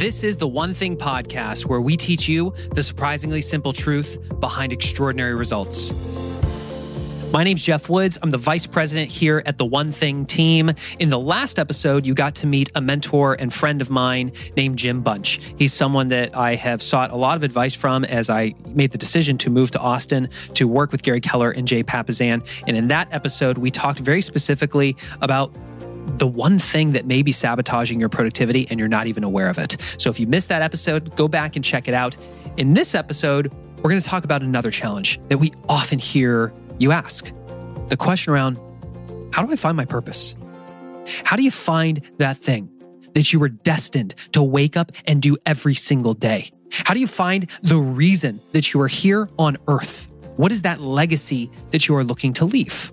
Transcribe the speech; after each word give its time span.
This 0.00 0.22
is 0.22 0.38
the 0.38 0.48
One 0.48 0.72
Thing 0.72 0.96
podcast 0.96 1.66
where 1.66 1.82
we 1.82 1.94
teach 1.94 2.26
you 2.26 2.54
the 2.72 2.82
surprisingly 2.82 3.42
simple 3.42 3.74
truth 3.74 4.16
behind 4.40 4.72
extraordinary 4.72 5.34
results. 5.34 5.92
My 7.32 7.44
name's 7.44 7.62
Geoff 7.62 7.90
Woods. 7.90 8.16
I'm 8.22 8.30
the 8.30 8.38
vice 8.38 8.66
president 8.66 9.10
here 9.10 9.42
at 9.44 9.58
the 9.58 9.66
One 9.66 9.92
Thing 9.92 10.24
team. 10.24 10.72
In 10.98 11.10
the 11.10 11.18
last 11.18 11.58
episode, 11.58 12.06
you 12.06 12.14
got 12.14 12.34
to 12.36 12.46
meet 12.46 12.70
a 12.74 12.80
mentor 12.80 13.36
and 13.38 13.52
friend 13.52 13.82
of 13.82 13.90
mine 13.90 14.32
named 14.56 14.78
Jim 14.78 15.02
Bunch. 15.02 15.38
He's 15.58 15.74
someone 15.74 16.08
that 16.08 16.34
I 16.34 16.54
have 16.54 16.80
sought 16.80 17.10
a 17.10 17.16
lot 17.16 17.36
of 17.36 17.42
advice 17.42 17.74
from 17.74 18.06
as 18.06 18.30
I 18.30 18.54
made 18.68 18.92
the 18.92 18.98
decision 18.98 19.36
to 19.36 19.50
move 19.50 19.70
to 19.72 19.78
Austin 19.80 20.30
to 20.54 20.66
work 20.66 20.92
with 20.92 21.02
Gary 21.02 21.20
Keller 21.20 21.50
and 21.50 21.68
Jay 21.68 21.82
Papasan. 21.82 22.42
And 22.66 22.74
in 22.74 22.88
that 22.88 23.08
episode, 23.12 23.58
we 23.58 23.70
talked 23.70 23.98
very 23.98 24.22
specifically 24.22 24.96
about 25.20 25.54
the 26.18 26.26
one 26.26 26.58
thing 26.58 26.92
that 26.92 27.06
may 27.06 27.22
be 27.22 27.32
sabotaging 27.32 28.00
your 28.00 28.08
productivity 28.08 28.66
and 28.70 28.78
you're 28.78 28.88
not 28.88 29.06
even 29.06 29.24
aware 29.24 29.48
of 29.48 29.58
it. 29.58 29.76
So 29.98 30.10
if 30.10 30.20
you 30.20 30.26
missed 30.26 30.48
that 30.48 30.62
episode, 30.62 31.16
go 31.16 31.28
back 31.28 31.56
and 31.56 31.64
check 31.64 31.88
it 31.88 31.94
out. 31.94 32.16
In 32.56 32.74
this 32.74 32.94
episode, 32.94 33.52
we're 33.78 33.90
going 33.90 34.00
to 34.00 34.06
talk 34.06 34.24
about 34.24 34.42
another 34.42 34.70
challenge 34.70 35.20
that 35.28 35.38
we 35.38 35.52
often 35.68 35.98
hear 35.98 36.52
you 36.78 36.92
ask 36.92 37.32
the 37.88 37.96
question 37.96 38.32
around 38.32 38.58
how 39.32 39.44
do 39.44 39.52
I 39.52 39.56
find 39.56 39.76
my 39.76 39.84
purpose? 39.84 40.34
How 41.24 41.36
do 41.36 41.42
you 41.42 41.50
find 41.50 42.08
that 42.18 42.36
thing 42.36 42.68
that 43.14 43.32
you 43.32 43.38
were 43.38 43.48
destined 43.48 44.14
to 44.32 44.42
wake 44.42 44.76
up 44.76 44.92
and 45.06 45.22
do 45.22 45.36
every 45.46 45.74
single 45.74 46.14
day? 46.14 46.50
How 46.70 46.94
do 46.94 47.00
you 47.00 47.06
find 47.06 47.50
the 47.62 47.78
reason 47.78 48.40
that 48.52 48.72
you 48.72 48.80
are 48.80 48.88
here 48.88 49.28
on 49.38 49.56
earth? 49.68 50.08
What 50.36 50.52
is 50.52 50.62
that 50.62 50.80
legacy 50.80 51.50
that 51.70 51.88
you 51.88 51.96
are 51.96 52.04
looking 52.04 52.32
to 52.34 52.44
leave? 52.44 52.92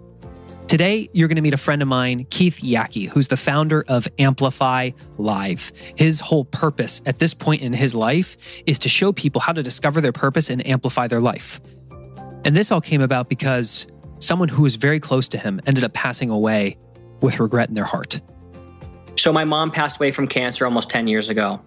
Today, 0.67 1.09
you're 1.13 1.29
going 1.29 1.37
to 1.37 1.41
meet 1.41 1.53
a 1.53 1.57
friend 1.57 1.81
of 1.81 1.87
mine, 1.87 2.25
Keith 2.29 2.59
Yackey, 2.61 3.07
who's 3.07 3.29
the 3.29 3.37
founder 3.37 3.85
of 3.87 4.05
Amplify 4.19 4.91
Live. 5.17 5.71
His 5.95 6.19
whole 6.19 6.43
purpose 6.43 7.01
at 7.05 7.19
this 7.19 7.33
point 7.33 7.61
in 7.61 7.71
his 7.71 7.95
life 7.95 8.35
is 8.65 8.77
to 8.79 8.89
show 8.89 9.13
people 9.13 9.39
how 9.39 9.53
to 9.53 9.63
discover 9.63 10.01
their 10.01 10.11
purpose 10.11 10.49
and 10.49 10.65
amplify 10.67 11.07
their 11.07 11.21
life. 11.21 11.61
And 12.43 12.53
this 12.53 12.69
all 12.69 12.81
came 12.81 12.99
about 12.99 13.29
because 13.29 13.87
someone 14.19 14.49
who 14.49 14.63
was 14.63 14.75
very 14.75 14.99
close 14.99 15.29
to 15.29 15.37
him 15.37 15.61
ended 15.65 15.85
up 15.85 15.93
passing 15.93 16.29
away 16.29 16.77
with 17.21 17.39
regret 17.39 17.69
in 17.69 17.73
their 17.73 17.85
heart. 17.85 18.19
So, 19.15 19.31
my 19.31 19.45
mom 19.45 19.71
passed 19.71 19.95
away 20.01 20.11
from 20.11 20.27
cancer 20.27 20.65
almost 20.65 20.89
10 20.89 21.07
years 21.07 21.29
ago. 21.29 21.61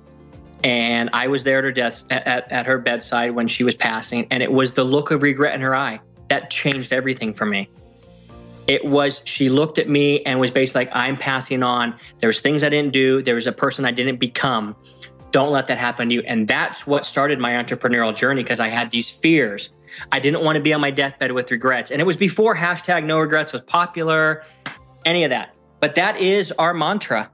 And 0.63 1.09
I 1.15 1.29
was 1.29 1.43
there 1.43 1.57
at 1.59 1.65
her 1.65 1.73
desk 1.73 2.05
at, 2.11 2.27
at, 2.27 2.53
at 2.53 2.67
her 2.67 2.77
bedside 2.77 3.31
when 3.31 3.49
she 3.49 3.65
was 3.65 3.75
passing, 3.75 4.27
and 4.31 4.43
it 4.43 4.53
was 4.53 4.73
the 4.73 4.85
look 4.85 5.11
of 5.11 5.23
regret 5.23 5.55
in 5.55 5.63
her 5.63 5.75
eye 5.75 6.01
that 6.29 6.51
changed 6.51 6.93
everything 6.93 7.33
for 7.33 7.47
me. 7.47 7.71
It 8.71 8.85
was 8.85 9.21
she 9.25 9.49
looked 9.49 9.79
at 9.79 9.89
me 9.89 10.23
and 10.23 10.39
was 10.39 10.53
basically 10.53 10.85
like, 10.85 10.95
I'm 10.95 11.17
passing 11.17 11.65
on. 11.65 11.97
There's 12.21 12.39
things 12.39 12.63
I 12.63 12.69
didn't 12.69 12.93
do. 12.93 13.21
There 13.21 13.35
was 13.35 13.49
a 13.49 13.53
person 13.53 13.85
I 13.85 13.91
didn't 13.91 14.19
become. 14.19 14.77
Don't 15.33 15.51
let 15.51 15.67
that 15.67 15.77
happen 15.77 16.09
to 16.09 16.15
you. 16.15 16.23
And 16.25 16.47
that's 16.47 16.87
what 16.87 17.05
started 17.05 17.41
my 17.41 17.51
entrepreneurial 17.55 18.15
journey 18.15 18.45
because 18.45 18.61
I 18.61 18.69
had 18.69 18.93
these 18.93 19.11
fears. 19.11 19.71
I 20.13 20.21
didn't 20.21 20.45
want 20.45 20.55
to 20.55 20.63
be 20.63 20.73
on 20.73 20.81
my 20.81 20.93
deathbed 20.93 21.33
with 21.33 21.51
regrets. 21.51 21.91
And 21.91 22.01
it 22.01 22.05
was 22.05 22.17
before 22.17 22.55
hashtag 22.55 23.05
no 23.05 23.19
regrets 23.19 23.51
was 23.51 23.61
popular, 23.61 24.45
any 25.05 25.25
of 25.25 25.31
that. 25.31 25.53
But 25.81 25.97
that 25.97 26.19
is 26.19 26.53
our 26.53 26.73
mantra. 26.73 27.29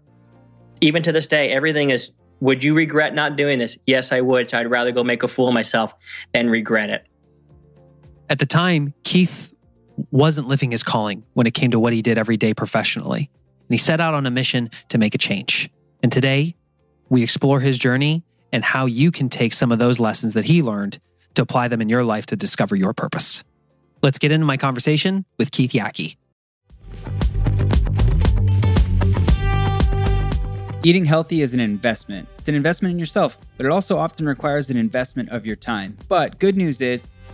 Even 0.80 1.02
to 1.02 1.12
this 1.12 1.26
day, 1.26 1.50
everything 1.50 1.90
is 1.90 2.12
would 2.40 2.64
you 2.64 2.72
regret 2.72 3.14
not 3.14 3.36
doing 3.36 3.58
this? 3.58 3.76
Yes, 3.84 4.10
I 4.10 4.22
would. 4.22 4.48
So 4.48 4.56
I'd 4.56 4.70
rather 4.70 4.90
go 4.90 5.04
make 5.04 5.22
a 5.22 5.28
fool 5.28 5.48
of 5.48 5.54
myself 5.54 5.94
than 6.32 6.48
regret 6.48 6.88
it. 6.88 7.06
At 8.30 8.38
the 8.38 8.46
time, 8.46 8.94
Keith 9.04 9.52
wasn't 10.10 10.48
living 10.48 10.70
his 10.70 10.82
calling 10.82 11.24
when 11.34 11.46
it 11.46 11.54
came 11.54 11.70
to 11.70 11.78
what 11.78 11.92
he 11.92 12.02
did 12.02 12.18
every 12.18 12.36
day 12.36 12.54
professionally. 12.54 13.30
And 13.68 13.74
he 13.74 13.78
set 13.78 14.00
out 14.00 14.14
on 14.14 14.26
a 14.26 14.30
mission 14.30 14.70
to 14.88 14.98
make 14.98 15.14
a 15.14 15.18
change. 15.18 15.70
And 16.02 16.12
today, 16.12 16.56
we 17.08 17.22
explore 17.22 17.60
his 17.60 17.78
journey 17.78 18.22
and 18.52 18.64
how 18.64 18.86
you 18.86 19.10
can 19.10 19.28
take 19.28 19.52
some 19.52 19.72
of 19.72 19.78
those 19.78 19.98
lessons 19.98 20.34
that 20.34 20.44
he 20.44 20.62
learned 20.62 21.00
to 21.34 21.42
apply 21.42 21.68
them 21.68 21.80
in 21.80 21.88
your 21.88 22.04
life 22.04 22.26
to 22.26 22.36
discover 22.36 22.76
your 22.76 22.92
purpose. 22.92 23.42
Let's 24.02 24.18
get 24.18 24.30
into 24.30 24.46
my 24.46 24.56
conversation 24.56 25.24
with 25.38 25.50
Keith 25.50 25.72
Yackey. 25.72 26.16
Eating 30.82 31.04
healthy 31.04 31.42
is 31.42 31.52
an 31.52 31.58
investment. 31.58 32.28
It's 32.38 32.46
an 32.46 32.54
investment 32.54 32.92
in 32.92 32.98
yourself, 32.98 33.38
but 33.56 33.66
it 33.66 33.72
also 33.72 33.98
often 33.98 34.24
requires 34.24 34.70
an 34.70 34.76
investment 34.76 35.30
of 35.30 35.44
your 35.44 35.56
time. 35.56 35.98
But 36.06 36.38
good 36.38 36.56
news 36.56 36.80
is, 36.80 37.08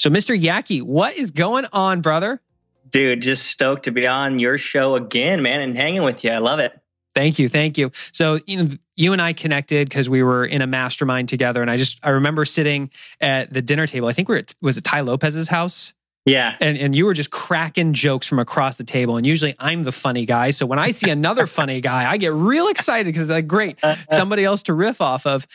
So, 0.00 0.08
Mr. 0.08 0.40
Yackey, 0.40 0.80
what 0.82 1.14
is 1.14 1.30
going 1.30 1.66
on, 1.74 2.00
brother? 2.00 2.40
Dude, 2.88 3.20
just 3.20 3.46
stoked 3.46 3.82
to 3.82 3.90
be 3.90 4.06
on 4.06 4.38
your 4.38 4.56
show 4.56 4.94
again, 4.94 5.42
man, 5.42 5.60
and 5.60 5.76
hanging 5.76 6.02
with 6.04 6.24
you. 6.24 6.30
I 6.30 6.38
love 6.38 6.58
it. 6.58 6.72
Thank 7.14 7.38
you, 7.38 7.50
thank 7.50 7.76
you. 7.76 7.92
So, 8.10 8.40
you 8.46 8.62
know, 8.62 8.76
you 8.96 9.12
and 9.12 9.20
I 9.20 9.34
connected 9.34 9.90
because 9.90 10.08
we 10.08 10.22
were 10.22 10.46
in 10.46 10.62
a 10.62 10.66
mastermind 10.66 11.28
together, 11.28 11.60
and 11.60 11.70
I 11.70 11.76
just 11.76 11.98
I 12.02 12.10
remember 12.10 12.46
sitting 12.46 12.90
at 13.20 13.52
the 13.52 13.60
dinner 13.60 13.86
table. 13.86 14.08
I 14.08 14.14
think 14.14 14.30
we 14.30 14.36
are 14.36 14.38
at 14.38 14.54
was 14.62 14.78
it 14.78 14.84
Tai 14.84 15.02
Lopez's 15.02 15.48
house. 15.48 15.92
Yeah. 16.24 16.56
And 16.62 16.78
and 16.78 16.94
you 16.94 17.04
were 17.04 17.12
just 17.12 17.30
cracking 17.30 17.92
jokes 17.92 18.26
from 18.26 18.38
across 18.38 18.78
the 18.78 18.84
table. 18.84 19.18
And 19.18 19.26
usually 19.26 19.54
I'm 19.58 19.82
the 19.82 19.92
funny 19.92 20.24
guy. 20.24 20.50
So 20.52 20.64
when 20.64 20.78
I 20.78 20.92
see 20.92 21.10
another 21.10 21.46
funny 21.58 21.82
guy, 21.82 22.10
I 22.10 22.16
get 22.16 22.32
real 22.32 22.68
excited 22.68 23.04
because 23.04 23.22
it's 23.22 23.30
like, 23.30 23.46
great, 23.46 23.78
somebody 24.10 24.44
else 24.44 24.62
to 24.64 24.72
riff 24.72 25.02
off 25.02 25.26
of. 25.26 25.46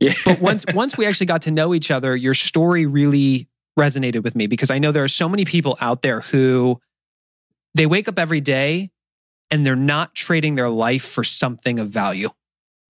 Yeah. 0.00 0.14
But 0.24 0.40
once 0.40 0.64
once 0.74 0.96
we 0.96 1.06
actually 1.06 1.26
got 1.26 1.42
to 1.42 1.52
know 1.52 1.74
each 1.74 1.92
other, 1.92 2.16
your 2.16 2.34
story 2.34 2.86
really 2.86 3.48
resonated 3.78 4.22
with 4.22 4.36
me 4.36 4.46
because 4.46 4.70
I 4.70 4.78
know 4.78 4.92
there 4.92 5.04
are 5.04 5.08
so 5.08 5.28
many 5.28 5.44
people 5.44 5.76
out 5.80 6.02
there 6.02 6.20
who 6.20 6.80
they 7.74 7.86
wake 7.86 8.08
up 8.08 8.18
every 8.18 8.40
day 8.40 8.90
and 9.50 9.66
they're 9.66 9.76
not 9.76 10.14
trading 10.14 10.54
their 10.54 10.70
life 10.70 11.04
for 11.04 11.24
something 11.24 11.78
of 11.78 11.90
value. 11.90 12.30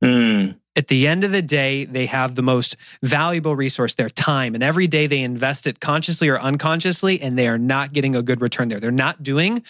Mm. 0.03 0.56
At 0.77 0.89
the 0.89 1.06
end 1.06 1.25
of 1.25 1.31
the 1.31 1.43
day, 1.43 1.84
they 1.84 2.06
have 2.06 2.34
the 2.34 2.43
most 2.43 2.77
valuable 3.03 3.55
resource, 3.55 3.94
their 3.94 4.11
time. 4.11 4.55
And 4.55 4.62
every 4.62 4.87
day 4.87 5.06
they 5.06 5.21
invest 5.21 5.67
it 5.67 5.81
consciously 5.81 6.28
or 6.28 6.41
unconsciously, 6.41 7.21
and 7.21 7.39
they 7.39 7.47
are 7.47 7.59
not 7.59 7.93
getting 7.93 8.17
a 8.17 8.23
good 8.23 8.41
return 8.41 8.69
there. 8.69 8.81
They're 8.81 8.91
not 8.91 9.23
doing 9.23 9.62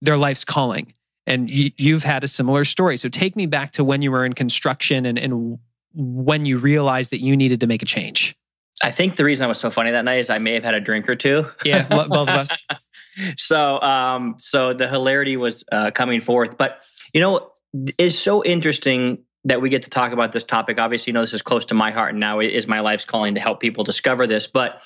their 0.00 0.16
life's 0.16 0.44
calling. 0.44 0.94
And 1.26 1.50
you, 1.50 1.92
have 1.92 2.04
had 2.04 2.24
a 2.24 2.28
similar 2.28 2.64
story. 2.64 2.96
So 2.96 3.10
take 3.10 3.36
me 3.36 3.44
back 3.44 3.72
to 3.72 3.84
when 3.84 4.00
you 4.00 4.10
were 4.10 4.24
in 4.24 4.32
construction 4.32 5.04
and, 5.04 5.18
and 5.18 5.58
when 5.94 6.46
you 6.46 6.58
realized 6.58 7.10
that 7.10 7.20
you 7.20 7.36
needed 7.36 7.60
to 7.60 7.66
make 7.66 7.82
a 7.82 7.86
change. 7.86 8.34
I 8.82 8.90
think 8.90 9.16
the 9.16 9.24
reason 9.24 9.44
I 9.44 9.48
was 9.48 9.58
so 9.58 9.70
funny 9.70 9.90
that 9.92 10.04
night 10.04 10.20
is 10.20 10.30
I 10.30 10.38
may 10.38 10.54
have 10.54 10.64
had 10.64 10.74
a 10.74 10.80
drink 10.80 11.08
or 11.08 11.16
two. 11.16 11.46
Yeah, 11.64 11.86
both 11.86 12.12
of 12.12 12.28
us. 12.28 12.50
so, 13.36 13.80
um, 13.80 14.36
so 14.38 14.72
the 14.72 14.88
hilarity 14.88 15.36
was 15.36 15.64
uh, 15.70 15.90
coming 15.90 16.20
forth. 16.20 16.56
But 16.56 16.82
you 17.12 17.20
know, 17.20 17.52
it's 17.98 18.18
so 18.18 18.44
interesting 18.44 19.24
that 19.44 19.60
we 19.60 19.70
get 19.70 19.82
to 19.82 19.90
talk 19.90 20.12
about 20.12 20.32
this 20.32 20.44
topic. 20.44 20.78
Obviously, 20.78 21.10
you 21.10 21.14
know, 21.14 21.22
this 21.22 21.32
is 21.32 21.42
close 21.42 21.66
to 21.66 21.74
my 21.74 21.90
heart, 21.90 22.10
and 22.10 22.20
now 22.20 22.40
it 22.40 22.52
is 22.52 22.66
my 22.66 22.80
life's 22.80 23.04
calling 23.04 23.34
to 23.34 23.40
help 23.40 23.60
people 23.60 23.84
discover 23.84 24.26
this. 24.26 24.46
But 24.46 24.82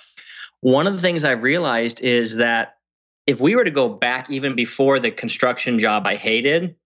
one 0.61 0.87
of 0.87 0.95
the 0.95 1.03
things 1.03 1.25
I've 1.25 1.43
realized 1.43 2.01
is 2.01 2.37
that 2.37 2.77
if 3.27 3.41
we 3.41 3.55
were 3.55 3.65
to 3.65 3.71
go 3.71 3.89
back 3.89 4.31
even 4.31 4.55
before 4.55 4.99
the 4.99 5.11
construction 5.11 5.79
job 5.79 6.07
I 6.07 6.17
hated, 6.17 6.77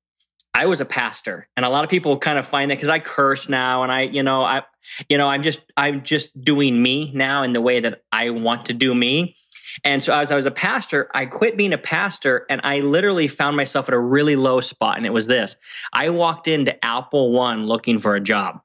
I 0.56 0.64
was 0.64 0.80
a 0.80 0.86
pastor, 0.86 1.48
and 1.54 1.66
a 1.66 1.68
lot 1.68 1.84
of 1.84 1.90
people 1.90 2.16
kind 2.16 2.38
of 2.38 2.46
find 2.46 2.70
that 2.70 2.76
because 2.76 2.88
I 2.88 2.98
curse 2.98 3.46
now, 3.46 3.82
and 3.82 3.92
I, 3.92 4.02
you 4.02 4.22
know, 4.22 4.42
I, 4.42 4.62
you 5.06 5.18
know, 5.18 5.28
I'm 5.28 5.42
just, 5.42 5.60
I'm 5.76 6.02
just 6.02 6.40
doing 6.42 6.82
me 6.82 7.12
now 7.14 7.42
in 7.42 7.52
the 7.52 7.60
way 7.60 7.80
that 7.80 8.04
I 8.10 8.30
want 8.30 8.64
to 8.66 8.72
do 8.72 8.94
me. 8.94 9.36
And 9.84 10.02
so, 10.02 10.18
as 10.18 10.32
I 10.32 10.34
was 10.34 10.46
a 10.46 10.50
pastor, 10.50 11.10
I 11.12 11.26
quit 11.26 11.58
being 11.58 11.74
a 11.74 11.78
pastor, 11.78 12.46
and 12.48 12.62
I 12.64 12.80
literally 12.80 13.28
found 13.28 13.54
myself 13.54 13.88
at 13.88 13.94
a 13.94 14.00
really 14.00 14.34
low 14.34 14.62
spot, 14.62 14.96
and 14.96 15.04
it 15.04 15.12
was 15.12 15.26
this: 15.26 15.56
I 15.92 16.08
walked 16.08 16.48
into 16.48 16.82
Apple 16.82 17.32
One 17.32 17.66
looking 17.66 17.98
for 17.98 18.14
a 18.14 18.20
job, 18.20 18.62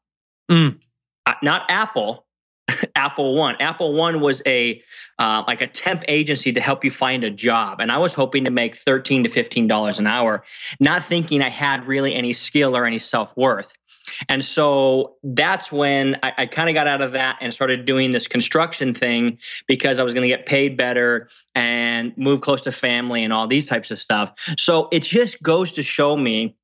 mm. 0.49 0.81
uh, 1.25 1.33
not 1.43 1.69
Apple, 1.69 2.25
Apple 2.95 3.35
One. 3.35 3.55
Apple 3.59 3.93
One 3.93 4.19
was 4.19 4.41
a 4.45 4.81
uh, 5.19 5.43
like 5.47 5.61
a 5.61 5.67
temp 5.67 6.03
agency 6.07 6.53
to 6.53 6.61
help 6.61 6.83
you 6.83 6.91
find 6.91 7.23
a 7.23 7.29
job, 7.29 7.79
and 7.79 7.91
I 7.91 7.97
was 7.97 8.13
hoping 8.13 8.45
to 8.45 8.51
make 8.51 8.75
thirteen 8.75 9.23
to 9.23 9.29
fifteen 9.29 9.67
dollars 9.67 9.99
an 9.99 10.07
hour, 10.07 10.43
not 10.79 11.03
thinking 11.03 11.41
I 11.41 11.49
had 11.49 11.87
really 11.87 12.13
any 12.13 12.33
skill 12.33 12.75
or 12.75 12.85
any 12.85 12.99
self 12.99 13.35
worth. 13.35 13.73
And 14.27 14.43
so 14.43 15.15
that's 15.23 15.71
when 15.71 16.17
I, 16.23 16.33
I 16.39 16.45
kind 16.45 16.69
of 16.69 16.75
got 16.75 16.87
out 16.87 17.01
of 17.01 17.13
that 17.13 17.37
and 17.41 17.53
started 17.53 17.85
doing 17.85 18.11
this 18.11 18.27
construction 18.27 18.93
thing 18.93 19.37
because 19.67 19.99
I 19.99 20.03
was 20.03 20.13
going 20.13 20.27
to 20.27 20.35
get 20.35 20.45
paid 20.45 20.75
better 20.77 21.29
and 21.55 22.15
move 22.17 22.41
close 22.41 22.61
to 22.61 22.71
family 22.71 23.23
and 23.23 23.31
all 23.31 23.47
these 23.47 23.67
types 23.67 23.91
of 23.91 23.99
stuff. 23.99 24.33
So 24.57 24.89
it 24.91 25.03
just 25.03 25.41
goes 25.41 25.73
to 25.73 25.83
show 25.83 26.17
me 26.17 26.55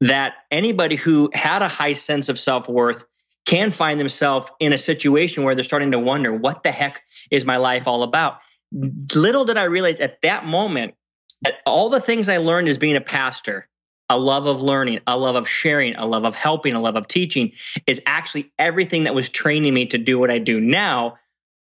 that 0.00 0.34
anybody 0.50 0.96
who 0.96 1.30
had 1.34 1.62
a 1.62 1.68
high 1.68 1.94
sense 1.94 2.28
of 2.28 2.38
self 2.38 2.68
worth 2.68 3.04
can 3.46 3.70
find 3.70 3.98
themselves 3.98 4.46
in 4.60 4.72
a 4.72 4.78
situation 4.78 5.44
where 5.44 5.54
they're 5.54 5.64
starting 5.64 5.92
to 5.92 5.98
wonder, 5.98 6.32
what 6.32 6.62
the 6.62 6.70
heck 6.70 7.02
is 7.30 7.44
my 7.44 7.56
life 7.56 7.88
all 7.88 8.02
about? 8.02 8.38
Little 8.72 9.44
did 9.44 9.56
I 9.56 9.64
realize 9.64 10.00
at 10.00 10.22
that 10.22 10.44
moment 10.44 10.94
that 11.42 11.54
all 11.66 11.88
the 11.88 12.00
things 12.00 12.28
I 12.28 12.36
learned 12.36 12.68
as 12.68 12.78
being 12.78 12.96
a 12.96 13.00
pastor, 13.00 13.68
a 14.08 14.18
love 14.18 14.46
of 14.46 14.60
learning, 14.60 15.00
a 15.06 15.16
love 15.16 15.36
of 15.36 15.48
sharing, 15.48 15.94
a 15.96 16.06
love 16.06 16.24
of 16.24 16.34
helping, 16.34 16.74
a 16.74 16.80
love 16.80 16.96
of 16.96 17.08
teaching 17.08 17.52
is 17.86 18.00
actually 18.06 18.52
everything 18.58 19.04
that 19.04 19.14
was 19.14 19.28
training 19.28 19.72
me 19.72 19.86
to 19.86 19.98
do 19.98 20.18
what 20.18 20.30
I 20.30 20.38
do 20.38 20.60
now 20.60 21.16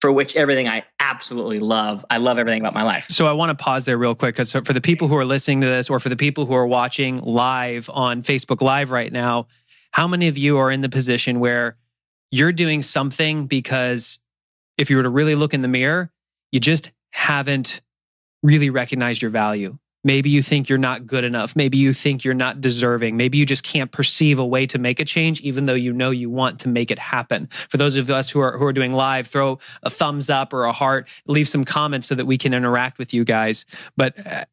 for 0.02 0.12
which 0.12 0.36
everything 0.36 0.68
I 0.68 0.84
absolutely 1.02 1.60
love. 1.60 2.06
I 2.10 2.18
love 2.18 2.38
everything 2.38 2.62
about 2.62 2.74
my 2.74 2.84
life. 2.84 3.08
So 3.10 3.28
I 3.28 3.34
want 3.34 3.50
to 3.50 3.62
pause 3.62 3.84
there 3.84 3.98
real 3.98 4.16
quick 4.16 4.36
because 4.36 4.52
for 4.52 4.74
the 4.74 4.82
people 4.82 5.10
who 5.10 5.18
are 5.18 5.26
listening 5.26 5.60
to 5.62 5.68
this 5.68 5.90
or 5.90 6.00
for 6.00 6.08
the 6.08 6.16
people 6.16 6.46
who 6.46 6.54
are 6.54 6.66
watching 6.66 7.20
live 7.22 7.90
on 7.94 8.24
Facebook 8.24 8.62
Live 8.62 8.92
right 8.92 9.12
now, 9.12 9.48
how 9.92 10.08
many 10.08 10.28
of 10.28 10.38
you 10.38 10.58
are 10.58 10.72
in 10.72 10.82
the 10.82 10.90
position 10.90 11.40
where 11.40 11.78
you're 12.32 12.52
doing 12.52 12.82
something 12.82 13.48
because 13.48 14.20
if 14.78 14.90
you 14.90 14.98
were 14.98 15.04
to 15.04 15.10
really 15.10 15.36
look 15.36 15.54
in 15.54 15.62
the 15.62 15.68
mirror, 15.68 16.12
you 16.52 16.60
just 16.60 16.92
haven't 17.12 17.82
really 18.44 18.70
recognized 18.70 19.22
your 19.22 19.32
value? 19.32 19.78
Maybe 20.04 20.30
you 20.30 20.42
think 20.42 20.70
you're 20.70 20.78
not 20.78 21.08
good 21.08 21.26
enough. 21.26 21.58
Maybe 21.58 21.78
you 21.78 21.94
think 21.94 22.24
you're 22.24 22.34
not 22.34 22.62
deserving. 22.62 23.18
Maybe 23.18 23.38
you 23.38 23.46
just 23.46 23.64
can't 23.64 23.92
perceive 23.92 24.40
a 24.40 24.46
way 24.46 24.66
to 24.68 24.80
make 24.80 25.02
a 25.02 25.06
change, 25.06 25.42
even 25.42 25.66
though 25.66 25.74
you 25.74 25.92
know 25.92 26.10
you 26.10 26.30
want 26.30 26.60
to 26.62 26.70
make 26.70 26.90
it 26.90 27.00
happen. 27.00 27.50
For 27.68 27.76
those 27.76 27.98
of 27.98 28.10
us 28.10 28.30
who 28.30 28.40
are, 28.40 28.58
who 28.58 28.66
are 28.66 28.72
doing 28.72 28.94
live, 28.94 29.28
throw 29.28 29.60
a 29.84 29.90
thumbs 29.90 30.30
up 30.30 30.54
or 30.54 30.64
a 30.64 30.72
heart, 30.72 31.10
leave 31.28 31.50
some 31.50 31.66
comments 31.66 32.08
so 32.08 32.16
that 32.16 32.26
we 32.26 32.38
can 32.38 32.54
interact 32.54 32.98
with 32.98 33.14
you 33.14 33.26
guys. 33.26 33.66
But 33.98 34.26
uh, 34.26 34.46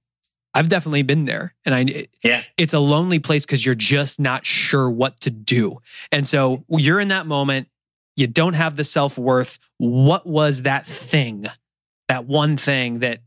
I've 0.56 0.70
definitely 0.70 1.02
been 1.02 1.26
there. 1.26 1.54
And 1.64 1.74
I, 1.74 2.06
yeah, 2.22 2.42
it's 2.56 2.72
a 2.72 2.78
lonely 2.78 3.18
place 3.18 3.44
because 3.44 3.64
you're 3.64 3.74
just 3.74 4.18
not 4.18 4.46
sure 4.46 4.88
what 4.88 5.20
to 5.20 5.30
do. 5.30 5.82
And 6.10 6.26
so 6.26 6.64
you're 6.68 6.98
in 6.98 7.08
that 7.08 7.26
moment. 7.26 7.68
You 8.16 8.26
don't 8.26 8.54
have 8.54 8.76
the 8.76 8.84
self 8.84 9.18
worth. 9.18 9.58
What 9.76 10.26
was 10.26 10.62
that 10.62 10.86
thing, 10.86 11.46
that 12.08 12.24
one 12.24 12.56
thing 12.56 13.00
that 13.00 13.20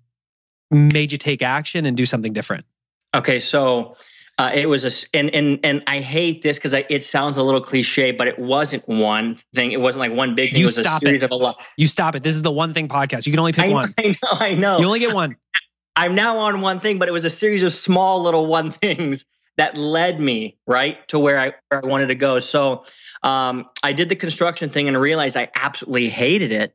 made 0.71 1.11
you 1.11 1.19
take 1.19 1.43
action 1.43 1.85
and 1.85 1.95
do 1.95 2.07
something 2.07 2.33
different? 2.33 2.65
Okay, 3.13 3.39
so 3.39 3.95
uh, 4.39 4.49
it 4.53 4.67
was 4.67 4.85
a 4.85 5.17
and 5.17 5.29
and 5.35 5.59
and 5.63 5.83
I 5.85 5.99
hate 5.99 6.41
this 6.41 6.57
because 6.57 6.73
it 6.73 7.03
sounds 7.03 7.37
a 7.37 7.43
little 7.43 7.61
cliche, 7.61 8.11
but 8.11 8.27
it 8.27 8.39
wasn't 8.39 8.87
one 8.87 9.37
thing. 9.53 9.71
It 9.71 9.81
wasn't 9.81 9.99
like 9.99 10.13
one 10.13 10.33
big 10.33 10.51
thing. 10.51 10.61
You 10.61 10.65
it 10.65 10.67
was 10.67 10.77
stop 10.77 11.01
a 11.01 11.05
series 11.05 11.21
it. 11.21 11.25
of 11.25 11.31
a 11.31 11.35
lot. 11.35 11.57
You 11.77 11.87
stop 11.87 12.15
it. 12.15 12.23
This 12.23 12.35
is 12.35 12.41
the 12.41 12.51
one 12.51 12.73
thing 12.73 12.87
podcast. 12.87 13.27
You 13.27 13.31
can 13.31 13.39
only 13.39 13.53
pick 13.53 13.65
I, 13.65 13.69
one. 13.69 13.89
I 13.99 14.07
know, 14.07 14.31
I 14.31 14.53
know. 14.55 14.79
You 14.79 14.85
only 14.85 14.99
get 14.99 15.13
one. 15.13 15.35
I'm 15.99 16.15
now 16.15 16.37
on 16.37 16.61
one 16.61 16.79
thing, 16.79 16.97
but 16.97 17.09
it 17.09 17.11
was 17.11 17.25
a 17.25 17.29
series 17.29 17.61
of 17.63 17.73
small 17.73 18.23
little 18.23 18.45
one 18.45 18.71
things 18.85 19.25
that 19.57 19.77
led 19.77 20.17
me 20.17 20.57
right 20.65 21.05
to 21.09 21.19
where 21.19 21.37
I 21.37 21.51
where 21.67 21.83
I 21.83 21.87
wanted 21.87 22.07
to 22.07 22.15
go. 22.15 22.39
So 22.39 22.85
um, 23.21 23.65
I 23.83 23.91
did 23.91 24.07
the 24.07 24.15
construction 24.15 24.69
thing 24.69 24.87
and 24.87 24.97
realized 24.97 25.35
I 25.35 25.49
absolutely 25.53 26.07
hated 26.07 26.53
it 26.53 26.73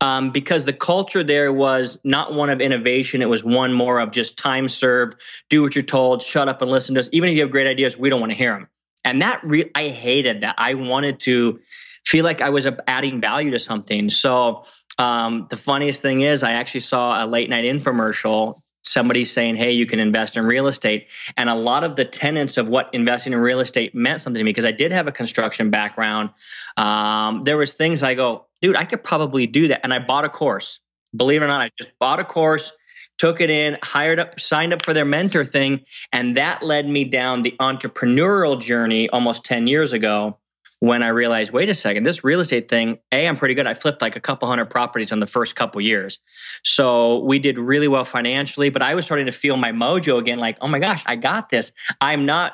um, 0.00 0.32
because 0.32 0.64
the 0.64 0.72
culture 0.72 1.22
there 1.22 1.52
was 1.52 2.00
not 2.02 2.34
one 2.34 2.50
of 2.50 2.60
innovation. 2.60 3.22
It 3.22 3.28
was 3.28 3.44
one 3.44 3.72
more 3.72 4.00
of 4.00 4.10
just 4.10 4.38
time 4.38 4.66
served, 4.66 5.22
do 5.48 5.62
what 5.62 5.76
you're 5.76 5.84
told, 5.84 6.22
shut 6.22 6.48
up 6.48 6.60
and 6.60 6.68
listen 6.68 6.96
to 6.96 7.00
us. 7.00 7.08
Even 7.12 7.30
if 7.30 7.36
you 7.36 7.42
have 7.42 7.52
great 7.52 7.68
ideas, 7.68 7.96
we 7.96 8.10
don't 8.10 8.18
want 8.18 8.32
to 8.32 8.36
hear 8.36 8.54
them. 8.54 8.68
And 9.04 9.22
that 9.22 9.40
re- 9.44 9.70
I 9.72 9.90
hated 9.90 10.40
that. 10.40 10.56
I 10.58 10.74
wanted 10.74 11.20
to 11.20 11.60
feel 12.04 12.24
like 12.24 12.40
I 12.40 12.50
was 12.50 12.66
adding 12.88 13.20
value 13.20 13.52
to 13.52 13.60
something. 13.60 14.10
So 14.10 14.64
um, 14.98 15.46
the 15.48 15.56
funniest 15.56 16.02
thing 16.02 16.22
is, 16.22 16.42
I 16.42 16.52
actually 16.52 16.80
saw 16.80 17.24
a 17.24 17.26
late 17.26 17.48
night 17.50 17.64
infomercial. 17.64 18.60
Somebody 18.84 19.24
saying, 19.24 19.56
"Hey, 19.56 19.72
you 19.72 19.86
can 19.86 19.98
invest 19.98 20.36
in 20.36 20.44
real 20.44 20.66
estate," 20.66 21.08
and 21.36 21.48
a 21.48 21.54
lot 21.54 21.84
of 21.84 21.96
the 21.96 22.04
tenets 22.04 22.56
of 22.56 22.68
what 22.68 22.90
investing 22.92 23.32
in 23.32 23.40
real 23.40 23.60
estate 23.60 23.94
meant 23.94 24.20
something 24.20 24.38
to 24.38 24.44
me 24.44 24.50
because 24.50 24.64
I 24.64 24.72
did 24.72 24.92
have 24.92 25.06
a 25.06 25.12
construction 25.12 25.70
background. 25.70 26.30
Um, 26.76 27.44
there 27.44 27.56
was 27.56 27.72
things 27.72 28.02
I 28.02 28.14
go, 28.14 28.46
dude, 28.60 28.76
I 28.76 28.84
could 28.84 29.04
probably 29.04 29.46
do 29.46 29.68
that. 29.68 29.80
And 29.84 29.92
I 29.92 29.98
bought 29.98 30.24
a 30.24 30.28
course. 30.28 30.80
Believe 31.14 31.42
it 31.42 31.44
or 31.44 31.48
not, 31.48 31.60
I 31.60 31.70
just 31.78 31.96
bought 31.98 32.18
a 32.18 32.24
course, 32.24 32.72
took 33.18 33.40
it 33.40 33.50
in, 33.50 33.78
hired 33.82 34.18
up, 34.18 34.40
signed 34.40 34.72
up 34.72 34.84
for 34.84 34.92
their 34.92 35.04
mentor 35.04 35.44
thing. 35.44 35.80
And 36.12 36.36
that 36.36 36.62
led 36.62 36.88
me 36.88 37.04
down 37.04 37.42
the 37.42 37.54
entrepreneurial 37.60 38.60
journey 38.60 39.08
almost 39.10 39.44
10 39.44 39.66
years 39.66 39.92
ago 39.92 40.38
when 40.84 41.02
I 41.02 41.08
realized, 41.08 41.50
wait 41.50 41.70
a 41.70 41.74
second, 41.74 42.04
this 42.04 42.24
real 42.24 42.40
estate 42.40 42.68
thing, 42.68 42.98
A, 43.10 43.26
I'm 43.26 43.38
pretty 43.38 43.54
good. 43.54 43.66
I 43.66 43.72
flipped 43.72 44.02
like 44.02 44.16
a 44.16 44.20
couple 44.20 44.46
hundred 44.48 44.66
properties 44.66 45.12
in 45.12 45.20
the 45.20 45.26
first 45.26 45.56
couple 45.56 45.80
years. 45.80 46.18
So 46.62 47.20
we 47.20 47.38
did 47.38 47.56
really 47.58 47.88
well 47.88 48.04
financially, 48.04 48.68
but 48.68 48.82
I 48.82 48.94
was 48.94 49.06
starting 49.06 49.24
to 49.24 49.32
feel 49.32 49.56
my 49.56 49.72
mojo 49.72 50.18
again, 50.18 50.38
like, 50.38 50.58
oh 50.60 50.68
my 50.68 50.80
gosh, 50.80 51.02
I 51.06 51.16
got 51.16 51.48
this. 51.48 51.72
I'm 52.02 52.26
not, 52.26 52.52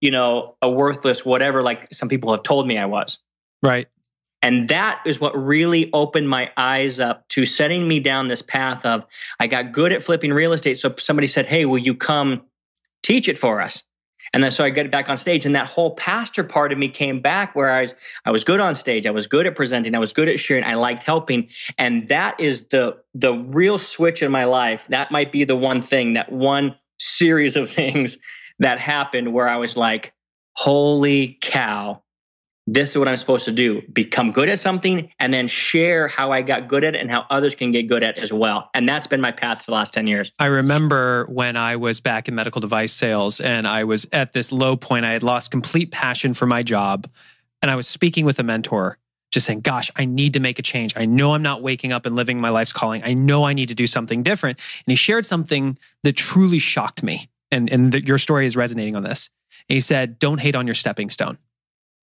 you 0.00 0.10
know, 0.10 0.56
a 0.60 0.68
worthless 0.68 1.24
whatever 1.24 1.62
like 1.62 1.94
some 1.94 2.08
people 2.08 2.32
have 2.32 2.42
told 2.42 2.66
me 2.66 2.78
I 2.78 2.86
was. 2.86 3.18
Right. 3.62 3.86
And 4.42 4.68
that 4.70 5.00
is 5.06 5.20
what 5.20 5.36
really 5.40 5.88
opened 5.92 6.28
my 6.28 6.50
eyes 6.56 6.98
up 6.98 7.28
to 7.28 7.46
setting 7.46 7.86
me 7.86 8.00
down 8.00 8.26
this 8.26 8.42
path 8.42 8.84
of 8.86 9.06
I 9.38 9.46
got 9.46 9.70
good 9.70 9.92
at 9.92 10.02
flipping 10.02 10.32
real 10.32 10.52
estate. 10.52 10.80
So 10.80 10.92
somebody 10.98 11.28
said, 11.28 11.46
Hey, 11.46 11.64
will 11.64 11.78
you 11.78 11.94
come 11.94 12.42
teach 13.04 13.28
it 13.28 13.38
for 13.38 13.60
us? 13.60 13.84
And 14.32 14.42
then 14.42 14.50
so 14.50 14.64
I 14.64 14.70
got 14.70 14.90
back 14.90 15.08
on 15.08 15.16
stage 15.16 15.46
and 15.46 15.54
that 15.54 15.66
whole 15.66 15.94
pastor 15.94 16.44
part 16.44 16.72
of 16.72 16.78
me 16.78 16.88
came 16.88 17.20
back 17.20 17.54
where 17.54 17.70
I 17.70 17.82
was 17.82 17.94
I 18.24 18.30
was 18.30 18.44
good 18.44 18.60
on 18.60 18.74
stage. 18.74 19.06
I 19.06 19.10
was 19.10 19.26
good 19.26 19.46
at 19.46 19.54
presenting. 19.54 19.94
I 19.94 19.98
was 19.98 20.12
good 20.12 20.28
at 20.28 20.38
sharing. 20.38 20.64
I 20.64 20.74
liked 20.74 21.02
helping. 21.02 21.48
And 21.78 22.08
that 22.08 22.38
is 22.38 22.66
the 22.70 22.96
the 23.14 23.32
real 23.32 23.78
switch 23.78 24.22
in 24.22 24.30
my 24.30 24.44
life. 24.44 24.86
That 24.88 25.10
might 25.10 25.32
be 25.32 25.44
the 25.44 25.56
one 25.56 25.80
thing, 25.80 26.14
that 26.14 26.30
one 26.30 26.76
series 26.98 27.56
of 27.56 27.70
things 27.78 28.18
that 28.58 28.78
happened 28.78 29.32
where 29.32 29.48
I 29.48 29.56
was 29.56 29.76
like, 29.76 30.12
holy 30.56 31.38
cow, 31.40 32.02
this 32.74 32.90
is 32.90 32.96
what 32.98 33.08
I'm 33.08 33.16
supposed 33.16 33.46
to 33.46 33.52
do 33.52 33.82
become 33.92 34.30
good 34.30 34.48
at 34.48 34.60
something 34.60 35.10
and 35.18 35.32
then 35.32 35.48
share 35.48 36.06
how 36.06 36.32
I 36.32 36.42
got 36.42 36.68
good 36.68 36.84
at 36.84 36.94
it 36.94 37.00
and 37.00 37.10
how 37.10 37.24
others 37.30 37.54
can 37.54 37.72
get 37.72 37.84
good 37.84 38.02
at 38.02 38.18
it 38.18 38.22
as 38.22 38.32
well. 38.32 38.68
And 38.74 38.88
that's 38.88 39.06
been 39.06 39.20
my 39.20 39.32
path 39.32 39.62
for 39.62 39.70
the 39.70 39.74
last 39.74 39.94
10 39.94 40.06
years. 40.06 40.32
I 40.38 40.46
remember 40.46 41.26
when 41.26 41.56
I 41.56 41.76
was 41.76 42.00
back 42.00 42.28
in 42.28 42.34
medical 42.34 42.60
device 42.60 42.92
sales 42.92 43.40
and 43.40 43.66
I 43.66 43.84
was 43.84 44.06
at 44.12 44.34
this 44.34 44.52
low 44.52 44.76
point. 44.76 45.06
I 45.06 45.12
had 45.12 45.22
lost 45.22 45.50
complete 45.50 45.90
passion 45.90 46.34
for 46.34 46.46
my 46.46 46.62
job. 46.62 47.08
And 47.62 47.70
I 47.70 47.76
was 47.76 47.88
speaking 47.88 48.24
with 48.24 48.38
a 48.38 48.42
mentor, 48.42 48.98
just 49.30 49.46
saying, 49.46 49.60
Gosh, 49.60 49.90
I 49.96 50.04
need 50.04 50.34
to 50.34 50.40
make 50.40 50.58
a 50.58 50.62
change. 50.62 50.92
I 50.96 51.06
know 51.06 51.32
I'm 51.32 51.42
not 51.42 51.62
waking 51.62 51.92
up 51.92 52.06
and 52.06 52.14
living 52.14 52.40
my 52.40 52.50
life's 52.50 52.72
calling. 52.72 53.02
I 53.02 53.14
know 53.14 53.44
I 53.44 53.52
need 53.52 53.68
to 53.68 53.74
do 53.74 53.86
something 53.86 54.22
different. 54.22 54.58
And 54.86 54.92
he 54.92 54.94
shared 54.94 55.26
something 55.26 55.78
that 56.04 56.16
truly 56.16 56.58
shocked 56.58 57.02
me. 57.02 57.28
And, 57.50 57.70
and 57.72 57.92
the, 57.92 58.04
your 58.04 58.18
story 58.18 58.46
is 58.46 58.56
resonating 58.56 58.94
on 58.94 59.02
this. 59.02 59.30
And 59.68 59.74
he 59.74 59.80
said, 59.80 60.18
Don't 60.18 60.38
hate 60.38 60.54
on 60.54 60.66
your 60.66 60.74
stepping 60.74 61.10
stone. 61.10 61.38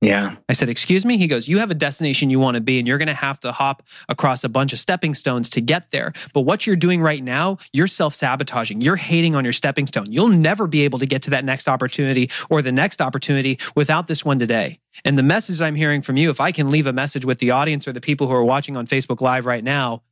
Yeah. 0.05 0.35
I 0.47 0.53
said, 0.53 0.69
Excuse 0.69 1.03
me? 1.03 1.17
He 1.17 1.25
goes, 1.25 1.47
You 1.47 1.57
have 1.57 1.71
a 1.71 1.73
destination 1.73 2.29
you 2.29 2.39
want 2.39 2.55
to 2.55 2.61
be, 2.61 2.77
and 2.77 2.87
you're 2.87 2.99
going 2.99 3.07
to 3.07 3.13
have 3.13 3.39
to 3.39 3.51
hop 3.51 3.81
across 4.07 4.43
a 4.43 4.49
bunch 4.49 4.71
of 4.71 4.79
stepping 4.79 5.15
stones 5.15 5.49
to 5.49 5.61
get 5.61 5.89
there. 5.89 6.13
But 6.33 6.41
what 6.41 6.67
you're 6.67 6.75
doing 6.75 7.01
right 7.01 7.23
now, 7.23 7.57
you're 7.73 7.87
self 7.87 8.13
sabotaging. 8.13 8.81
You're 8.81 8.97
hating 8.97 9.35
on 9.35 9.43
your 9.43 9.53
stepping 9.53 9.87
stone. 9.87 10.11
You'll 10.11 10.27
never 10.27 10.67
be 10.67 10.83
able 10.83 10.99
to 10.99 11.07
get 11.07 11.23
to 11.23 11.31
that 11.31 11.43
next 11.43 11.67
opportunity 11.67 12.29
or 12.51 12.61
the 12.61 12.71
next 12.71 13.01
opportunity 13.01 13.57
without 13.75 14.05
this 14.05 14.23
one 14.23 14.37
today. 14.37 14.79
And 15.03 15.17
the 15.17 15.23
message 15.23 15.59
I'm 15.59 15.75
hearing 15.75 16.03
from 16.03 16.17
you, 16.17 16.29
if 16.29 16.39
I 16.39 16.51
can 16.51 16.69
leave 16.69 16.85
a 16.85 16.93
message 16.93 17.25
with 17.25 17.39
the 17.39 17.51
audience 17.51 17.87
or 17.87 17.93
the 17.93 18.01
people 18.01 18.27
who 18.27 18.33
are 18.33 18.45
watching 18.45 18.77
on 18.77 18.85
Facebook 18.85 19.21
Live 19.21 19.47
right 19.47 19.63
now, 19.63 20.03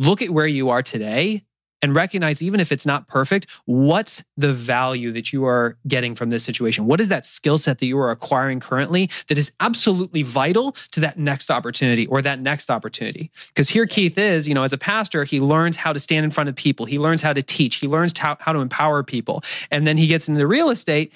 look 0.00 0.22
at 0.22 0.30
where 0.30 0.46
you 0.46 0.70
are 0.70 0.82
today 0.82 1.44
and 1.84 1.94
recognize, 1.94 2.40
even 2.40 2.60
if 2.60 2.72
it's 2.72 2.86
not 2.86 3.08
perfect, 3.08 3.46
what's 3.66 4.24
the 4.38 4.54
value 4.54 5.12
that 5.12 5.34
you 5.34 5.44
are 5.44 5.76
getting 5.86 6.14
from 6.14 6.30
this 6.30 6.42
situation? 6.42 6.86
What 6.86 6.98
is 6.98 7.08
that 7.08 7.26
skill 7.26 7.58
set 7.58 7.78
that 7.78 7.84
you 7.84 7.98
are 7.98 8.10
acquiring 8.10 8.58
currently 8.58 9.10
that 9.28 9.36
is 9.36 9.52
absolutely 9.60 10.22
vital 10.22 10.74
to 10.92 11.00
that 11.00 11.18
next 11.18 11.50
opportunity 11.50 12.06
or 12.06 12.22
that 12.22 12.40
next 12.40 12.70
opportunity? 12.70 13.30
Because 13.48 13.68
here 13.68 13.86
Keith 13.86 14.16
is, 14.16 14.48
you 14.48 14.54
know, 14.54 14.62
as 14.62 14.72
a 14.72 14.78
pastor, 14.78 15.24
he 15.24 15.40
learns 15.40 15.76
how 15.76 15.92
to 15.92 16.00
stand 16.00 16.24
in 16.24 16.30
front 16.30 16.48
of 16.48 16.56
people. 16.56 16.86
He 16.86 16.98
learns 16.98 17.20
how 17.20 17.34
to 17.34 17.42
teach. 17.42 17.74
He 17.74 17.86
learns 17.86 18.16
how, 18.16 18.38
how 18.40 18.54
to 18.54 18.60
empower 18.60 19.02
people. 19.02 19.44
And 19.70 19.86
then 19.86 19.98
he 19.98 20.06
gets 20.06 20.26
into 20.26 20.46
real 20.46 20.70
estate 20.70 21.12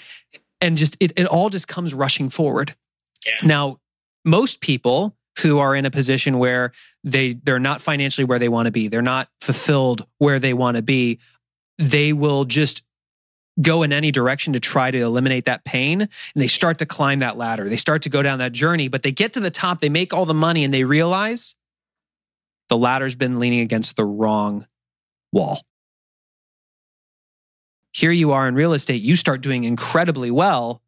and 0.61 0.77
just, 0.77 0.99
it, 1.01 1.15
it 1.17 1.25
all 1.25 1.49
just 1.49 1.67
comes 1.67 1.95
rushing 1.95 2.29
forward. 2.29 2.75
Yeah. 3.25 3.33
Now, 3.43 3.81
most 4.27 4.61
people 4.61 5.17
who 5.41 5.59
are 5.59 5.75
in 5.75 5.85
a 5.87 5.91
position 5.91 6.39
where 6.39 6.73
they 7.05 7.35
they're 7.35 7.59
not 7.59 7.81
financially 7.81 8.25
where 8.25 8.39
they 8.39 8.49
want 8.49 8.67
to 8.67 8.73
be 8.73 8.89
they're 8.89 9.03
not 9.03 9.29
fulfilled 9.41 10.07
where 10.19 10.39
they 10.39 10.53
want 10.55 10.77
to 10.77 10.83
be 10.83 11.19
they 11.79 12.13
will 12.13 12.45
just 12.45 12.83
go 13.61 13.83
in 13.83 13.93
any 13.93 14.11
direction 14.11 14.53
to 14.53 14.61
try 14.61 14.91
to 14.91 14.99
eliminate 14.99 15.45
that 15.47 15.65
pain 15.65 16.01
and 16.03 16.11
they 16.37 16.47
start 16.47 16.79
to 16.79 16.87
climb 16.87 17.19
that 17.21 17.37
ladder. 17.37 17.69
They 17.69 17.77
start 17.77 18.03
to 18.03 18.09
go 18.09 18.23
down 18.23 18.39
that 18.39 18.53
journey, 18.53 18.87
but 18.87 19.03
they 19.03 19.11
get 19.11 19.33
to 19.33 19.41
the 19.41 19.51
top, 19.51 19.81
they 19.81 19.89
make 19.89 20.15
all 20.15 20.27
the 20.27 20.35
money 20.35 20.63
and 20.63 20.73
they 20.73 20.85
realize 20.85 21.57
the 22.69 22.77
ladder's 22.77 23.17
been 23.17 23.41
leaning 23.41 23.61
against 23.61 23.97
the 23.97 24.05
wrong 24.05 24.67
wall. 25.33 25.61
Here 27.93 28.13
you 28.13 28.33
are 28.33 28.47
in 28.47 28.55
real 28.55 28.75
estate, 28.75 29.03
you 29.03 29.17
start 29.17 29.41
doing 29.41 29.65
incredibly 29.65 30.31
well, 30.31 30.83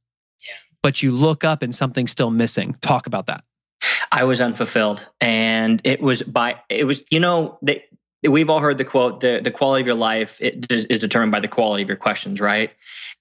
Yeah. 0.47 0.55
but 0.83 1.03
you 1.03 1.11
look 1.13 1.43
up 1.43 1.63
and 1.63 1.75
something's 1.75 2.11
still 2.13 2.31
missing. 2.31 2.77
Talk 2.81 3.07
about 3.07 3.27
that. 3.27 3.43
I 4.13 4.25
was 4.25 4.41
unfulfilled, 4.41 5.07
and 5.21 5.81
it 5.85 6.01
was 6.01 6.23
by 6.23 6.61
it 6.69 6.85
was 6.85 7.05
you 7.11 7.21
know 7.21 7.59
they, 7.63 7.85
we've 8.29 8.51
all 8.51 8.61
heard 8.61 8.79
the 8.79 8.85
quote 8.85 9.21
the 9.21 9.41
the 9.43 9.51
quality 9.51 9.83
of 9.83 9.87
your 9.87 9.97
life 9.97 10.39
it 10.41 10.71
is, 10.71 10.85
is 10.87 10.99
determined 10.99 11.33
by 11.33 11.41
the 11.41 11.49
quality 11.49 11.83
of 11.83 11.89
your 11.89 11.97
questions, 11.97 12.41
right? 12.41 12.71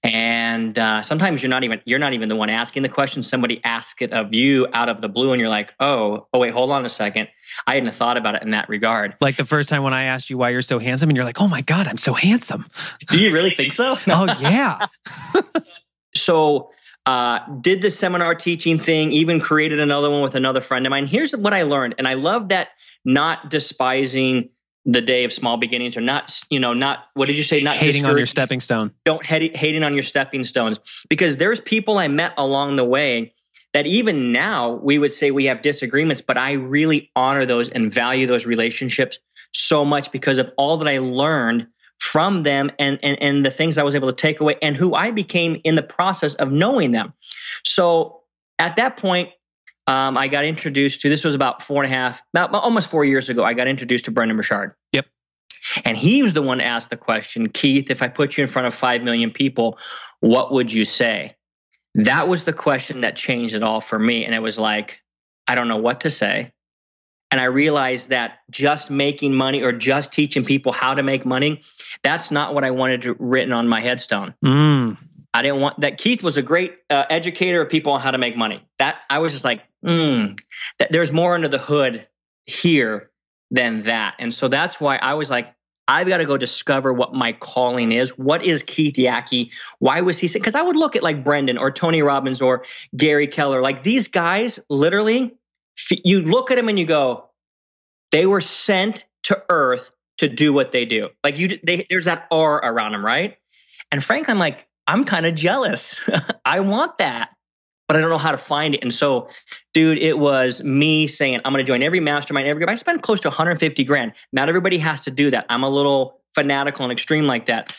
And 0.02 0.78
uh, 0.78 1.02
sometimes 1.02 1.42
you're 1.42 1.50
not 1.50 1.64
even 1.64 1.80
you're 1.84 1.98
not 1.98 2.14
even 2.14 2.28
the 2.28 2.36
one 2.36 2.50
asking 2.50 2.82
the 2.82 2.88
question. 2.88 3.22
Somebody 3.22 3.60
asks 3.64 4.00
it 4.00 4.12
of 4.12 4.34
you 4.34 4.66
out 4.72 4.88
of 4.88 5.00
the 5.00 5.08
blue, 5.08 5.32
and 5.32 5.40
you're 5.40 5.50
like, 5.50 5.74
oh, 5.78 6.26
oh 6.32 6.38
wait, 6.38 6.52
hold 6.52 6.70
on 6.70 6.86
a 6.86 6.90
second. 6.90 7.28
I 7.66 7.74
hadn't 7.74 7.94
thought 7.94 8.16
about 8.16 8.34
it 8.34 8.42
in 8.42 8.50
that 8.50 8.68
regard. 8.68 9.16
Like 9.20 9.36
the 9.36 9.44
first 9.44 9.68
time 9.68 9.82
when 9.82 9.92
I 9.92 10.04
asked 10.04 10.30
you 10.30 10.38
why 10.38 10.50
you're 10.50 10.62
so 10.62 10.78
handsome, 10.78 11.10
and 11.10 11.16
you're 11.16 11.26
like, 11.26 11.40
oh 11.40 11.48
my 11.48 11.60
God, 11.60 11.86
I'm 11.86 11.98
so 11.98 12.14
handsome. 12.14 12.66
Do 13.08 13.18
you 13.18 13.32
really 13.32 13.50
think 13.50 13.74
so? 13.74 13.98
oh, 14.06 14.36
yeah. 14.40 14.86
so 16.14 16.70
uh, 17.10 17.44
did 17.60 17.82
the 17.82 17.90
seminar 17.90 18.36
teaching 18.36 18.78
thing, 18.78 19.10
even 19.10 19.40
created 19.40 19.80
another 19.80 20.08
one 20.08 20.22
with 20.22 20.36
another 20.36 20.60
friend 20.60 20.86
of 20.86 20.90
mine. 20.90 21.08
Here's 21.08 21.32
what 21.32 21.52
I 21.52 21.62
learned, 21.64 21.96
and 21.98 22.06
I 22.06 22.14
love 22.14 22.50
that 22.50 22.68
not 23.04 23.50
despising 23.50 24.50
the 24.84 25.00
day 25.00 25.24
of 25.24 25.32
small 25.32 25.56
beginnings 25.56 25.96
or 25.96 26.02
not, 26.02 26.40
you 26.50 26.60
know, 26.60 26.72
not 26.72 27.06
what 27.14 27.26
did 27.26 27.36
you 27.36 27.42
say? 27.42 27.62
Not 27.62 27.74
Hating 27.74 28.04
on 28.04 28.16
your 28.16 28.26
stepping 28.26 28.60
stone. 28.60 28.92
Don't 29.04 29.26
hate, 29.26 29.56
hating 29.56 29.82
on 29.82 29.94
your 29.94 30.04
stepping 30.04 30.44
stones 30.44 30.78
because 31.08 31.36
there's 31.36 31.58
people 31.58 31.98
I 31.98 32.06
met 32.06 32.32
along 32.38 32.76
the 32.76 32.84
way 32.84 33.34
that 33.74 33.86
even 33.86 34.30
now 34.30 34.74
we 34.74 34.96
would 34.96 35.12
say 35.12 35.32
we 35.32 35.46
have 35.46 35.62
disagreements, 35.62 36.20
but 36.20 36.38
I 36.38 36.52
really 36.52 37.10
honor 37.16 37.44
those 37.44 37.70
and 37.70 37.92
value 37.92 38.28
those 38.28 38.46
relationships 38.46 39.18
so 39.52 39.84
much 39.84 40.12
because 40.12 40.38
of 40.38 40.52
all 40.56 40.76
that 40.76 40.86
I 40.86 40.98
learned 40.98 41.66
from 42.00 42.42
them 42.42 42.70
and, 42.78 42.98
and, 43.02 43.22
and 43.22 43.44
the 43.44 43.50
things 43.50 43.78
I 43.78 43.82
was 43.82 43.94
able 43.94 44.08
to 44.08 44.16
take 44.16 44.40
away 44.40 44.56
and 44.62 44.74
who 44.74 44.94
I 44.94 45.10
became 45.10 45.60
in 45.64 45.74
the 45.74 45.82
process 45.82 46.34
of 46.34 46.50
knowing 46.50 46.90
them. 46.90 47.12
So 47.64 48.22
at 48.58 48.76
that 48.76 48.96
point, 48.96 49.28
um, 49.86 50.16
I 50.16 50.28
got 50.28 50.44
introduced 50.44 51.02
to 51.02 51.08
this 51.08 51.24
was 51.24 51.34
about 51.34 51.62
four 51.62 51.82
and 51.82 51.92
a 51.92 51.94
half, 51.94 52.22
about 52.32 52.54
almost 52.54 52.88
four 52.88 53.04
years 53.04 53.28
ago. 53.28 53.44
I 53.44 53.54
got 53.54 53.68
introduced 53.68 54.06
to 54.06 54.10
Brendon 54.10 54.36
Burchard. 54.36 54.74
Yep. 54.92 55.06
And 55.84 55.96
he 55.96 56.22
was 56.22 56.32
the 56.32 56.42
one 56.42 56.58
to 56.58 56.64
ask 56.64 56.88
the 56.88 56.96
question, 56.96 57.48
Keith, 57.48 57.90
if 57.90 58.02
I 58.02 58.08
put 58.08 58.36
you 58.36 58.42
in 58.42 58.48
front 58.48 58.66
of 58.66 58.74
5 58.74 59.02
million 59.02 59.30
people, 59.30 59.78
what 60.20 60.52
would 60.52 60.72
you 60.72 60.84
say? 60.84 61.36
That 61.96 62.28
was 62.28 62.44
the 62.44 62.52
question 62.52 63.02
that 63.02 63.16
changed 63.16 63.54
it 63.54 63.62
all 63.62 63.80
for 63.80 63.98
me. 63.98 64.24
And 64.24 64.34
it 64.34 64.40
was 64.40 64.58
like, 64.58 65.00
I 65.46 65.54
don't 65.54 65.68
know 65.68 65.76
what 65.76 66.02
to 66.02 66.10
say. 66.10 66.52
And 67.30 67.40
I 67.40 67.44
realized 67.44 68.08
that 68.08 68.40
just 68.50 68.90
making 68.90 69.34
money 69.34 69.62
or 69.62 69.72
just 69.72 70.12
teaching 70.12 70.44
people 70.44 70.72
how 70.72 70.94
to 70.94 71.02
make 71.02 71.24
money, 71.24 71.62
that's 72.02 72.30
not 72.30 72.54
what 72.54 72.64
I 72.64 72.72
wanted 72.72 73.02
to, 73.02 73.16
written 73.18 73.52
on 73.52 73.68
my 73.68 73.80
headstone. 73.80 74.34
Mm. 74.44 74.98
I 75.32 75.42
didn't 75.42 75.60
want 75.60 75.80
that. 75.80 75.98
Keith 75.98 76.22
was 76.22 76.36
a 76.36 76.42
great 76.42 76.74
uh, 76.90 77.04
educator 77.08 77.62
of 77.62 77.68
people 77.68 77.92
on 77.92 78.00
how 78.00 78.10
to 78.10 78.18
make 78.18 78.36
money. 78.36 78.62
That 78.78 78.96
I 79.08 79.20
was 79.20 79.32
just 79.32 79.44
like, 79.44 79.62
mm, 79.84 80.40
that 80.78 80.90
there's 80.90 81.12
more 81.12 81.34
under 81.34 81.46
the 81.46 81.58
hood 81.58 82.06
here 82.46 83.10
than 83.52 83.82
that. 83.82 84.16
And 84.18 84.34
so 84.34 84.48
that's 84.48 84.80
why 84.80 84.96
I 84.96 85.14
was 85.14 85.30
like, 85.30 85.54
I've 85.86 86.06
got 86.06 86.18
to 86.18 86.24
go 86.24 86.36
discover 86.36 86.92
what 86.92 87.14
my 87.14 87.32
calling 87.32 87.90
is. 87.90 88.16
What 88.16 88.44
is 88.44 88.62
Keith 88.62 88.94
Yackey? 88.94 89.50
Why 89.80 90.00
was 90.00 90.18
he 90.18 90.28
sick? 90.28 90.40
Because 90.40 90.54
I 90.54 90.62
would 90.62 90.76
look 90.76 90.94
at 90.94 91.02
like 91.02 91.24
Brendon 91.24 91.58
or 91.58 91.72
Tony 91.72 92.02
Robbins 92.02 92.40
or 92.40 92.64
Gary 92.96 93.26
Keller, 93.26 93.60
like 93.60 93.82
these 93.82 94.06
guys. 94.06 94.60
Literally, 94.68 95.34
you 95.90 96.22
look 96.22 96.50
at 96.50 96.56
them 96.56 96.68
and 96.68 96.78
you 96.78 96.86
go, 96.86 97.30
they 98.10 98.26
were 98.26 98.40
sent 98.40 99.04
to 99.24 99.42
Earth 99.48 99.90
to 100.18 100.28
do 100.28 100.52
what 100.52 100.70
they 100.70 100.84
do. 100.84 101.08
Like 101.24 101.38
you, 101.38 101.58
they, 101.64 101.86
there's 101.88 102.04
that 102.04 102.26
R 102.30 102.56
around 102.56 102.92
them, 102.92 103.04
right? 103.04 103.36
And 103.90 104.02
frankly, 104.02 104.32
I'm 104.32 104.38
like, 104.38 104.66
I'm 104.86 105.04
kind 105.04 105.26
of 105.26 105.34
jealous. 105.34 105.98
I 106.44 106.60
want 106.60 106.98
that, 106.98 107.30
but 107.88 107.96
I 107.96 108.00
don't 108.00 108.10
know 108.10 108.18
how 108.18 108.32
to 108.32 108.38
find 108.38 108.74
it. 108.74 108.82
And 108.82 108.92
so, 108.92 109.28
dude, 109.72 109.98
it 109.98 110.18
was 110.18 110.62
me 110.62 111.06
saying, 111.06 111.40
I'm 111.44 111.52
going 111.52 111.64
to 111.64 111.70
join 111.70 111.82
every 111.82 112.00
mastermind, 112.00 112.46
every 112.46 112.60
group. 112.60 112.70
I 112.70 112.74
spent 112.74 113.02
close 113.02 113.20
to 113.20 113.28
150 113.28 113.84
grand. 113.84 114.12
Not 114.32 114.48
everybody 114.48 114.78
has 114.78 115.02
to 115.02 115.10
do 115.10 115.30
that. 115.30 115.46
I'm 115.48 115.64
a 115.64 115.70
little 115.70 116.20
fanatical 116.34 116.84
and 116.84 116.92
extreme 116.92 117.26
like 117.26 117.46
that. 117.46 117.74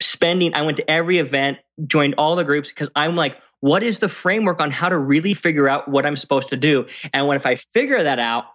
Spending, 0.00 0.54
I 0.54 0.62
went 0.62 0.78
to 0.78 0.90
every 0.90 1.18
event, 1.18 1.58
joined 1.86 2.14
all 2.16 2.36
the 2.36 2.44
groups 2.44 2.70
because 2.70 2.88
I'm 2.96 3.16
like, 3.16 3.36
what 3.62 3.84
is 3.84 4.00
the 4.00 4.08
framework 4.08 4.60
on 4.60 4.72
how 4.72 4.88
to 4.88 4.98
really 4.98 5.34
figure 5.34 5.68
out 5.68 5.86
what 5.86 6.04
I'm 6.04 6.16
supposed 6.16 6.48
to 6.48 6.56
do? 6.56 6.86
And 7.14 7.28
when 7.28 7.36
if 7.36 7.46
I 7.46 7.54
figure 7.54 8.02
that 8.02 8.18
out, 8.18 8.46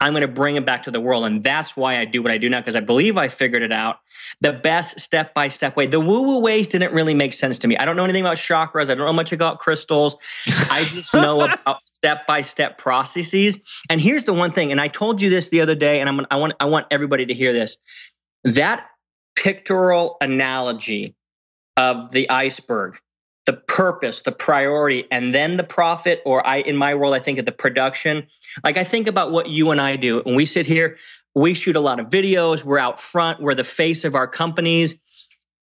I'm 0.00 0.12
going 0.12 0.22
to 0.22 0.28
bring 0.28 0.56
it 0.56 0.66
back 0.66 0.84
to 0.84 0.90
the 0.90 1.00
world. 1.00 1.24
And 1.24 1.40
that's 1.42 1.76
why 1.76 1.98
I 2.00 2.04
do 2.04 2.20
what 2.20 2.32
I 2.32 2.38
do 2.38 2.48
now, 2.48 2.58
because 2.60 2.74
I 2.74 2.80
believe 2.80 3.16
I 3.16 3.28
figured 3.28 3.62
it 3.62 3.72
out 3.72 3.98
the 4.40 4.52
best 4.52 4.98
step 4.98 5.34
by 5.34 5.48
step 5.48 5.76
way. 5.76 5.86
The 5.86 6.00
woo 6.00 6.22
woo 6.22 6.40
ways 6.40 6.66
didn't 6.66 6.92
really 6.92 7.14
make 7.14 7.32
sense 7.32 7.58
to 7.58 7.68
me. 7.68 7.76
I 7.76 7.84
don't 7.84 7.96
know 7.96 8.02
anything 8.04 8.22
about 8.24 8.38
chakras. 8.38 8.90
I 8.90 8.96
don't 8.96 9.06
know 9.06 9.12
much 9.12 9.32
about 9.32 9.60
crystals. 9.60 10.16
I 10.46 10.84
just 10.84 11.14
know 11.14 11.40
about 11.62 11.78
step 11.86 12.26
by 12.26 12.42
step 12.42 12.76
processes. 12.76 13.58
And 13.88 14.00
here's 14.00 14.24
the 14.24 14.32
one 14.32 14.50
thing, 14.50 14.72
and 14.72 14.80
I 14.80 14.88
told 14.88 15.22
you 15.22 15.30
this 15.30 15.48
the 15.48 15.60
other 15.60 15.76
day, 15.76 16.00
and 16.00 16.08
I'm, 16.08 16.26
I 16.30 16.36
want 16.36 16.54
I 16.58 16.64
want 16.64 16.86
everybody 16.90 17.26
to 17.26 17.34
hear 17.34 17.52
this. 17.52 17.76
That 18.44 18.84
pictorial 19.36 20.16
analogy 20.20 21.14
of 21.76 22.10
the 22.10 22.28
iceberg, 22.30 22.98
the 23.48 23.54
purpose, 23.54 24.20
the 24.20 24.30
priority, 24.32 25.06
and 25.10 25.34
then 25.34 25.56
the 25.56 25.64
profit, 25.64 26.20
or 26.24 26.46
I 26.46 26.58
in 26.58 26.76
my 26.76 26.94
world, 26.94 27.14
I 27.14 27.18
think 27.18 27.38
of 27.38 27.46
the 27.46 27.52
production. 27.52 28.26
Like 28.62 28.76
I 28.76 28.84
think 28.84 29.08
about 29.08 29.32
what 29.32 29.48
you 29.48 29.70
and 29.70 29.80
I 29.80 29.96
do, 29.96 30.22
and 30.24 30.36
we 30.36 30.46
sit 30.46 30.66
here 30.66 30.96
we 31.38 31.54
shoot 31.54 31.76
a 31.76 31.80
lot 31.80 32.00
of 32.00 32.08
videos. 32.08 32.64
We're 32.64 32.78
out 32.78 32.98
front. 32.98 33.40
We're 33.40 33.54
the 33.54 33.64
face 33.64 34.04
of 34.04 34.14
our 34.14 34.26
companies. 34.26 34.96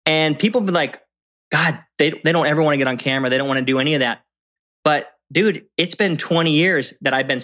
And 0.06 0.38
people 0.38 0.60
be 0.60 0.70
like, 0.70 1.00
God, 1.50 1.80
they, 1.98 2.20
they 2.22 2.32
don't 2.32 2.46
ever 2.46 2.62
want 2.62 2.74
to 2.74 2.78
get 2.78 2.86
on 2.86 2.96
camera. 2.96 3.30
They 3.30 3.38
don't 3.38 3.48
want 3.48 3.58
to 3.58 3.64
do 3.64 3.78
any 3.78 3.94
of 3.94 4.00
that. 4.00 4.22
But 4.84 5.12
dude, 5.32 5.66
it's 5.76 5.94
been 5.94 6.16
20 6.16 6.52
years 6.52 6.94
that 7.00 7.14
I've 7.14 7.26
been 7.26 7.40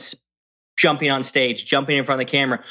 jumping 0.78 1.10
on 1.10 1.22
stage, 1.22 1.64
jumping 1.64 1.98
in 1.98 2.04
front 2.04 2.20
of 2.20 2.26
the 2.26 2.30
camera. 2.30 2.62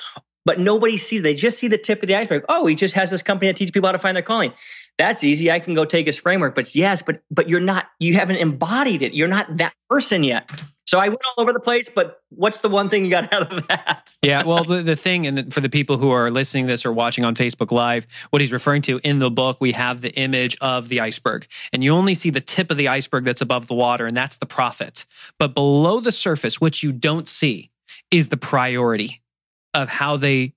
But 0.46 0.60
nobody 0.60 0.98
sees, 0.98 1.22
they 1.22 1.36
just 1.36 1.60
see 1.60 1.68
the 1.68 1.78
tip 1.78 2.02
of 2.02 2.08
the 2.08 2.16
iceberg. 2.16 2.46
Oh, 2.48 2.66
he 2.66 2.76
just 2.76 2.94
has 2.94 3.12
this 3.12 3.22
company 3.22 3.50
that 3.50 3.58
teaches 3.58 3.72
people 3.72 3.88
how 3.88 3.94
to 3.94 4.00
find 4.00 4.16
their 4.16 4.24
calling. 4.24 4.54
That's 5.00 5.24
easy. 5.24 5.50
I 5.50 5.60
can 5.60 5.76
go 5.76 5.86
take 5.86 6.06
his 6.06 6.18
framework. 6.18 6.56
But 6.56 6.76
yes, 6.76 7.02
but 7.02 7.24
but 7.32 7.48
you're 7.48 7.62
not, 7.62 7.88
you 8.00 8.16
haven't 8.16 8.36
embodied 8.36 9.02
it. 9.02 9.14
You're 9.14 9.30
not 9.30 9.58
that 9.58 9.74
person 9.90 10.26
yet. 10.26 10.50
So 10.86 11.00
I 11.00 11.08
went 11.08 11.22
all 11.26 11.44
over 11.44 11.54
the 11.54 11.60
place, 11.62 11.88
but 11.88 12.22
what's 12.30 12.60
the 12.60 12.68
one 12.68 12.90
thing 12.90 13.06
you 13.06 13.12
got 13.12 13.32
out 13.32 13.54
of 13.54 13.66
that? 13.68 14.10
yeah, 14.22 14.44
well, 14.44 14.66
the, 14.66 14.82
the 14.82 14.98
thing, 14.98 15.26
and 15.26 15.54
for 15.54 15.62
the 15.62 15.70
people 15.70 15.98
who 15.98 16.10
are 16.10 16.30
listening 16.30 16.66
to 16.66 16.74
this 16.74 16.86
or 16.86 16.92
watching 16.92 17.24
on 17.24 17.34
Facebook 17.36 17.72
Live, 17.72 18.08
what 18.32 18.42
he's 18.42 18.52
referring 18.52 18.82
to 18.82 19.00
in 19.04 19.20
the 19.20 19.30
book, 19.30 19.58
we 19.62 19.72
have 19.72 20.02
the 20.02 20.12
image 20.16 20.58
of 20.60 20.90
the 20.90 21.00
iceberg. 21.00 21.48
And 21.72 21.82
you 21.84 21.94
only 21.94 22.16
see 22.16 22.30
the 22.30 22.42
tip 22.42 22.70
of 22.70 22.76
the 22.76 22.90
iceberg 22.90 23.24
that's 23.24 23.40
above 23.40 23.68
the 23.68 23.76
water, 23.76 24.06
and 24.06 24.18
that's 24.18 24.38
the 24.38 24.48
profit. 24.48 25.06
But 25.38 25.54
below 25.54 26.02
the 26.02 26.12
surface, 26.12 26.60
which 26.60 26.84
you 26.84 26.92
don't 26.92 27.28
see, 27.28 27.70
is 28.12 28.30
the 28.30 28.38
priority 28.38 29.22
of 29.74 29.88
how 29.90 30.18
they 30.18 30.54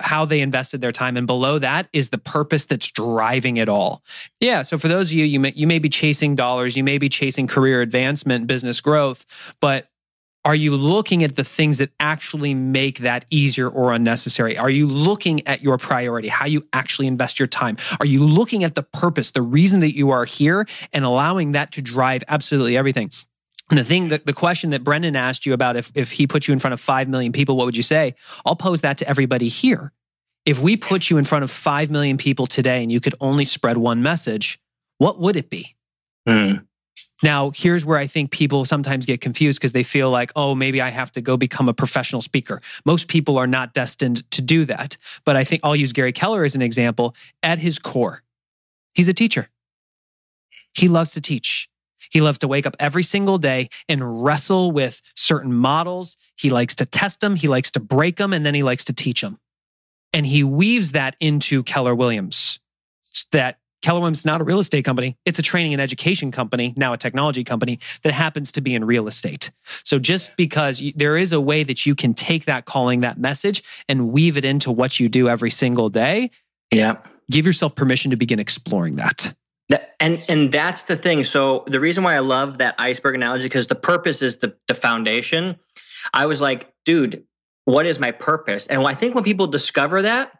how 0.00 0.24
they 0.24 0.40
invested 0.40 0.80
their 0.80 0.92
time 0.92 1.16
and 1.16 1.26
below 1.26 1.58
that 1.58 1.88
is 1.92 2.10
the 2.10 2.18
purpose 2.18 2.64
that's 2.64 2.88
driving 2.88 3.58
it 3.58 3.68
all. 3.68 4.02
Yeah, 4.40 4.62
so 4.62 4.76
for 4.76 4.88
those 4.88 5.08
of 5.08 5.12
you 5.12 5.24
you 5.24 5.38
may 5.38 5.52
you 5.54 5.66
may 5.66 5.78
be 5.78 5.88
chasing 5.88 6.34
dollars, 6.34 6.76
you 6.76 6.84
may 6.84 6.98
be 6.98 7.08
chasing 7.08 7.46
career 7.46 7.80
advancement, 7.80 8.46
business 8.46 8.80
growth, 8.80 9.24
but 9.60 9.88
are 10.44 10.54
you 10.54 10.76
looking 10.76 11.24
at 11.24 11.34
the 11.34 11.42
things 11.42 11.78
that 11.78 11.90
actually 11.98 12.54
make 12.54 13.00
that 13.00 13.24
easier 13.30 13.68
or 13.68 13.92
unnecessary? 13.92 14.56
Are 14.56 14.70
you 14.70 14.86
looking 14.86 15.44
at 15.44 15.60
your 15.60 15.76
priority, 15.76 16.28
how 16.28 16.46
you 16.46 16.64
actually 16.72 17.08
invest 17.08 17.40
your 17.40 17.48
time? 17.48 17.76
Are 17.98 18.06
you 18.06 18.24
looking 18.24 18.62
at 18.62 18.76
the 18.76 18.84
purpose, 18.84 19.32
the 19.32 19.42
reason 19.42 19.80
that 19.80 19.96
you 19.96 20.10
are 20.10 20.24
here 20.24 20.68
and 20.92 21.04
allowing 21.04 21.52
that 21.52 21.72
to 21.72 21.82
drive 21.82 22.22
absolutely 22.28 22.76
everything? 22.76 23.10
And 23.68 23.78
the 23.78 23.84
thing 23.84 24.08
that 24.08 24.26
the 24.26 24.32
question 24.32 24.70
that 24.70 24.84
Brendon 24.84 25.16
asked 25.16 25.44
you 25.44 25.52
about 25.52 25.76
if, 25.76 25.90
if 25.94 26.12
he 26.12 26.26
put 26.26 26.46
you 26.46 26.52
in 26.52 26.58
front 26.58 26.74
of 26.74 26.80
5 26.80 27.08
million 27.08 27.32
people, 27.32 27.56
what 27.56 27.66
would 27.66 27.76
you 27.76 27.82
say? 27.82 28.14
I'll 28.44 28.56
pose 28.56 28.82
that 28.82 28.98
to 28.98 29.08
everybody 29.08 29.48
here. 29.48 29.92
If 30.44 30.60
we 30.60 30.76
put 30.76 31.10
you 31.10 31.18
in 31.18 31.24
front 31.24 31.42
of 31.42 31.50
5 31.50 31.90
million 31.90 32.16
people 32.16 32.46
today 32.46 32.82
and 32.82 32.92
you 32.92 33.00
could 33.00 33.16
only 33.20 33.44
spread 33.44 33.76
one 33.76 34.02
message, 34.02 34.60
what 34.98 35.20
would 35.20 35.34
it 35.34 35.50
be? 35.50 35.74
Mm. 36.28 36.64
Now, 37.22 37.50
here's 37.50 37.84
where 37.84 37.98
I 37.98 38.06
think 38.06 38.30
people 38.30 38.64
sometimes 38.64 39.06
get 39.06 39.20
confused 39.20 39.58
because 39.58 39.72
they 39.72 39.82
feel 39.82 40.10
like, 40.10 40.32
oh, 40.36 40.54
maybe 40.54 40.80
I 40.80 40.90
have 40.90 41.10
to 41.12 41.20
go 41.20 41.36
become 41.36 41.68
a 41.68 41.74
professional 41.74 42.22
speaker. 42.22 42.60
Most 42.84 43.08
people 43.08 43.38
are 43.38 43.46
not 43.46 43.74
destined 43.74 44.30
to 44.32 44.42
do 44.42 44.64
that. 44.66 44.96
But 45.24 45.34
I 45.36 45.44
think 45.44 45.62
I'll 45.64 45.76
use 45.76 45.92
Gary 45.92 46.12
Keller 46.12 46.44
as 46.44 46.54
an 46.54 46.62
example. 46.62 47.14
At 47.42 47.58
his 47.58 47.78
core, 47.78 48.22
he's 48.94 49.08
a 49.08 49.14
teacher. 49.14 49.48
He 50.74 50.88
loves 50.88 51.12
to 51.12 51.20
teach. 51.20 51.68
He 52.10 52.20
loves 52.20 52.38
to 52.38 52.48
wake 52.48 52.66
up 52.66 52.76
every 52.78 53.02
single 53.02 53.38
day 53.38 53.68
and 53.88 54.24
wrestle 54.24 54.72
with 54.72 55.02
certain 55.14 55.52
models. 55.52 56.16
He 56.36 56.50
likes 56.50 56.74
to 56.76 56.86
test 56.86 57.20
them, 57.20 57.36
he 57.36 57.48
likes 57.48 57.70
to 57.72 57.80
break 57.80 58.16
them, 58.16 58.32
and 58.32 58.44
then 58.44 58.54
he 58.54 58.62
likes 58.62 58.84
to 58.86 58.92
teach 58.92 59.20
them. 59.20 59.38
And 60.12 60.26
he 60.26 60.44
weaves 60.44 60.92
that 60.92 61.16
into 61.20 61.62
Keller 61.62 61.94
Williams, 61.94 62.58
that 63.32 63.58
Keller 63.82 64.00
Williams 64.00 64.18
is 64.18 64.24
not 64.24 64.40
a 64.40 64.44
real 64.44 64.58
estate 64.58 64.84
company. 64.84 65.16
It's 65.24 65.38
a 65.38 65.42
training 65.42 65.72
and 65.72 65.80
education 65.80 66.32
company, 66.32 66.74
now 66.76 66.92
a 66.92 66.96
technology 66.96 67.44
company 67.44 67.78
that 68.02 68.12
happens 68.12 68.50
to 68.52 68.60
be 68.60 68.74
in 68.74 68.84
real 68.84 69.06
estate. 69.06 69.52
So 69.84 69.98
just 69.98 70.36
because 70.36 70.80
you, 70.80 70.92
there 70.96 71.16
is 71.16 71.32
a 71.32 71.40
way 71.40 71.62
that 71.62 71.86
you 71.86 71.94
can 71.94 72.14
take 72.14 72.46
that 72.46 72.64
calling, 72.64 73.00
that 73.00 73.18
message, 73.18 73.62
and 73.88 74.10
weave 74.10 74.36
it 74.36 74.44
into 74.44 74.72
what 74.72 74.98
you 74.98 75.08
do 75.08 75.28
every 75.28 75.50
single 75.50 75.88
day. 75.88 76.30
Yeah. 76.72 76.96
Give 77.30 77.46
yourself 77.46 77.74
permission 77.74 78.10
to 78.10 78.16
begin 78.16 78.40
exploring 78.40 78.96
that. 78.96 79.34
That 79.68 79.94
and 80.00 80.22
and 80.28 80.52
that's 80.52 80.84
the 80.84 80.96
thing. 80.96 81.24
So 81.24 81.64
the 81.66 81.80
reason 81.80 82.04
why 82.04 82.14
I 82.14 82.20
love 82.20 82.58
that 82.58 82.74
iceberg 82.78 83.14
analogy 83.14 83.46
because 83.46 83.66
the 83.66 83.74
purpose 83.74 84.22
is 84.22 84.36
the 84.36 84.54
the 84.68 84.74
foundation. 84.74 85.56
I 86.14 86.26
was 86.26 86.40
like, 86.40 86.72
dude, 86.84 87.24
what 87.64 87.86
is 87.86 87.98
my 87.98 88.12
purpose? 88.12 88.66
And 88.66 88.86
I 88.86 88.94
think 88.94 89.14
when 89.14 89.24
people 89.24 89.48
discover 89.48 90.02
that, 90.02 90.32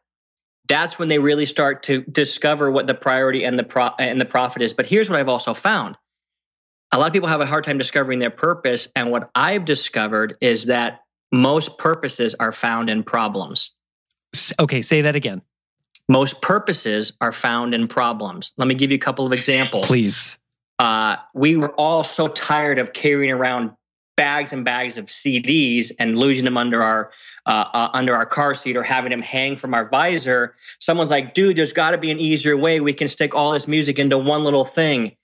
that's 0.69 0.99
when 0.99 1.09
they 1.09 1.19
really 1.19 1.47
start 1.47 1.83
to 1.85 2.03
discover 2.03 2.71
what 2.71 2.87
the 2.87 2.95
priority 2.95 3.45
and 3.45 3.59
the 3.59 3.65
pro- 3.65 3.95
and 3.99 4.21
the 4.21 4.25
profit 4.25 4.63
is. 4.63 4.73
But 4.73 4.87
here's 4.87 5.11
what 5.11 5.19
I've 5.19 5.29
also 5.29 5.55
found. 5.55 5.97
A 6.93 6.99
lot 6.99 7.09
of 7.09 7.13
people 7.13 7.29
have 7.29 7.41
a 7.41 7.47
hard 7.47 7.65
time 7.65 7.79
discovering 7.79 8.21
their 8.21 8.31
purpose 8.31 8.89
and 8.95 9.11
what 9.11 9.31
I've 9.35 9.65
discovered 9.65 10.37
is 10.41 10.67
that 10.67 11.01
most 11.33 11.79
purposes 11.79 12.37
are 12.39 12.53
found 12.53 12.89
in 12.89 13.03
problems. 13.03 13.75
Okay, 14.61 14.83
say 14.83 15.03
that 15.03 15.17
again. 15.17 15.43
Most 16.09 16.41
purposes 16.41 17.13
are 17.21 17.33
found 17.33 17.75
in 17.75 17.89
problems. 17.89 18.53
Let 18.57 18.69
me 18.69 18.75
give 18.75 18.91
you 18.91 18.97
a 18.97 19.01
couple 19.01 19.27
of 19.27 19.33
examples. 19.33 19.87
Please. 19.87 20.37
Uh, 20.79 21.17
we 21.35 21.57
were 21.57 21.73
all 21.73 22.05
so 22.05 22.29
tired 22.29 22.79
of 22.79 22.93
carrying 22.93 23.33
around 23.33 23.73
bags 24.17 24.53
and 24.53 24.65
bags 24.65 24.99
of 24.99 25.07
CDs 25.07 25.93
and 25.99 26.19
losing 26.19 26.45
them 26.45 26.57
under 26.57 26.83
our 26.83 27.11
uh, 27.47 27.65
uh, 27.73 27.91
under 27.93 28.15
our 28.15 28.27
car 28.27 28.55
seat 28.55 28.77
or 28.77 28.83
having 28.83 29.11
them 29.11 29.23
hang 29.23 29.57
from 29.57 29.73
our 29.73 29.89
visor. 29.89 30.57
Someone's 30.81 31.11
like, 31.11 31.33
dude, 31.35 31.57
there's 31.57 31.73
got 31.73 31.91
to 31.91 31.99
be 31.99 32.11
an 32.11 32.19
easier 32.19 32.57
way. 32.57 32.81
We 32.81 32.93
can 32.93 33.09
stick 33.09 33.35
all 33.35 33.53
this 33.53 33.69
music 33.69 33.99
into 33.99 34.19
one 34.19 34.43
little 34.43 34.65
thing. 34.65 35.17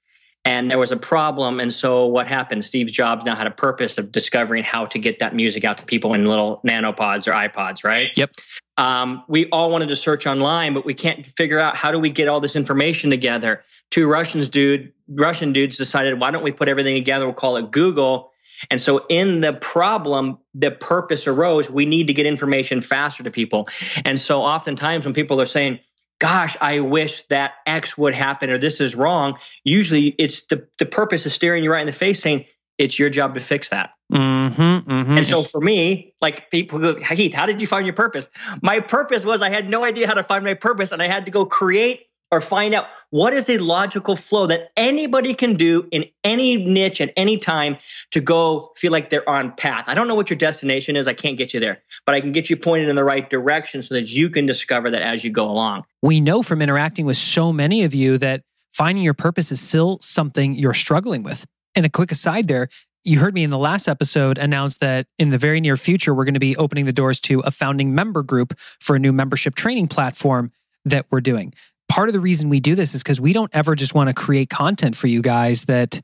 And 0.44 0.70
there 0.70 0.78
was 0.78 0.90
a 0.90 0.96
problem. 0.96 1.60
And 1.60 1.72
so 1.72 2.06
what 2.06 2.26
happened? 2.26 2.64
Steve 2.64 2.88
Jobs 2.88 3.24
now 3.24 3.36
had 3.36 3.46
a 3.46 3.52
purpose 3.52 3.96
of 3.96 4.10
discovering 4.10 4.64
how 4.64 4.86
to 4.86 4.98
get 4.98 5.20
that 5.20 5.34
music 5.34 5.64
out 5.64 5.78
to 5.78 5.84
people 5.84 6.14
in 6.14 6.24
little 6.24 6.60
nanopods 6.66 7.28
or 7.28 7.32
iPods, 7.32 7.84
right? 7.84 8.08
Yep. 8.16 8.32
Um, 8.76 9.24
we 9.28 9.48
all 9.50 9.70
wanted 9.70 9.88
to 9.88 9.96
search 9.96 10.26
online, 10.26 10.74
but 10.74 10.84
we 10.86 10.94
can't 10.94 11.26
figure 11.26 11.58
out 11.58 11.76
how 11.76 11.92
do 11.92 11.98
we 11.98 12.10
get 12.10 12.28
all 12.28 12.40
this 12.40 12.56
information 12.56 13.10
together. 13.10 13.62
Two 13.90 14.06
Russians 14.06 14.48
dude, 14.48 14.92
Russian 15.08 15.52
dudes 15.52 15.76
decided, 15.76 16.18
why 16.18 16.30
don't 16.30 16.42
we 16.42 16.52
put 16.52 16.68
everything 16.68 16.94
together? 16.94 17.26
We'll 17.26 17.34
call 17.34 17.56
it 17.58 17.70
Google 17.70 18.32
and 18.70 18.80
so 18.80 19.06
in 19.08 19.40
the 19.40 19.52
problem, 19.52 20.38
the 20.54 20.70
purpose 20.70 21.26
arose, 21.26 21.70
we 21.70 21.86
need 21.86 22.06
to 22.08 22.12
get 22.12 22.26
information 22.26 22.80
faster 22.80 23.22
to 23.24 23.30
people. 23.30 23.68
And 24.04 24.20
so 24.20 24.42
oftentimes 24.42 25.04
when 25.04 25.14
people 25.14 25.40
are 25.40 25.46
saying, 25.46 25.80
gosh, 26.18 26.56
I 26.60 26.80
wish 26.80 27.26
that 27.26 27.54
X 27.66 27.98
would 27.98 28.14
happen 28.14 28.50
or 28.50 28.58
this 28.58 28.80
is 28.80 28.94
wrong, 28.94 29.38
usually 29.64 30.06
it's 30.18 30.46
the, 30.46 30.68
the 30.78 30.86
purpose 30.86 31.26
is 31.26 31.32
staring 31.32 31.64
you 31.64 31.72
right 31.72 31.80
in 31.80 31.86
the 31.86 31.92
face 31.92 32.22
saying, 32.22 32.44
it's 32.78 32.98
your 32.98 33.10
job 33.10 33.34
to 33.34 33.40
fix 33.40 33.68
that. 33.70 33.90
Mm-hmm, 34.12 34.90
mm-hmm. 34.90 35.18
And 35.18 35.26
so 35.26 35.42
for 35.42 35.60
me, 35.60 36.14
like 36.20 36.50
people 36.50 36.78
go, 36.78 36.94
Keith, 36.94 37.32
how 37.32 37.46
did 37.46 37.60
you 37.60 37.66
find 37.66 37.86
your 37.86 37.94
purpose? 37.94 38.28
My 38.62 38.80
purpose 38.80 39.24
was 39.24 39.42
I 39.42 39.50
had 39.50 39.68
no 39.68 39.84
idea 39.84 40.06
how 40.06 40.14
to 40.14 40.24
find 40.24 40.44
my 40.44 40.54
purpose 40.54 40.92
and 40.92 41.02
I 41.02 41.08
had 41.08 41.24
to 41.24 41.30
go 41.30 41.44
create 41.44 42.06
or 42.32 42.40
find 42.40 42.74
out 42.74 42.86
what 43.10 43.34
is 43.34 43.48
a 43.50 43.58
logical 43.58 44.16
flow 44.16 44.46
that 44.46 44.72
anybody 44.74 45.34
can 45.34 45.54
do 45.54 45.86
in 45.92 46.06
any 46.24 46.56
niche 46.56 47.00
at 47.02 47.12
any 47.14 47.36
time 47.36 47.76
to 48.10 48.20
go 48.20 48.72
feel 48.74 48.90
like 48.90 49.10
they're 49.10 49.28
on 49.28 49.52
path. 49.52 49.84
I 49.86 49.94
don't 49.94 50.08
know 50.08 50.14
what 50.14 50.30
your 50.30 50.38
destination 50.38 50.96
is. 50.96 51.06
I 51.06 51.12
can't 51.12 51.36
get 51.36 51.52
you 51.52 51.60
there, 51.60 51.82
but 52.06 52.14
I 52.14 52.22
can 52.22 52.32
get 52.32 52.48
you 52.48 52.56
pointed 52.56 52.88
in 52.88 52.96
the 52.96 53.04
right 53.04 53.28
direction 53.28 53.82
so 53.82 53.94
that 53.94 54.10
you 54.10 54.30
can 54.30 54.46
discover 54.46 54.90
that 54.90 55.02
as 55.02 55.22
you 55.22 55.30
go 55.30 55.44
along. 55.44 55.84
We 56.00 56.22
know 56.22 56.42
from 56.42 56.62
interacting 56.62 57.04
with 57.04 57.18
so 57.18 57.52
many 57.52 57.84
of 57.84 57.94
you 57.94 58.16
that 58.18 58.42
finding 58.72 59.04
your 59.04 59.14
purpose 59.14 59.52
is 59.52 59.60
still 59.60 59.98
something 60.00 60.54
you're 60.54 60.72
struggling 60.72 61.22
with. 61.22 61.44
And 61.74 61.86
a 61.86 61.88
quick 61.88 62.12
aside 62.12 62.48
there, 62.48 62.68
you 63.04 63.18
heard 63.18 63.34
me 63.34 63.42
in 63.42 63.50
the 63.50 63.58
last 63.58 63.88
episode 63.88 64.38
announce 64.38 64.76
that 64.78 65.06
in 65.18 65.30
the 65.30 65.38
very 65.38 65.60
near 65.60 65.76
future, 65.76 66.14
we're 66.14 66.24
going 66.24 66.34
to 66.34 66.40
be 66.40 66.56
opening 66.56 66.86
the 66.86 66.92
doors 66.92 67.18
to 67.20 67.40
a 67.40 67.50
founding 67.50 67.94
member 67.94 68.22
group 68.22 68.56
for 68.78 68.94
a 68.94 68.98
new 68.98 69.12
membership 69.12 69.54
training 69.54 69.88
platform 69.88 70.52
that 70.84 71.06
we're 71.10 71.20
doing 71.20 71.52
part 71.92 72.08
of 72.08 72.14
the 72.14 72.20
reason 72.20 72.48
we 72.48 72.58
do 72.58 72.74
this 72.74 72.94
is 72.94 73.02
because 73.02 73.20
we 73.20 73.34
don't 73.34 73.54
ever 73.54 73.74
just 73.74 73.94
want 73.94 74.08
to 74.08 74.14
create 74.14 74.48
content 74.48 74.96
for 74.96 75.08
you 75.08 75.20
guys 75.20 75.66
that 75.66 76.00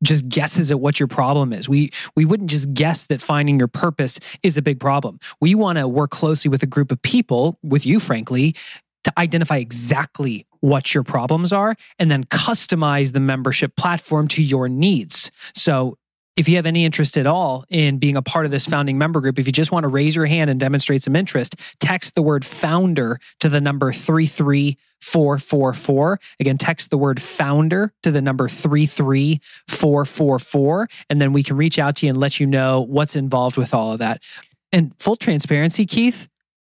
just 0.00 0.28
guesses 0.28 0.70
at 0.70 0.78
what 0.78 1.00
your 1.00 1.08
problem 1.08 1.52
is. 1.52 1.68
We 1.68 1.90
we 2.14 2.24
wouldn't 2.24 2.50
just 2.50 2.72
guess 2.72 3.06
that 3.06 3.20
finding 3.20 3.58
your 3.58 3.66
purpose 3.66 4.20
is 4.44 4.56
a 4.56 4.62
big 4.62 4.78
problem. 4.78 5.18
We 5.40 5.56
want 5.56 5.78
to 5.78 5.88
work 5.88 6.12
closely 6.12 6.48
with 6.48 6.62
a 6.62 6.66
group 6.66 6.92
of 6.92 7.02
people, 7.02 7.58
with 7.64 7.84
you 7.84 7.98
frankly, 7.98 8.54
to 9.02 9.12
identify 9.18 9.56
exactly 9.56 10.46
what 10.60 10.94
your 10.94 11.02
problems 11.02 11.52
are 11.52 11.76
and 11.98 12.10
then 12.10 12.24
customize 12.24 13.12
the 13.12 13.20
membership 13.20 13.76
platform 13.76 14.28
to 14.28 14.42
your 14.42 14.68
needs. 14.68 15.30
So 15.54 15.98
if 16.38 16.48
you 16.48 16.56
have 16.56 16.66
any 16.66 16.84
interest 16.84 17.16
at 17.18 17.26
all 17.26 17.64
in 17.68 17.98
being 17.98 18.16
a 18.16 18.22
part 18.22 18.44
of 18.44 18.52
this 18.52 18.64
founding 18.64 18.96
member 18.96 19.20
group, 19.20 19.40
if 19.40 19.46
you 19.46 19.52
just 19.52 19.72
want 19.72 19.82
to 19.82 19.88
raise 19.88 20.14
your 20.14 20.26
hand 20.26 20.48
and 20.48 20.60
demonstrate 20.60 21.02
some 21.02 21.16
interest, 21.16 21.56
text 21.80 22.14
the 22.14 22.22
word 22.22 22.44
founder 22.44 23.18
to 23.40 23.48
the 23.48 23.60
number 23.60 23.92
33444. 23.92 26.20
Again, 26.38 26.56
text 26.56 26.90
the 26.90 26.98
word 26.98 27.20
founder 27.20 27.92
to 28.04 28.12
the 28.12 28.22
number 28.22 28.48
33444. 28.48 30.88
And 31.10 31.20
then 31.20 31.32
we 31.32 31.42
can 31.42 31.56
reach 31.56 31.76
out 31.76 31.96
to 31.96 32.06
you 32.06 32.10
and 32.10 32.20
let 32.20 32.38
you 32.38 32.46
know 32.46 32.82
what's 32.82 33.16
involved 33.16 33.56
with 33.56 33.74
all 33.74 33.90
of 33.92 33.98
that. 33.98 34.22
And 34.70 34.94
full 35.00 35.16
transparency, 35.16 35.86
Keith, 35.86 36.28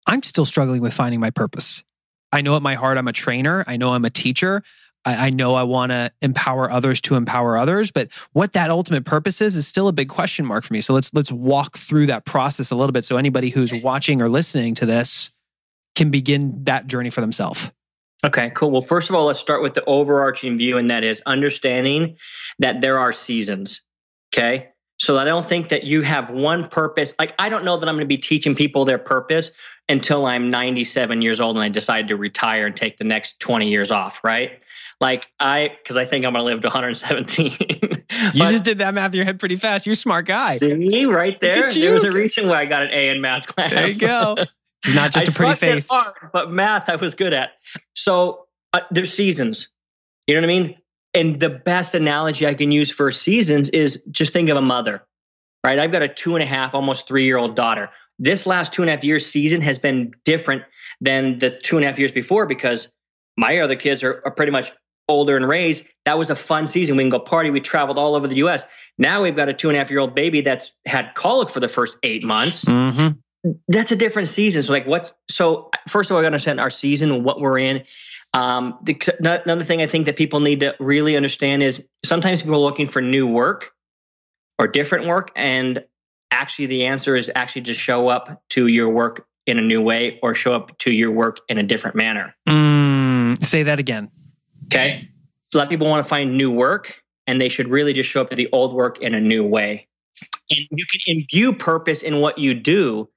I'm 0.07 0.23
still 0.23 0.45
struggling 0.45 0.81
with 0.81 0.93
finding 0.93 1.19
my 1.19 1.31
purpose. 1.31 1.83
I 2.31 2.41
know 2.41 2.55
at 2.55 2.61
my 2.61 2.75
heart 2.75 2.97
I'm 2.97 3.07
a 3.07 3.13
trainer. 3.13 3.63
I 3.67 3.77
know 3.77 3.89
I'm 3.89 4.05
a 4.05 4.09
teacher. 4.09 4.63
I, 5.05 5.27
I 5.27 5.29
know 5.29 5.55
I 5.55 5.63
want 5.63 5.91
to 5.91 6.11
empower 6.21 6.69
others 6.69 7.01
to 7.01 7.15
empower 7.15 7.57
others, 7.57 7.91
but 7.91 8.09
what 8.33 8.53
that 8.53 8.69
ultimate 8.69 9.05
purpose 9.05 9.41
is 9.41 9.55
is 9.55 9.67
still 9.67 9.87
a 9.87 9.93
big 9.93 10.09
question 10.09 10.45
mark 10.45 10.63
for 10.63 10.73
me. 10.73 10.81
So 10.81 10.93
let's 10.93 11.13
let's 11.13 11.31
walk 11.31 11.77
through 11.77 12.07
that 12.07 12.25
process 12.25 12.71
a 12.71 12.75
little 12.75 12.93
bit 12.93 13.05
so 13.05 13.17
anybody 13.17 13.49
who's 13.49 13.73
watching 13.73 14.21
or 14.21 14.29
listening 14.29 14.75
to 14.75 14.85
this 14.85 15.31
can 15.95 16.11
begin 16.11 16.63
that 16.65 16.87
journey 16.87 17.09
for 17.09 17.21
themselves. 17.21 17.71
Okay, 18.23 18.51
cool. 18.53 18.71
Well, 18.71 18.81
first 18.81 19.09
of 19.09 19.15
all, 19.15 19.25
let's 19.25 19.39
start 19.39 19.61
with 19.61 19.73
the 19.73 19.85
overarching 19.85 20.57
view, 20.57 20.77
and 20.77 20.89
that 20.89 21.05
is 21.05 21.21
understanding 21.25 22.17
that 22.59 22.81
there 22.81 22.99
are 22.99 23.13
seasons. 23.13 23.81
Okay. 24.33 24.69
So 24.99 25.17
I 25.17 25.23
don't 25.23 25.45
think 25.45 25.69
that 25.69 25.85
you 25.85 26.01
have 26.01 26.29
one 26.29 26.67
purpose. 26.67 27.13
Like, 27.17 27.33
I 27.39 27.49
don't 27.49 27.63
know 27.63 27.77
that 27.77 27.87
I'm 27.87 27.95
going 27.95 28.03
to 28.03 28.07
be 28.07 28.17
teaching 28.17 28.53
people 28.53 28.83
their 28.83 28.97
purpose 28.97 29.51
until 29.87 30.25
I'm 30.25 30.49
97 30.49 31.21
years 31.21 31.39
old 31.39 31.55
and 31.55 31.63
I 31.63 31.69
decide 31.69 32.09
to 32.09 32.17
retire 32.17 32.65
and 32.65 32.75
take 32.75 32.97
the 32.97 33.05
next 33.05 33.39
20 33.39 33.69
years 33.69 33.91
off, 33.91 34.21
right? 34.23 34.61
Like 34.99 35.27
I, 35.39 35.69
because 35.81 35.95
I 35.95 36.05
think 36.05 36.25
I'm 36.25 36.33
going 36.33 36.43
to 36.43 36.51
live 36.51 36.61
to 36.61 36.67
117. 36.67 37.57
you 38.33 38.49
just 38.49 38.65
did 38.65 38.79
that 38.79 38.93
math 38.93 39.11
in 39.11 39.15
your 39.15 39.25
head 39.25 39.39
pretty 39.39 39.55
fast. 39.55 39.85
You're 39.85 39.93
a 39.93 39.95
smart 39.95 40.25
guy. 40.25 40.57
See, 40.57 41.05
right 41.05 41.39
there. 41.39 41.71
There 41.71 41.93
was 41.93 42.03
a 42.03 42.11
reason 42.11 42.49
why 42.49 42.61
I 42.61 42.65
got 42.65 42.83
an 42.83 42.89
A 42.91 43.09
in 43.09 43.21
math 43.21 43.47
class. 43.47 43.71
There 43.71 43.87
you 43.87 43.99
go. 43.99 44.35
It's 44.85 44.95
not 44.95 45.11
just 45.11 45.27
a 45.27 45.31
pretty 45.33 45.55
face. 45.55 45.89
Hard, 45.89 46.13
but 46.31 46.51
math 46.51 46.87
I 46.87 46.95
was 46.95 47.13
good 47.13 47.33
at. 47.33 47.49
So 47.95 48.47
uh, 48.71 48.79
there's 48.91 49.11
seasons. 49.11 49.67
You 50.25 50.35
know 50.35 50.41
what 50.41 50.49
I 50.49 50.53
mean? 50.53 50.77
And 51.13 51.39
the 51.39 51.49
best 51.49 51.95
analogy 51.95 52.45
I 52.45 52.53
can 52.53 52.71
use 52.71 52.91
for 52.91 53.11
seasons 53.11 53.69
is 53.69 54.03
just 54.11 54.33
think 54.33 54.49
of 54.49 54.57
a 54.57 54.61
mother, 54.61 55.03
right? 55.63 55.79
I've 55.79 55.91
got 55.91 56.03
a 56.03 56.07
two 56.07 56.35
and 56.35 56.43
a 56.43 56.45
half, 56.45 56.75
almost 56.75 57.07
three 57.07 57.25
year 57.25 57.37
old 57.37 57.55
daughter. 57.55 57.89
This 58.19 58.45
last 58.45 58.73
two 58.73 58.81
and 58.83 58.89
a 58.89 58.93
half 58.93 59.03
years 59.03 59.25
season 59.25 59.61
has 59.61 59.79
been 59.79 60.13
different 60.25 60.63
than 61.01 61.39
the 61.39 61.49
two 61.49 61.77
and 61.77 61.85
a 61.85 61.89
half 61.89 61.97
years 61.97 62.11
before 62.11 62.45
because 62.45 62.89
my 63.37 63.59
other 63.59 63.75
kids 63.75 64.03
are, 64.03 64.21
are 64.25 64.31
pretty 64.31 64.51
much 64.51 64.71
older 65.09 65.35
and 65.35 65.47
raised, 65.47 65.83
that 66.05 66.17
was 66.17 66.29
a 66.29 66.35
fun 66.35 66.67
season. 66.67 66.95
We 66.95 67.03
can 67.03 67.09
go 67.09 67.19
party. 67.19 67.49
We 67.49 67.59
traveled 67.59 67.97
all 67.97 68.15
over 68.15 68.27
the 68.27 68.35
U.S. 68.37 68.63
Now 68.97 69.23
we've 69.23 69.35
got 69.35 69.49
a 69.49 69.53
two 69.53 69.69
and 69.69 69.75
a 69.75 69.79
half 69.79 69.89
year 69.89 69.99
old 69.99 70.15
baby 70.15 70.41
that's 70.41 70.73
had 70.85 71.15
colic 71.15 71.49
for 71.49 71.59
the 71.59 71.67
first 71.67 71.97
eight 72.03 72.23
months. 72.23 72.63
Mm-hmm. 72.65 73.51
That's 73.67 73.91
a 73.91 73.95
different 73.95 74.27
season. 74.27 74.61
So, 74.63 74.73
like, 74.73 74.85
what? 74.85 75.17
So, 75.29 75.71
first 75.87 76.11
of 76.11 76.15
all, 76.15 76.19
I 76.19 76.23
got 76.23 76.29
to 76.29 76.35
understand 76.35 76.59
our 76.59 76.69
season, 76.69 77.11
and 77.11 77.25
what 77.25 77.39
we're 77.39 77.57
in. 77.57 77.85
Um, 78.33 78.77
the, 78.83 78.97
another 79.19 79.63
thing 79.63 79.81
I 79.81 79.87
think 79.87 80.05
that 80.05 80.15
people 80.15 80.39
need 80.39 80.59
to 80.59 80.75
really 80.79 81.15
understand 81.15 81.63
is 81.63 81.83
sometimes 82.05 82.41
people 82.41 82.55
are 82.55 82.59
looking 82.59 82.87
for 82.87 83.01
new 83.01 83.27
work 83.27 83.71
or 84.59 84.67
different 84.67 85.07
work, 85.07 85.31
and 85.35 85.83
actually, 86.31 86.67
the 86.67 86.85
answer 86.85 87.15
is 87.15 87.31
actually 87.33 87.61
just 87.61 87.79
show 87.79 88.07
up 88.07 88.43
to 88.49 88.67
your 88.67 88.89
work 88.89 89.25
in 89.47 89.57
a 89.57 89.61
new 89.61 89.81
way 89.81 90.19
or 90.21 90.35
show 90.35 90.53
up 90.53 90.77
to 90.79 90.93
your 90.93 91.11
work 91.11 91.39
in 91.49 91.57
a 91.57 91.63
different 91.63 91.95
manner. 91.95 92.35
Mm, 92.47 93.43
say 93.43 93.63
that 93.63 93.79
again. 93.79 94.11
Okay. 94.65 95.09
So 95.51 95.57
a 95.57 95.59
lot 95.59 95.63
of 95.63 95.69
people 95.69 95.87
want 95.87 96.05
to 96.05 96.09
find 96.09 96.37
new 96.37 96.51
work 96.51 97.01
and 97.25 97.41
they 97.41 97.49
should 97.49 97.67
really 97.67 97.93
just 97.93 98.09
show 98.09 98.21
up 98.21 98.29
to 98.29 98.35
the 98.35 98.47
old 98.51 98.73
work 98.73 98.99
in 99.01 99.15
a 99.15 99.19
new 99.19 99.43
way. 99.43 99.87
And 100.51 100.67
you 100.71 100.85
can 100.85 101.01
imbue 101.07 101.53
purpose 101.53 102.03
in 102.03 102.19
what 102.19 102.37
you 102.37 102.53
do 102.53 103.09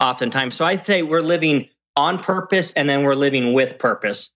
oftentimes. 0.00 0.56
So 0.56 0.64
I 0.64 0.76
say 0.76 1.02
we're 1.02 1.20
living 1.20 1.68
on 1.96 2.18
purpose 2.18 2.72
and 2.72 2.88
then 2.88 3.04
we're 3.04 3.14
living 3.14 3.52
with 3.52 3.78
purpose. 3.78 4.30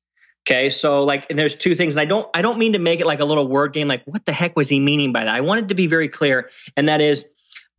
Okay. 0.46 0.68
So 0.68 1.04
like 1.04 1.26
and 1.30 1.38
there's 1.38 1.54
two 1.54 1.74
things. 1.74 1.96
And 1.96 2.02
I 2.02 2.04
don't 2.04 2.28
I 2.34 2.42
don't 2.42 2.58
mean 2.58 2.74
to 2.74 2.78
make 2.78 3.00
it 3.00 3.06
like 3.06 3.20
a 3.20 3.24
little 3.24 3.48
word 3.48 3.72
game, 3.72 3.88
like 3.88 4.04
what 4.04 4.26
the 4.26 4.32
heck 4.32 4.56
was 4.56 4.68
he 4.68 4.78
meaning 4.78 5.12
by 5.12 5.24
that? 5.24 5.34
I 5.34 5.40
wanted 5.40 5.68
to 5.70 5.74
be 5.74 5.86
very 5.86 6.08
clear, 6.08 6.50
and 6.76 6.88
that 6.88 7.00
is 7.00 7.24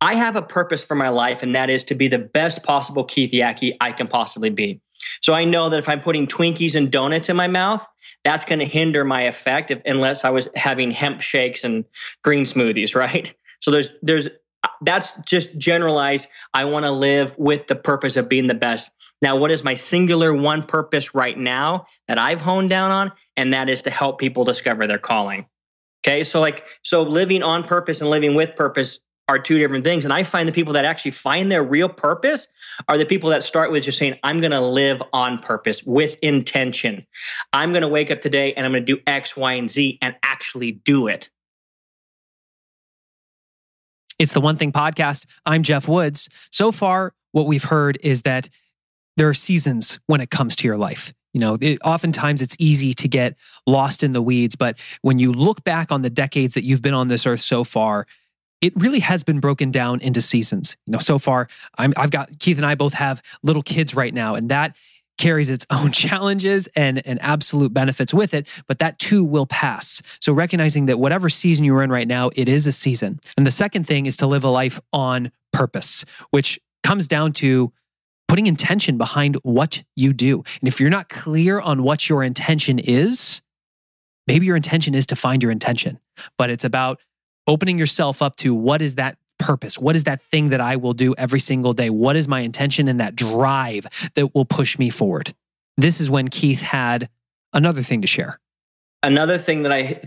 I 0.00 0.14
have 0.14 0.36
a 0.36 0.42
purpose 0.42 0.84
for 0.84 0.94
my 0.94 1.08
life, 1.08 1.42
and 1.42 1.54
that 1.54 1.70
is 1.70 1.84
to 1.84 1.94
be 1.94 2.08
the 2.08 2.18
best 2.18 2.62
possible 2.62 3.04
Keith 3.04 3.32
Yackey 3.32 3.76
I 3.80 3.92
can 3.92 4.08
possibly 4.08 4.50
be. 4.50 4.80
So 5.22 5.32
I 5.32 5.44
know 5.44 5.70
that 5.70 5.78
if 5.78 5.88
I'm 5.88 6.00
putting 6.00 6.26
Twinkies 6.26 6.74
and 6.74 6.90
donuts 6.90 7.28
in 7.28 7.36
my 7.36 7.46
mouth, 7.46 7.86
that's 8.24 8.44
going 8.44 8.58
to 8.58 8.64
hinder 8.64 9.04
my 9.04 9.22
effect 9.22 9.70
if, 9.70 9.80
unless 9.84 10.24
I 10.24 10.30
was 10.30 10.48
having 10.54 10.90
hemp 10.90 11.20
shakes 11.22 11.64
and 11.64 11.84
green 12.22 12.44
smoothies, 12.44 12.94
right? 12.96 13.32
So 13.60 13.70
there's 13.70 13.90
there's 14.02 14.28
that's 14.82 15.18
just 15.22 15.56
generalized. 15.56 16.26
I 16.52 16.64
want 16.64 16.84
to 16.84 16.90
live 16.90 17.38
with 17.38 17.66
the 17.66 17.76
purpose 17.76 18.16
of 18.16 18.28
being 18.28 18.46
the 18.46 18.54
best. 18.54 18.90
Now, 19.22 19.36
what 19.36 19.50
is 19.50 19.64
my 19.64 19.74
singular 19.74 20.34
one 20.34 20.62
purpose 20.62 21.14
right 21.14 21.36
now 21.36 21.86
that 22.08 22.18
I've 22.18 22.40
honed 22.40 22.70
down 22.70 22.90
on? 22.90 23.12
And 23.36 23.52
that 23.54 23.68
is 23.68 23.82
to 23.82 23.90
help 23.90 24.18
people 24.18 24.44
discover 24.44 24.86
their 24.86 24.98
calling. 24.98 25.46
Okay. 26.06 26.22
So, 26.22 26.40
like, 26.40 26.64
so 26.82 27.02
living 27.02 27.42
on 27.42 27.64
purpose 27.64 28.00
and 28.00 28.10
living 28.10 28.34
with 28.34 28.54
purpose 28.56 29.00
are 29.28 29.38
two 29.38 29.58
different 29.58 29.84
things. 29.84 30.04
And 30.04 30.12
I 30.12 30.22
find 30.22 30.46
the 30.46 30.52
people 30.52 30.74
that 30.74 30.84
actually 30.84 31.10
find 31.10 31.50
their 31.50 31.62
real 31.62 31.88
purpose 31.88 32.46
are 32.88 32.96
the 32.96 33.04
people 33.04 33.30
that 33.30 33.42
start 33.42 33.72
with 33.72 33.82
just 33.82 33.98
saying, 33.98 34.16
I'm 34.22 34.40
going 34.40 34.52
to 34.52 34.60
live 34.60 35.02
on 35.12 35.38
purpose 35.38 35.82
with 35.82 36.16
intention. 36.22 37.04
I'm 37.52 37.72
going 37.72 37.82
to 37.82 37.88
wake 37.88 38.10
up 38.10 38.20
today 38.20 38.54
and 38.54 38.64
I'm 38.64 38.72
going 38.72 38.86
to 38.86 38.94
do 38.94 39.02
X, 39.06 39.36
Y, 39.36 39.54
and 39.54 39.68
Z 39.68 39.98
and 40.00 40.14
actually 40.22 40.72
do 40.72 41.08
it. 41.08 41.28
It's 44.18 44.32
the 44.32 44.40
One 44.40 44.56
Thing 44.56 44.72
Podcast. 44.72 45.26
I'm 45.44 45.62
Geoff 45.62 45.88
Woods. 45.88 46.28
So 46.50 46.70
far, 46.70 47.12
what 47.32 47.46
we've 47.46 47.64
heard 47.64 47.98
is 48.02 48.22
that 48.22 48.48
there 49.16 49.28
are 49.28 49.34
seasons 49.34 49.98
when 50.06 50.20
it 50.20 50.30
comes 50.30 50.56
to 50.56 50.68
your 50.68 50.76
life. 50.76 51.12
You 51.32 51.40
know, 51.40 51.58
it, 51.60 51.78
oftentimes 51.84 52.40
it's 52.40 52.56
easy 52.58 52.94
to 52.94 53.08
get 53.08 53.36
lost 53.66 54.02
in 54.02 54.12
the 54.12 54.22
weeds, 54.22 54.56
but 54.56 54.78
when 55.02 55.18
you 55.18 55.32
look 55.32 55.62
back 55.64 55.92
on 55.92 56.02
the 56.02 56.10
decades 56.10 56.54
that 56.54 56.64
you've 56.64 56.82
been 56.82 56.94
on 56.94 57.08
this 57.08 57.26
earth 57.26 57.40
so 57.40 57.62
far, 57.62 58.06
it 58.62 58.72
really 58.74 59.00
has 59.00 59.22
been 59.22 59.38
broken 59.38 59.70
down 59.70 60.00
into 60.00 60.22
seasons. 60.22 60.76
You 60.86 60.92
know, 60.92 60.98
so 60.98 61.18
far, 61.18 61.48
i 61.76 61.88
have 61.96 62.10
got 62.10 62.38
Keith 62.38 62.56
and 62.56 62.64
I 62.64 62.74
both 62.74 62.94
have 62.94 63.22
little 63.42 63.62
kids 63.62 63.94
right 63.94 64.14
now, 64.14 64.34
and 64.34 64.48
that 64.48 64.76
carries 65.18 65.50
its 65.50 65.66
own 65.70 65.92
challenges 65.92 66.68
and, 66.68 67.06
and 67.06 67.20
absolute 67.22 67.72
benefits 67.72 68.14
with 68.14 68.34
it, 68.34 68.46
but 68.66 68.78
that 68.78 68.98
too 68.98 69.24
will 69.24 69.46
pass. 69.46 70.02
So 70.20 70.32
recognizing 70.32 70.86
that 70.86 70.98
whatever 70.98 71.28
season 71.28 71.64
you're 71.64 71.82
in 71.82 71.90
right 71.90 72.08
now, 72.08 72.30
it 72.34 72.48
is 72.48 72.66
a 72.66 72.72
season. 72.72 73.20
And 73.36 73.46
the 73.46 73.50
second 73.50 73.86
thing 73.86 74.06
is 74.06 74.16
to 74.18 74.26
live 74.26 74.44
a 74.44 74.48
life 74.48 74.80
on 74.92 75.30
purpose, 75.52 76.04
which 76.30 76.58
comes 76.82 77.08
down 77.08 77.32
to 77.34 77.72
putting 78.28 78.46
intention 78.46 78.98
behind 78.98 79.36
what 79.42 79.82
you 79.94 80.12
do. 80.12 80.42
And 80.60 80.68
if 80.68 80.80
you're 80.80 80.90
not 80.90 81.08
clear 81.08 81.60
on 81.60 81.82
what 81.82 82.08
your 82.08 82.22
intention 82.22 82.78
is, 82.78 83.40
maybe 84.26 84.46
your 84.46 84.56
intention 84.56 84.94
is 84.94 85.06
to 85.06 85.16
find 85.16 85.42
your 85.42 85.52
intention, 85.52 85.98
but 86.36 86.50
it's 86.50 86.64
about 86.64 87.00
opening 87.46 87.78
yourself 87.78 88.22
up 88.22 88.36
to 88.36 88.54
what 88.54 88.82
is 88.82 88.96
that 88.96 89.16
purpose? 89.38 89.78
What 89.78 89.96
is 89.96 90.04
that 90.04 90.22
thing 90.22 90.48
that 90.48 90.60
I 90.60 90.76
will 90.76 90.94
do 90.94 91.14
every 91.16 91.40
single 91.40 91.72
day? 91.72 91.90
What 91.90 92.16
is 92.16 92.26
my 92.26 92.40
intention 92.40 92.88
and 92.88 93.00
that 93.00 93.14
drive 93.14 93.86
that 94.14 94.34
will 94.34 94.44
push 94.44 94.78
me 94.78 94.90
forward? 94.90 95.34
This 95.76 96.00
is 96.00 96.10
when 96.10 96.28
Keith 96.28 96.62
had 96.62 97.08
another 97.52 97.82
thing 97.82 98.00
to 98.00 98.06
share. 98.06 98.40
Another 99.06 99.38
thing 99.38 99.62
that 99.62 99.70
I 99.70 100.00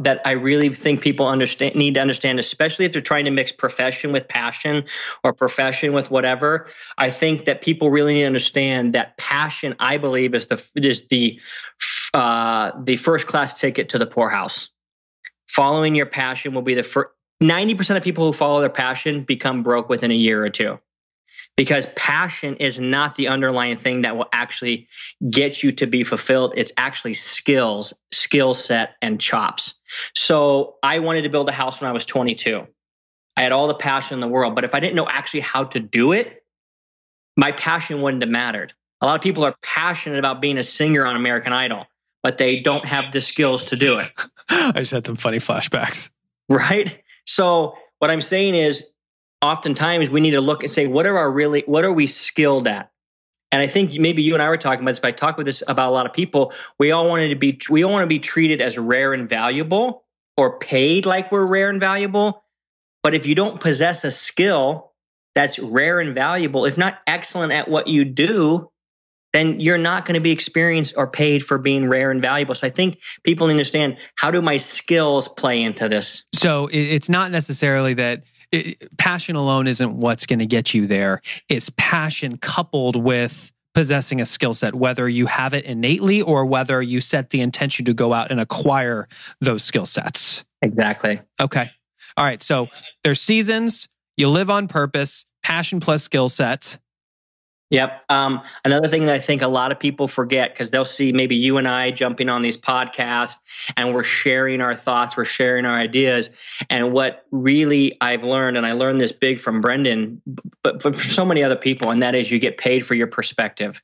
that 0.00 0.22
I 0.24 0.32
really 0.32 0.74
think 0.74 1.02
people 1.02 1.28
understand 1.28 1.76
need 1.76 1.94
to 1.94 2.00
understand, 2.00 2.40
especially 2.40 2.84
if 2.84 2.92
they're 2.92 3.00
trying 3.00 3.26
to 3.26 3.30
mix 3.30 3.52
profession 3.52 4.10
with 4.10 4.26
passion 4.26 4.86
or 5.22 5.32
profession 5.32 5.92
with 5.92 6.10
whatever. 6.10 6.66
I 6.98 7.10
think 7.10 7.44
that 7.44 7.62
people 7.62 7.90
really 7.90 8.14
need 8.14 8.22
to 8.22 8.26
understand 8.26 8.92
that 8.94 9.16
passion. 9.18 9.76
I 9.78 9.98
believe 9.98 10.34
is 10.34 10.46
the 10.46 10.68
is 10.74 11.06
the 11.06 11.38
uh, 12.12 12.72
the 12.82 12.96
first 12.96 13.28
class 13.28 13.60
ticket 13.60 13.90
to 13.90 13.98
the 13.98 14.06
poorhouse. 14.06 14.70
Following 15.46 15.94
your 15.94 16.06
passion 16.06 16.52
will 16.52 16.62
be 16.62 16.74
the 16.74 16.82
first 16.82 17.10
90% 17.40 17.96
of 17.96 18.02
people 18.02 18.26
who 18.26 18.32
follow 18.32 18.58
their 18.58 18.68
passion 18.68 19.22
become 19.22 19.62
broke 19.62 19.88
within 19.88 20.10
a 20.10 20.14
year 20.14 20.44
or 20.44 20.50
two 20.50 20.80
because 21.60 21.84
passion 21.94 22.56
is 22.56 22.80
not 22.80 23.16
the 23.16 23.28
underlying 23.28 23.76
thing 23.76 24.00
that 24.00 24.16
will 24.16 24.30
actually 24.32 24.88
get 25.30 25.62
you 25.62 25.70
to 25.70 25.86
be 25.86 26.04
fulfilled. 26.04 26.54
It's 26.56 26.72
actually 26.78 27.12
skills, 27.12 27.92
skill 28.10 28.54
set, 28.54 28.94
and 29.02 29.20
chops. 29.20 29.74
So 30.14 30.76
I 30.82 31.00
wanted 31.00 31.24
to 31.24 31.28
build 31.28 31.50
a 31.50 31.52
house 31.52 31.78
when 31.82 31.90
I 31.90 31.92
was 31.92 32.06
22. 32.06 32.66
I 33.36 33.42
had 33.42 33.52
all 33.52 33.68
the 33.68 33.74
passion 33.74 34.14
in 34.14 34.20
the 34.20 34.28
world, 34.28 34.54
but 34.54 34.64
if 34.64 34.74
I 34.74 34.80
didn't 34.80 34.94
know 34.94 35.06
actually 35.06 35.40
how 35.40 35.64
to 35.64 35.80
do 35.80 36.12
it, 36.12 36.42
my 37.36 37.52
passion 37.52 38.00
wouldn't 38.00 38.22
have 38.22 38.30
mattered. 38.30 38.72
A 39.02 39.06
lot 39.06 39.16
of 39.16 39.20
people 39.20 39.44
are 39.44 39.54
passionate 39.62 40.18
about 40.18 40.40
being 40.40 40.56
a 40.56 40.64
singer 40.64 41.04
on 41.04 41.14
American 41.14 41.52
Idol, 41.52 41.84
but 42.22 42.38
they 42.38 42.60
don't 42.60 42.86
have 42.86 43.12
the 43.12 43.20
skills 43.20 43.68
to 43.68 43.76
do 43.76 43.98
it. 43.98 44.10
I 44.48 44.72
just 44.78 44.92
had 44.92 45.04
some 45.04 45.16
funny 45.16 45.40
flashbacks. 45.40 46.08
Right? 46.48 47.02
So 47.26 47.74
what 47.98 48.10
I'm 48.10 48.22
saying 48.22 48.54
is 48.54 48.89
oftentimes 49.42 50.10
we 50.10 50.20
need 50.20 50.32
to 50.32 50.40
look 50.40 50.62
and 50.62 50.70
say, 50.70 50.86
what 50.86 51.06
are 51.06 51.16
our 51.16 51.30
really, 51.30 51.62
what 51.66 51.84
are 51.84 51.92
we 51.92 52.06
skilled 52.06 52.68
at? 52.68 52.90
And 53.52 53.60
I 53.60 53.66
think 53.66 53.92
maybe 53.94 54.22
you 54.22 54.34
and 54.34 54.42
I 54.42 54.48
were 54.48 54.56
talking 54.56 54.82
about 54.82 54.92
this, 54.92 55.00
but 55.00 55.08
I 55.08 55.12
talk 55.12 55.36
with 55.36 55.46
this 55.46 55.62
about 55.66 55.88
a 55.88 55.90
lot 55.90 56.06
of 56.06 56.12
people. 56.12 56.52
We 56.78 56.92
all 56.92 57.08
wanted 57.08 57.30
to 57.30 57.36
be, 57.36 57.58
we 57.68 57.82
all 57.82 57.90
want 57.90 58.04
to 58.04 58.08
be 58.08 58.20
treated 58.20 58.60
as 58.60 58.78
rare 58.78 59.12
and 59.12 59.28
valuable 59.28 60.04
or 60.36 60.58
paid 60.58 61.04
like 61.04 61.32
we're 61.32 61.46
rare 61.46 61.68
and 61.68 61.80
valuable. 61.80 62.44
But 63.02 63.14
if 63.14 63.26
you 63.26 63.34
don't 63.34 63.60
possess 63.60 64.04
a 64.04 64.10
skill 64.10 64.92
that's 65.34 65.58
rare 65.58 66.00
and 66.00 66.14
valuable, 66.14 66.64
if 66.64 66.78
not 66.78 66.98
excellent 67.06 67.52
at 67.52 67.68
what 67.68 67.88
you 67.88 68.04
do, 68.04 68.70
then 69.32 69.60
you're 69.60 69.78
not 69.78 70.06
going 70.06 70.14
to 70.14 70.20
be 70.20 70.32
experienced 70.32 70.94
or 70.96 71.08
paid 71.08 71.44
for 71.44 71.58
being 71.58 71.88
rare 71.88 72.10
and 72.10 72.20
valuable. 72.20 72.54
So 72.54 72.66
I 72.66 72.70
think 72.70 73.00
people 73.22 73.48
understand 73.48 73.96
how 74.16 74.30
do 74.30 74.42
my 74.42 74.56
skills 74.56 75.28
play 75.28 75.62
into 75.62 75.88
this? 75.88 76.24
So 76.34 76.68
it's 76.72 77.08
not 77.08 77.30
necessarily 77.30 77.94
that 77.94 78.24
it, 78.52 78.96
passion 78.96 79.36
alone 79.36 79.66
isn't 79.66 79.96
what's 79.96 80.26
going 80.26 80.40
to 80.40 80.46
get 80.46 80.74
you 80.74 80.86
there. 80.86 81.22
It's 81.48 81.70
passion 81.76 82.36
coupled 82.38 82.96
with 82.96 83.52
possessing 83.74 84.20
a 84.20 84.26
skill 84.26 84.54
set, 84.54 84.74
whether 84.74 85.08
you 85.08 85.26
have 85.26 85.54
it 85.54 85.64
innately 85.64 86.22
or 86.22 86.44
whether 86.44 86.82
you 86.82 87.00
set 87.00 87.30
the 87.30 87.40
intention 87.40 87.84
to 87.84 87.94
go 87.94 88.12
out 88.12 88.30
and 88.30 88.40
acquire 88.40 89.08
those 89.40 89.62
skill 89.62 89.86
sets. 89.86 90.44
Exactly. 90.62 91.20
Okay. 91.40 91.70
All 92.16 92.24
right. 92.24 92.42
So 92.42 92.66
there's 93.04 93.20
seasons, 93.20 93.88
you 94.16 94.28
live 94.28 94.50
on 94.50 94.68
purpose, 94.68 95.24
passion 95.42 95.80
plus 95.80 96.02
skill 96.02 96.28
set. 96.28 96.78
Yep. 97.70 98.04
Um, 98.08 98.42
another 98.64 98.88
thing 98.88 99.06
that 99.06 99.14
I 99.14 99.20
think 99.20 99.42
a 99.42 99.48
lot 99.48 99.70
of 99.70 99.78
people 99.78 100.08
forget 100.08 100.52
because 100.52 100.70
they'll 100.70 100.84
see 100.84 101.12
maybe 101.12 101.36
you 101.36 101.56
and 101.56 101.68
I 101.68 101.92
jumping 101.92 102.28
on 102.28 102.40
these 102.40 102.56
podcasts 102.56 103.36
and 103.76 103.94
we're 103.94 104.02
sharing 104.02 104.60
our 104.60 104.74
thoughts, 104.74 105.16
we're 105.16 105.24
sharing 105.24 105.64
our 105.64 105.78
ideas. 105.78 106.30
And 106.68 106.92
what 106.92 107.24
really 107.30 107.96
I've 108.00 108.24
learned, 108.24 108.56
and 108.56 108.66
I 108.66 108.72
learned 108.72 109.00
this 109.00 109.12
big 109.12 109.38
from 109.38 109.60
Brendon, 109.60 110.20
but, 110.64 110.82
for 110.82 110.92
so 110.92 111.24
many 111.24 111.44
other 111.44 111.56
people, 111.56 111.92
and 111.92 112.02
that 112.02 112.16
is 112.16 112.28
you 112.28 112.40
get 112.40 112.56
paid 112.58 112.84
for 112.84 112.94
your 112.94 113.06
perspective. 113.06 113.80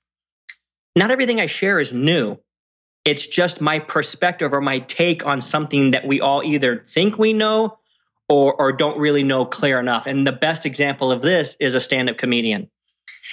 Not 0.96 1.12
everything 1.12 1.40
I 1.40 1.46
share 1.46 1.78
is 1.78 1.92
new. 1.92 2.38
It's 3.04 3.28
just 3.28 3.60
my 3.60 3.78
perspective 3.78 4.52
or 4.52 4.60
my 4.60 4.80
take 4.80 5.24
on 5.24 5.40
something 5.40 5.90
that 5.90 6.04
we 6.04 6.20
all 6.20 6.42
either 6.42 6.82
think 6.84 7.18
we 7.18 7.32
know 7.32 7.78
or, 8.28 8.52
or 8.60 8.72
don't 8.72 8.98
really 8.98 9.22
know 9.22 9.44
clear 9.44 9.78
enough. 9.78 10.08
And 10.08 10.26
the 10.26 10.32
best 10.32 10.66
example 10.66 11.12
of 11.12 11.22
this 11.22 11.56
is 11.60 11.76
a 11.76 11.80
stand 11.80 12.10
up 12.10 12.18
comedian 12.18 12.68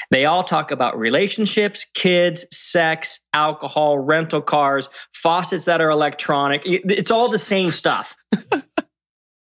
they 0.09 0.25
all 0.25 0.43
talk 0.43 0.71
about 0.71 0.97
relationships, 0.97 1.85
kids, 1.93 2.45
sex, 2.51 3.19
alcohol, 3.33 3.97
rental 3.97 4.41
cars, 4.41 4.89
faucets 5.13 5.65
that 5.65 5.81
are 5.81 5.89
electronic. 5.89 6.61
It's 6.65 7.11
all 7.11 7.29
the 7.29 7.39
same 7.39 7.71
stuff. 7.71 8.15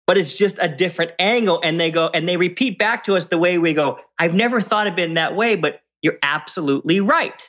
but 0.08 0.18
it's 0.18 0.34
just 0.34 0.58
a 0.60 0.68
different 0.68 1.12
angle. 1.20 1.60
And 1.64 1.80
they 1.80 1.92
go 1.92 2.10
and 2.14 2.28
they 2.28 2.38
repeat 2.38 2.78
back 2.78 3.06
to 3.06 3.16
us 3.16 3.28
the 3.28 3.38
way 3.38 3.58
we 3.58 3.74
go, 3.74 4.00
I've 4.20 4.34
never 4.34 4.62
thought 4.62 4.88
of 4.88 4.98
it 4.98 5.04
in 5.04 5.14
that 5.16 5.36
way, 5.36 5.56
but 5.56 5.82
you're 6.02 6.20
absolutely 6.22 7.00
right. 7.00 7.42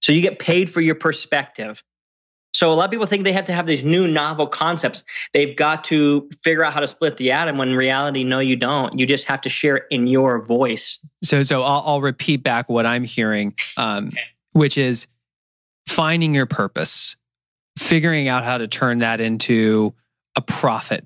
So 0.00 0.12
you 0.12 0.20
get 0.20 0.38
paid 0.38 0.70
for 0.70 0.80
your 0.80 0.94
perspective. 0.94 1.82
So 2.54 2.72
a 2.72 2.74
lot 2.74 2.84
of 2.84 2.90
people 2.92 3.06
think 3.06 3.24
they 3.24 3.32
have 3.32 3.46
to 3.46 3.52
have 3.52 3.66
these 3.66 3.84
new 3.84 4.06
novel 4.06 4.46
concepts. 4.46 5.02
They've 5.32 5.56
got 5.56 5.82
to 5.84 6.28
figure 6.42 6.64
out 6.64 6.72
how 6.72 6.80
to 6.80 6.86
split 6.86 7.16
the 7.16 7.32
atom 7.32 7.58
when 7.58 7.70
in 7.70 7.76
reality, 7.76 8.22
no, 8.22 8.38
you 8.38 8.54
don't. 8.54 8.96
You 8.96 9.06
just 9.06 9.24
have 9.24 9.40
to 9.42 9.48
share 9.48 9.76
it 9.76 9.84
in 9.90 10.06
your 10.06 10.40
voice. 10.40 10.98
So, 11.24 11.42
so 11.42 11.62
I'll, 11.62 11.82
I'll 11.84 12.00
repeat 12.00 12.44
back 12.44 12.68
what 12.68 12.86
I'm 12.86 13.02
hearing, 13.02 13.54
um, 13.76 14.08
okay. 14.08 14.18
which 14.52 14.78
is 14.78 15.08
finding 15.88 16.32
your 16.32 16.46
purpose, 16.46 17.16
figuring 17.76 18.28
out 18.28 18.44
how 18.44 18.58
to 18.58 18.68
turn 18.68 18.98
that 18.98 19.20
into 19.20 19.92
a 20.36 20.40
profit 20.40 21.04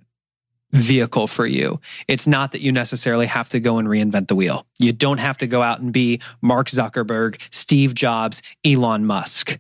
vehicle 0.73 1.27
for 1.27 1.47
you. 1.47 1.81
It's 2.09 2.27
not 2.27 2.53
that 2.53 2.61
you 2.61 2.73
necessarily 2.73 3.25
have 3.25 3.49
to 3.49 3.61
go 3.61 3.79
and 3.79 3.89
reinvent 3.89 4.29
the 4.29 4.35
wheel. 4.35 4.67
You 4.79 4.93
don't 4.93 5.17
have 5.17 5.39
to 5.39 5.47
go 5.47 5.63
out 5.63 5.81
and 5.81 5.95
be 5.95 6.21
Mark 6.43 6.69
Zuckerberg, 6.69 7.41
Steve 7.51 7.95
Jobs, 7.95 8.43
Elon 8.67 9.07
Musk 9.07 9.59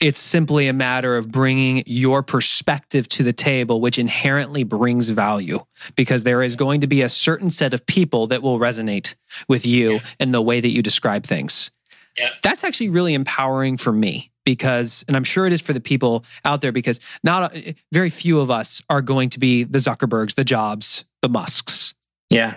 it's 0.00 0.20
simply 0.20 0.68
a 0.68 0.72
matter 0.72 1.16
of 1.16 1.30
bringing 1.30 1.82
your 1.86 2.22
perspective 2.22 3.08
to 3.08 3.24
the 3.24 3.32
table, 3.32 3.80
which 3.80 3.98
inherently 3.98 4.62
brings 4.62 5.08
value 5.08 5.60
because 5.96 6.22
there 6.22 6.42
is 6.42 6.56
going 6.56 6.80
to 6.82 6.86
be 6.86 7.02
a 7.02 7.08
certain 7.08 7.50
set 7.50 7.74
of 7.74 7.84
people 7.86 8.28
that 8.28 8.42
will 8.42 8.58
resonate 8.58 9.14
with 9.48 9.66
you 9.66 9.94
yeah. 9.94 10.00
and 10.20 10.32
the 10.32 10.42
way 10.42 10.60
that 10.60 10.70
you 10.70 10.82
describe 10.82 11.24
things. 11.24 11.70
Yeah. 12.16 12.30
That's 12.42 12.64
actually 12.64 12.90
really 12.90 13.14
empowering 13.14 13.76
for 13.76 13.92
me 13.92 14.30
because, 14.44 15.04
and 15.08 15.16
I'm 15.16 15.24
sure 15.24 15.46
it 15.46 15.52
is 15.52 15.60
for 15.60 15.72
the 15.72 15.80
people 15.80 16.24
out 16.44 16.60
there 16.60 16.72
because 16.72 17.00
not 17.22 17.54
very 17.92 18.10
few 18.10 18.40
of 18.40 18.50
us 18.50 18.80
are 18.88 19.02
going 19.02 19.30
to 19.30 19.38
be 19.38 19.64
the 19.64 19.78
Zuckerbergs, 19.78 20.34
the 20.34 20.44
Jobs, 20.44 21.04
the 21.22 21.28
Musks. 21.28 21.94
Yeah. 22.30 22.54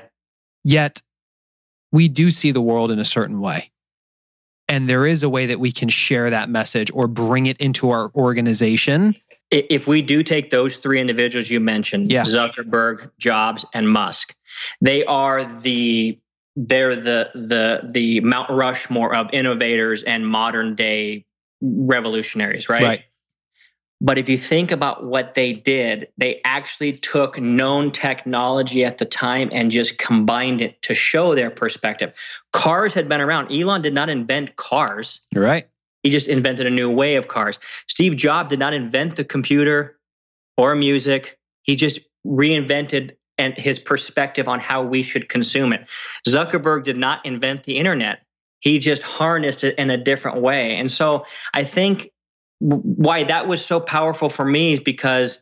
Yet 0.64 1.02
we 1.92 2.08
do 2.08 2.30
see 2.30 2.52
the 2.52 2.62
world 2.62 2.92
in 2.92 3.00
a 3.00 3.06
certain 3.06 3.40
way. 3.40 3.72
And 4.72 4.90
there 4.90 5.06
is 5.06 5.22
a 5.22 5.30
way 5.30 5.46
that 5.48 5.60
we 5.60 5.70
can 5.70 5.90
share 5.90 6.30
that 6.30 6.50
message 6.50 6.90
or 6.94 7.06
bring 7.08 7.46
it 7.46 7.58
into 7.58 7.90
our 7.90 8.10
organization. 8.16 9.14
If 9.52 9.86
we 9.86 10.02
do 10.02 10.24
take 10.24 10.50
those 10.50 10.78
three 10.78 11.02
individuals 11.02 11.50
you 11.50 11.60
mentioned, 11.60 12.10
Yeah. 12.10 12.24
Zuckerberg, 12.24 13.12
Jobs, 13.20 13.66
and 13.74 13.90
Musk, 13.90 14.34
they 14.80 15.04
are 15.04 15.44
the 15.44 16.18
they're 16.56 16.96
the 16.96 17.30
the 17.36 17.82
the 17.92 18.22
Mount 18.22 18.50
Rushmore 18.50 19.14
of 19.14 19.28
innovators 19.34 20.04
and 20.04 20.26
modern 20.26 20.76
day 20.76 21.26
revolutionaries, 21.62 22.70
right? 22.70 23.04
But 24.04 24.18
if 24.18 24.28
you 24.28 24.38
think 24.38 24.72
about 24.72 25.06
what 25.06 25.36
they 25.36 25.54
did, 25.54 26.08
they 26.18 26.42
actually 26.44 26.94
took 26.94 27.40
known 27.40 27.92
technology 27.92 28.84
at 28.84 28.98
the 28.98 29.06
time 29.06 29.52
and 29.54 29.70
just 29.70 30.00
combined 30.00 30.60
it 30.60 30.82
to 30.82 30.96
show 30.96 31.36
their 31.36 31.52
perspective. 31.52 32.14
Cars 32.52 32.96
had 32.96 33.08
been 33.08 33.22
around. 33.22 33.52
Elon 33.52 33.84
did 33.84 33.94
not 33.94 34.10
invent 34.10 34.56
cars. 34.56 35.22
You're 35.32 35.44
right. 35.44 35.70
He 36.02 36.10
just 36.10 36.28
invented 36.28 36.66
a 36.66 36.72
new 36.72 36.90
way 36.90 37.16
of 37.16 37.28
cars. 37.28 37.60
Steve 37.88 38.16
Jobs 38.16 38.50
did 38.50 38.58
not 38.58 38.74
invent 38.74 39.18
the 39.18 39.24
computer 39.24 40.00
or 40.58 40.74
music. 40.74 41.38
He 41.62 41.76
just 41.76 42.00
reinvented 42.26 43.18
and 43.38 43.54
his 43.54 43.78
perspective 43.78 44.48
on 44.48 44.60
how 44.60 44.82
we 44.82 45.04
should 45.04 45.30
consume 45.30 45.74
it. 45.74 45.86
Zuckerberg 46.28 46.86
did 46.86 46.98
not 46.98 47.24
invent 47.24 47.64
the 47.64 47.78
internet. 47.78 48.24
He 48.62 48.80
just 48.80 49.04
harnessed 49.04 49.64
it 49.64 49.78
in 49.78 49.92
a 49.92 49.98
different 49.98 50.42
way. 50.42 50.76
And 50.76 50.90
so 50.90 51.26
I 51.54 51.64
think 51.64 52.12
why 52.62 53.24
that 53.24 53.48
was 53.48 53.66
so 53.66 53.80
powerful 53.80 54.30
for 54.30 54.46
me 54.46 54.74
is 54.74 54.80
because 54.80 55.40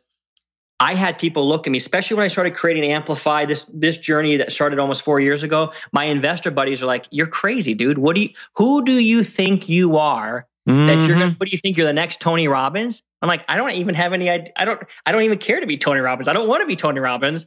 I 0.79 0.95
had 0.95 1.19
people 1.19 1.47
look 1.47 1.67
at 1.67 1.71
me, 1.71 1.77
especially 1.77 2.15
when 2.15 2.23
I 2.23 2.29
started 2.29 2.55
creating 2.55 2.89
Amplify, 2.91 3.45
this 3.45 3.69
this 3.73 3.97
journey 3.97 4.37
that 4.37 4.51
started 4.51 4.79
almost 4.79 5.01
four 5.01 5.19
years 5.19 5.43
ago. 5.43 5.73
My 5.91 6.05
investor 6.05 6.49
buddies 6.51 6.81
are 6.81 6.85
like, 6.85 7.07
"You're 7.11 7.27
crazy, 7.27 7.73
dude. 7.73 7.97
What 7.97 8.15
do 8.15 8.21
you? 8.21 8.29
Who 8.55 8.85
do 8.85 8.93
you 8.93 9.23
think 9.23 9.67
you 9.67 9.97
are 9.97 10.47
that 10.65 10.97
you're 10.97 11.07
gonna 11.07 11.25
mm-hmm. 11.25 11.37
what 11.37 11.49
do 11.49 11.51
you 11.51 11.57
think 11.57 11.77
you're 11.77 11.87
the 11.87 11.93
next 11.93 12.21
Tony 12.21 12.47
Robbins? 12.47 13.01
I'm 13.21 13.27
like, 13.27 13.43
I 13.49 13.57
don't 13.57 13.71
even 13.71 13.95
have 13.95 14.13
any 14.13 14.29
idea. 14.29 14.53
I 14.55 14.65
don't 14.65 14.81
I 15.05 15.11
don't 15.11 15.23
even 15.23 15.39
care 15.39 15.59
to 15.59 15.67
be 15.67 15.77
Tony 15.77 15.99
Robbins. 15.99 16.27
I 16.27 16.33
don't 16.33 16.47
want 16.47 16.61
to 16.61 16.67
be 16.67 16.75
Tony 16.75 16.99
Robbins. 16.99 17.45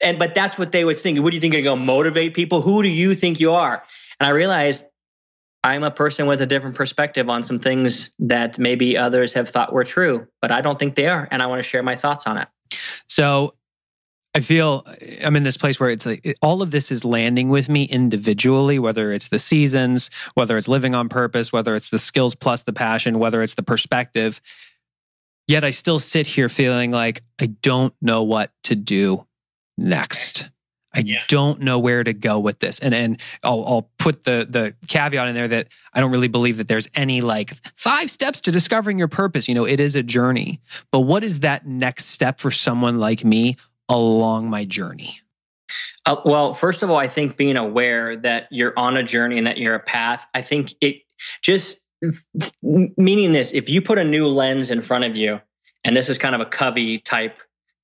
And 0.00 0.18
but 0.18 0.34
that's 0.34 0.58
what 0.58 0.72
they 0.72 0.84
would 0.84 0.98
think. 0.98 1.20
What 1.20 1.30
do 1.30 1.36
you 1.36 1.40
think 1.40 1.54
you're 1.54 1.62
gonna 1.62 1.78
go 1.78 1.84
motivate 1.84 2.34
people? 2.34 2.62
Who 2.62 2.82
do 2.82 2.88
you 2.88 3.14
think 3.14 3.40
you 3.40 3.52
are? 3.52 3.84
And 4.18 4.26
I 4.26 4.30
realized 4.30 4.84
I'm 5.64 5.84
a 5.84 5.90
person 5.90 6.26
with 6.26 6.40
a 6.40 6.46
different 6.46 6.74
perspective 6.74 7.28
on 7.28 7.44
some 7.44 7.58
things 7.58 8.10
that 8.18 8.58
maybe 8.58 8.98
others 8.98 9.32
have 9.34 9.48
thought 9.48 9.72
were 9.72 9.84
true, 9.84 10.26
but 10.40 10.50
I 10.50 10.60
don't 10.60 10.78
think 10.78 10.96
they 10.96 11.06
are. 11.06 11.28
And 11.30 11.40
I 11.40 11.46
want 11.46 11.60
to 11.60 11.62
share 11.62 11.82
my 11.82 11.94
thoughts 11.94 12.26
on 12.26 12.38
it. 12.38 12.48
So 13.08 13.54
I 14.34 14.40
feel 14.40 14.86
I'm 15.22 15.36
in 15.36 15.42
this 15.42 15.56
place 15.56 15.78
where 15.78 15.90
it's 15.90 16.06
like 16.06 16.36
all 16.40 16.62
of 16.62 16.70
this 16.70 16.90
is 16.90 17.04
landing 17.04 17.48
with 17.48 17.68
me 17.68 17.84
individually, 17.84 18.78
whether 18.78 19.12
it's 19.12 19.28
the 19.28 19.38
seasons, 19.38 20.10
whether 20.34 20.56
it's 20.56 20.68
living 20.68 20.94
on 20.94 21.08
purpose, 21.08 21.52
whether 21.52 21.76
it's 21.76 21.90
the 21.90 21.98
skills 21.98 22.34
plus 22.34 22.62
the 22.62 22.72
passion, 22.72 23.18
whether 23.18 23.42
it's 23.42 23.54
the 23.54 23.62
perspective. 23.62 24.40
Yet 25.46 25.64
I 25.64 25.70
still 25.70 25.98
sit 25.98 26.26
here 26.26 26.48
feeling 26.48 26.90
like 26.92 27.22
I 27.40 27.46
don't 27.46 27.94
know 28.00 28.22
what 28.22 28.52
to 28.64 28.74
do 28.74 29.26
next. 29.76 30.48
I 30.94 31.00
Yeah. 31.00 31.22
don't 31.28 31.60
know 31.60 31.78
where 31.78 32.04
to 32.04 32.12
go 32.12 32.38
with 32.38 32.58
this. 32.58 32.78
And 32.78 32.94
and 32.94 33.20
I'll, 33.42 33.64
I'll 33.66 33.90
put 33.98 34.24
the 34.24 34.46
the 34.48 34.74
caveat 34.88 35.28
in 35.28 35.34
there 35.34 35.48
that 35.48 35.68
I 35.94 36.00
don't 36.00 36.10
really 36.10 36.28
believe 36.28 36.58
that 36.58 36.68
there's 36.68 36.88
any 36.94 37.20
like 37.20 37.52
five 37.76 38.10
steps 38.10 38.40
to 38.42 38.52
discovering 38.52 38.98
your 38.98 39.08
purpose. 39.08 39.48
You 39.48 39.54
know, 39.54 39.64
it 39.66 39.80
is 39.80 39.94
a 39.96 40.02
journey. 40.02 40.60
But 40.90 41.00
what 41.00 41.24
is 41.24 41.40
that 41.40 41.66
next 41.66 42.06
step 42.06 42.40
for 42.40 42.50
someone 42.50 42.98
like 42.98 43.24
me 43.24 43.56
along 43.88 44.50
my 44.50 44.64
journey? 44.64 45.20
Uh, 46.04 46.16
well, 46.24 46.52
first 46.52 46.82
of 46.82 46.90
all, 46.90 46.96
I 46.96 47.08
think 47.08 47.36
being 47.36 47.56
aware 47.56 48.16
that 48.16 48.48
you're 48.50 48.78
on 48.78 48.96
a 48.96 49.02
journey 49.02 49.38
and 49.38 49.46
that 49.46 49.56
you're 49.58 49.74
a 49.74 49.80
path, 49.80 50.26
I 50.34 50.42
think 50.42 50.74
it 50.80 50.96
just 51.42 51.78
meaning 52.62 53.32
this 53.32 53.52
if 53.52 53.68
you 53.68 53.80
put 53.80 53.98
a 53.98 54.04
new 54.04 54.26
lens 54.26 54.70
in 54.70 54.82
front 54.82 55.04
of 55.04 55.16
you, 55.16 55.40
and 55.84 55.96
this 55.96 56.08
is 56.08 56.18
kind 56.18 56.34
of 56.34 56.40
a 56.40 56.46
Covey 56.46 56.98
type 56.98 57.36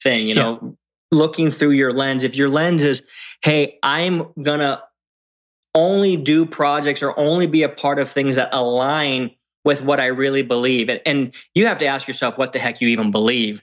thing, 0.02 0.26
you 0.26 0.34
know, 0.34 0.76
looking 1.10 1.50
through 1.50 1.70
your 1.70 1.92
lens, 1.92 2.24
if 2.24 2.36
your 2.36 2.48
lens 2.48 2.84
is, 2.84 3.02
hey, 3.42 3.78
I'm 3.82 4.32
going 4.40 4.60
to 4.60 4.82
only 5.74 6.16
do 6.16 6.46
projects 6.46 7.02
or 7.02 7.18
only 7.18 7.46
be 7.46 7.62
a 7.62 7.68
part 7.68 7.98
of 7.98 8.10
things 8.10 8.36
that 8.36 8.50
align 8.52 9.30
with 9.64 9.82
what 9.82 10.00
I 10.00 10.06
really 10.06 10.42
believe. 10.42 10.88
And, 10.88 11.00
and 11.04 11.34
you 11.54 11.66
have 11.66 11.78
to 11.78 11.86
ask 11.86 12.08
yourself 12.08 12.38
what 12.38 12.52
the 12.52 12.58
heck 12.58 12.80
you 12.80 12.88
even 12.88 13.10
believe 13.10 13.62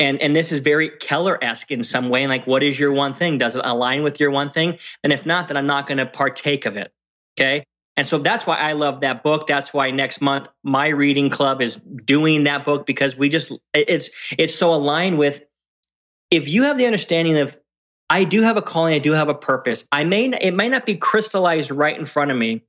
and 0.00 0.20
and 0.20 0.34
this 0.34 0.52
is 0.52 0.60
very 0.60 0.90
Keller-esque 0.90 1.70
in 1.70 1.84
some 1.84 2.08
way. 2.08 2.26
Like, 2.26 2.46
what 2.46 2.62
is 2.62 2.78
your 2.78 2.92
one 2.92 3.14
thing? 3.14 3.38
Does 3.38 3.56
it 3.56 3.62
align 3.64 4.02
with 4.02 4.20
your 4.20 4.30
one 4.30 4.50
thing? 4.50 4.78
And 5.02 5.12
if 5.12 5.24
not, 5.24 5.48
then 5.48 5.56
I'm 5.56 5.66
not 5.66 5.86
going 5.86 5.98
to 5.98 6.06
partake 6.06 6.66
of 6.66 6.76
it. 6.76 6.92
Okay. 7.38 7.64
And 7.96 8.06
so 8.06 8.18
that's 8.18 8.44
why 8.44 8.56
I 8.56 8.72
love 8.72 9.02
that 9.02 9.22
book. 9.22 9.46
That's 9.46 9.72
why 9.72 9.92
next 9.92 10.20
month 10.20 10.48
my 10.64 10.88
reading 10.88 11.30
club 11.30 11.62
is 11.62 11.78
doing 12.04 12.44
that 12.44 12.64
book 12.64 12.86
because 12.86 13.16
we 13.16 13.28
just 13.28 13.52
it's 13.72 14.10
it's 14.36 14.54
so 14.54 14.74
aligned 14.74 15.18
with 15.18 15.42
if 16.30 16.48
you 16.48 16.64
have 16.64 16.78
the 16.78 16.86
understanding 16.86 17.38
of 17.38 17.56
I 18.10 18.24
do 18.24 18.42
have 18.42 18.56
a 18.56 18.62
calling, 18.62 18.94
I 18.94 18.98
do 18.98 19.12
have 19.12 19.28
a 19.28 19.34
purpose. 19.34 19.84
I 19.90 20.04
may 20.04 20.26
it 20.26 20.54
may 20.54 20.68
not 20.68 20.86
be 20.86 20.96
crystallized 20.96 21.70
right 21.70 21.98
in 21.98 22.06
front 22.06 22.30
of 22.30 22.36
me, 22.36 22.62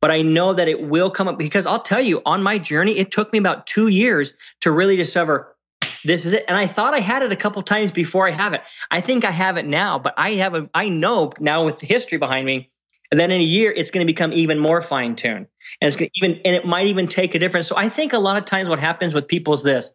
but 0.00 0.10
I 0.10 0.22
know 0.22 0.52
that 0.52 0.68
it 0.68 0.82
will 0.82 1.10
come 1.10 1.28
up 1.28 1.38
because 1.38 1.66
I'll 1.66 1.82
tell 1.82 2.00
you 2.00 2.20
on 2.26 2.42
my 2.42 2.58
journey, 2.58 2.98
it 2.98 3.10
took 3.10 3.32
me 3.32 3.38
about 3.38 3.66
two 3.66 3.88
years 3.88 4.34
to 4.60 4.70
really 4.70 4.96
discover 4.96 5.56
this 6.04 6.24
is 6.24 6.32
it. 6.32 6.44
And 6.48 6.56
I 6.56 6.66
thought 6.66 6.94
I 6.94 7.00
had 7.00 7.22
it 7.22 7.32
a 7.32 7.36
couple 7.36 7.62
times 7.62 7.90
before 7.90 8.28
I 8.28 8.30
have 8.30 8.54
it. 8.54 8.62
I 8.90 9.00
think 9.00 9.24
I 9.24 9.30
have 9.30 9.56
it 9.56 9.66
now, 9.66 9.98
but 9.98 10.14
I 10.16 10.32
have 10.32 10.54
a 10.54 10.68
I 10.74 10.88
know 10.88 11.32
now 11.40 11.64
with 11.64 11.78
the 11.78 11.86
history 11.86 12.18
behind 12.18 12.46
me. 12.46 12.70
And 13.10 13.20
then 13.20 13.30
in 13.30 13.40
a 13.40 13.44
year, 13.44 13.70
it's 13.70 13.92
going 13.92 14.04
to 14.04 14.12
become 14.12 14.32
even 14.32 14.58
more 14.58 14.82
fine 14.82 15.14
tuned, 15.14 15.46
and 15.80 15.86
it's 15.88 15.96
going 15.96 16.10
to 16.12 16.18
even 16.18 16.40
and 16.44 16.56
it 16.56 16.66
might 16.66 16.88
even 16.88 17.06
take 17.06 17.34
a 17.34 17.38
difference. 17.38 17.68
So 17.68 17.76
I 17.76 17.88
think 17.88 18.12
a 18.12 18.18
lot 18.18 18.36
of 18.36 18.46
times 18.46 18.68
what 18.68 18.80
happens 18.80 19.14
with 19.14 19.28
people 19.28 19.54
is 19.54 19.62
this: 19.62 19.90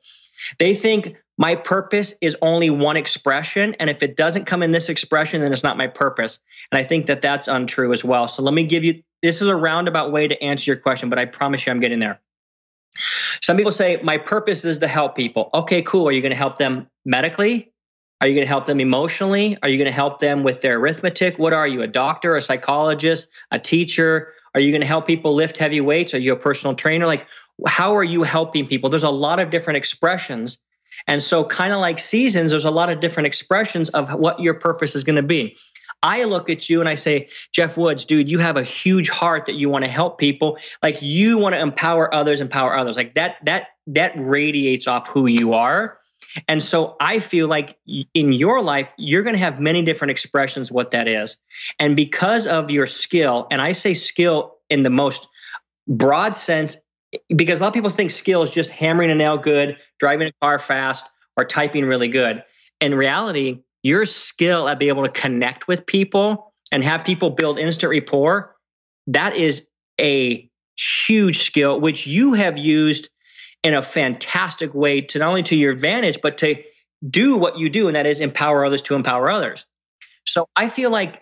they 0.60 0.74
think 0.76 1.18
my 1.42 1.56
purpose 1.56 2.14
is 2.22 2.38
only 2.44 2.70
one 2.70 2.98
expression, 2.98 3.76
and 3.80 3.90
if 3.90 4.04
it 4.04 4.16
doesn't 4.16 4.46
come 4.46 4.62
in 4.62 4.70
this 4.70 4.90
expression, 4.90 5.42
then 5.42 5.52
it's 5.52 5.64
not 5.64 5.76
my 5.76 5.88
purpose. 5.88 6.38
And 6.72 6.80
I 6.80 6.84
think 6.84 7.08
that 7.08 7.24
that's 7.24 7.48
untrue 7.48 7.92
as 7.92 8.04
well. 8.04 8.28
So 8.28 8.44
let 8.44 8.54
me 8.54 8.64
give 8.68 8.84
you 8.84 9.02
this 9.24 9.42
is 9.42 9.48
a 9.48 9.56
roundabout 9.56 10.12
way 10.12 10.28
to 10.28 10.40
answer 10.44 10.70
your 10.70 10.78
question, 10.78 11.10
but 11.10 11.18
I 11.18 11.26
promise 11.26 11.66
you, 11.66 11.72
I'm 11.72 11.80
getting 11.80 11.98
there. 11.98 12.20
Some 13.42 13.58
people 13.58 13.72
say, 13.72 14.00
My 14.04 14.20
purpose 14.20 14.64
is 14.66 14.78
to 14.78 14.88
help 14.88 15.16
people. 15.16 15.50
Okay, 15.52 15.82
cool. 15.82 16.08
Are 16.08 16.12
you 16.12 16.22
going 16.22 16.30
to 16.30 16.38
help 16.38 16.60
them 16.60 16.86
medically? 17.06 17.74
Are 18.22 18.28
you 18.28 18.36
going 18.36 18.46
to 18.46 18.48
help 18.48 18.68
them 18.68 18.80
emotionally? 18.80 19.58
Are 19.64 19.70
you 19.70 19.80
going 19.80 19.88
to 19.88 19.92
help 19.92 20.20
them 20.20 20.44
with 20.44 20.62
their 20.62 20.78
arithmetic? 20.78 21.40
What 21.40 21.54
are 21.54 21.68
you, 21.68 21.82
a 21.82 21.88
doctor, 21.88 22.36
a 22.36 22.42
psychologist, 22.44 23.30
a 23.50 23.58
teacher? 23.58 24.32
Are 24.54 24.62
you 24.62 24.72
going 24.72 24.82
to 24.82 24.88
help 24.88 25.08
people 25.08 25.34
lift 25.34 25.58
heavy 25.58 25.82
weights? 25.82 26.14
Are 26.14 26.20
you 26.20 26.34
a 26.34 26.38
personal 26.38 26.76
trainer? 26.76 27.08
Like, 27.08 27.26
how 27.66 27.96
are 27.96 28.04
you 28.04 28.22
helping 28.22 28.68
people? 28.68 28.92
There's 28.92 29.02
a 29.02 29.10
lot 29.10 29.40
of 29.40 29.50
different 29.50 29.78
expressions. 29.78 30.60
And 31.08 31.22
so, 31.22 31.44
kind 31.44 31.74
of 31.74 31.80
like 31.80 32.00
seasons, 32.00 32.52
there's 32.52 32.66
a 32.66 32.72
lot 32.72 32.90
of 32.90 33.00
different 33.00 33.28
expressions 33.28 33.90
of 33.90 34.14
what 34.14 34.40
your 34.40 34.56
purpose 34.56 34.96
is 34.96 35.04
going 35.04 35.16
to 35.16 35.24
be. 35.24 35.58
I 36.04 36.24
look 36.24 36.50
at 36.50 36.70
you 36.70 36.80
and 36.80 36.90
I 36.90 36.96
say, 36.96 37.30
Geoff 37.54 37.78
Woods, 37.78 38.06
dude, 38.06 38.30
you 38.30 38.40
have 38.40 38.58
a 38.58 38.64
huge 38.64 39.10
heart 39.10 39.46
that 39.46 39.56
you 39.56 39.70
want 39.70 39.86
to 39.86 39.92
help 39.92 40.18
people. 40.18 40.58
Like 40.82 41.02
you 41.02 41.38
want 41.38 41.54
to 41.54 41.60
empower 41.60 42.14
others, 42.14 42.42
empower 42.42 42.76
others. 42.76 42.98
Like 42.98 43.14
that, 43.16 43.36
that, 43.46 43.68
that 43.88 44.14
radiates 44.16 44.88
off 44.88 45.08
who 45.08 45.28
you 45.28 45.54
are. 45.54 46.00
And 46.48 46.64
so 46.64 46.96
I 47.00 47.20
feel 47.20 47.48
like 47.48 47.78
in 48.14 48.32
your 48.32 48.62
life, 48.62 48.92
you're 48.98 49.24
going 49.24 49.36
to 49.36 49.40
have 49.40 49.60
many 49.60 49.84
different 49.84 50.12
expressions 50.12 50.72
what 50.72 50.92
that 50.92 51.08
is. 51.08 51.38
And 51.78 51.96
because 51.96 52.48
of 52.48 52.72
your 52.72 52.88
skill, 52.88 53.48
and 53.52 53.62
I 53.62 53.74
say 53.74 53.94
skill 53.94 54.58
in 54.70 54.82
the 54.82 54.90
most 54.90 55.28
broad 55.88 56.36
sense, 56.36 56.78
because 57.36 57.60
a 57.60 57.64
lot 57.64 57.70
of 57.70 57.74
people 57.74 57.90
think 57.90 58.12
skill 58.12 58.42
is 58.42 58.52
just 58.52 58.70
hammering 58.70 59.12
a 59.12 59.16
nail 59.16 59.38
good, 59.38 59.78
driving 60.02 60.28
a 60.28 60.32
car 60.42 60.60
fast, 60.60 61.06
or 61.38 61.46
typing 61.46 61.86
really 61.86 62.10
good. 62.10 62.44
In 62.82 62.94
reality, 62.94 63.64
your 63.84 64.06
skill 64.06 64.68
at 64.68 64.80
being 64.80 64.90
able 64.90 65.04
to 65.04 65.12
connect 65.12 65.68
with 65.68 65.86
people 65.86 66.54
and 66.72 66.84
have 66.84 67.06
people 67.06 67.30
build 67.30 67.60
instant 67.60 67.92
rapport, 67.92 68.56
that 69.08 69.36
is 69.36 69.68
a 70.00 70.50
huge 70.78 71.44
skill, 71.44 71.80
which 71.80 72.08
you 72.08 72.34
have 72.34 72.58
used 72.58 73.10
in 73.64 73.76
a 73.76 73.82
fantastic 73.84 74.74
way 74.74 75.02
to 75.02 75.20
not 75.20 75.30
only 75.30 75.44
to 75.44 75.56
your 75.56 75.72
advantage, 75.72 76.20
but 76.22 76.40
to 76.40 76.56
do 77.08 77.38
what 77.38 77.60
you 77.60 77.70
do, 77.70 77.88
and 77.88 77.96
that 77.96 78.08
is 78.08 78.20
empower 78.20 78.66
others 78.66 78.82
to 78.84 78.96
empower 78.96 79.30
others. 79.30 79.68
So 80.26 80.48
I 80.56 80.68
feel 80.70 80.92
like 80.92 81.22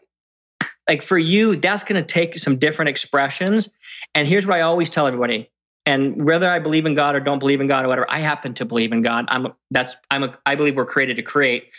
like 0.88 1.04
for 1.04 1.18
you, 1.18 1.56
that's 1.56 1.84
going 1.84 2.02
to 2.02 2.08
take 2.08 2.40
some 2.40 2.58
different 2.58 2.90
expressions. 2.90 3.70
And 4.16 4.28
here's 4.28 4.48
what 4.48 4.58
I 4.58 4.62
always 4.62 4.90
tell 4.90 5.06
everybody. 5.06 5.52
And 5.90 6.24
whether 6.24 6.48
I 6.48 6.60
believe 6.60 6.86
in 6.86 6.94
God 6.94 7.16
or 7.16 7.20
don't 7.20 7.40
believe 7.40 7.62
in 7.62 7.66
God 7.66 7.84
or 7.84 7.88
whatever, 7.88 8.12
I 8.12 8.20
happen 8.20 8.54
to 8.56 8.66
believe 8.66 8.92
in 8.92 9.02
God. 9.02 9.26
I'm 9.28 9.48
that's 9.72 9.96
I'm 10.12 10.22
a, 10.22 10.38
I 10.46 10.54
believe 10.54 10.76
we're 10.76 10.86
created 10.86 11.16
to 11.16 11.24
create. 11.24 11.72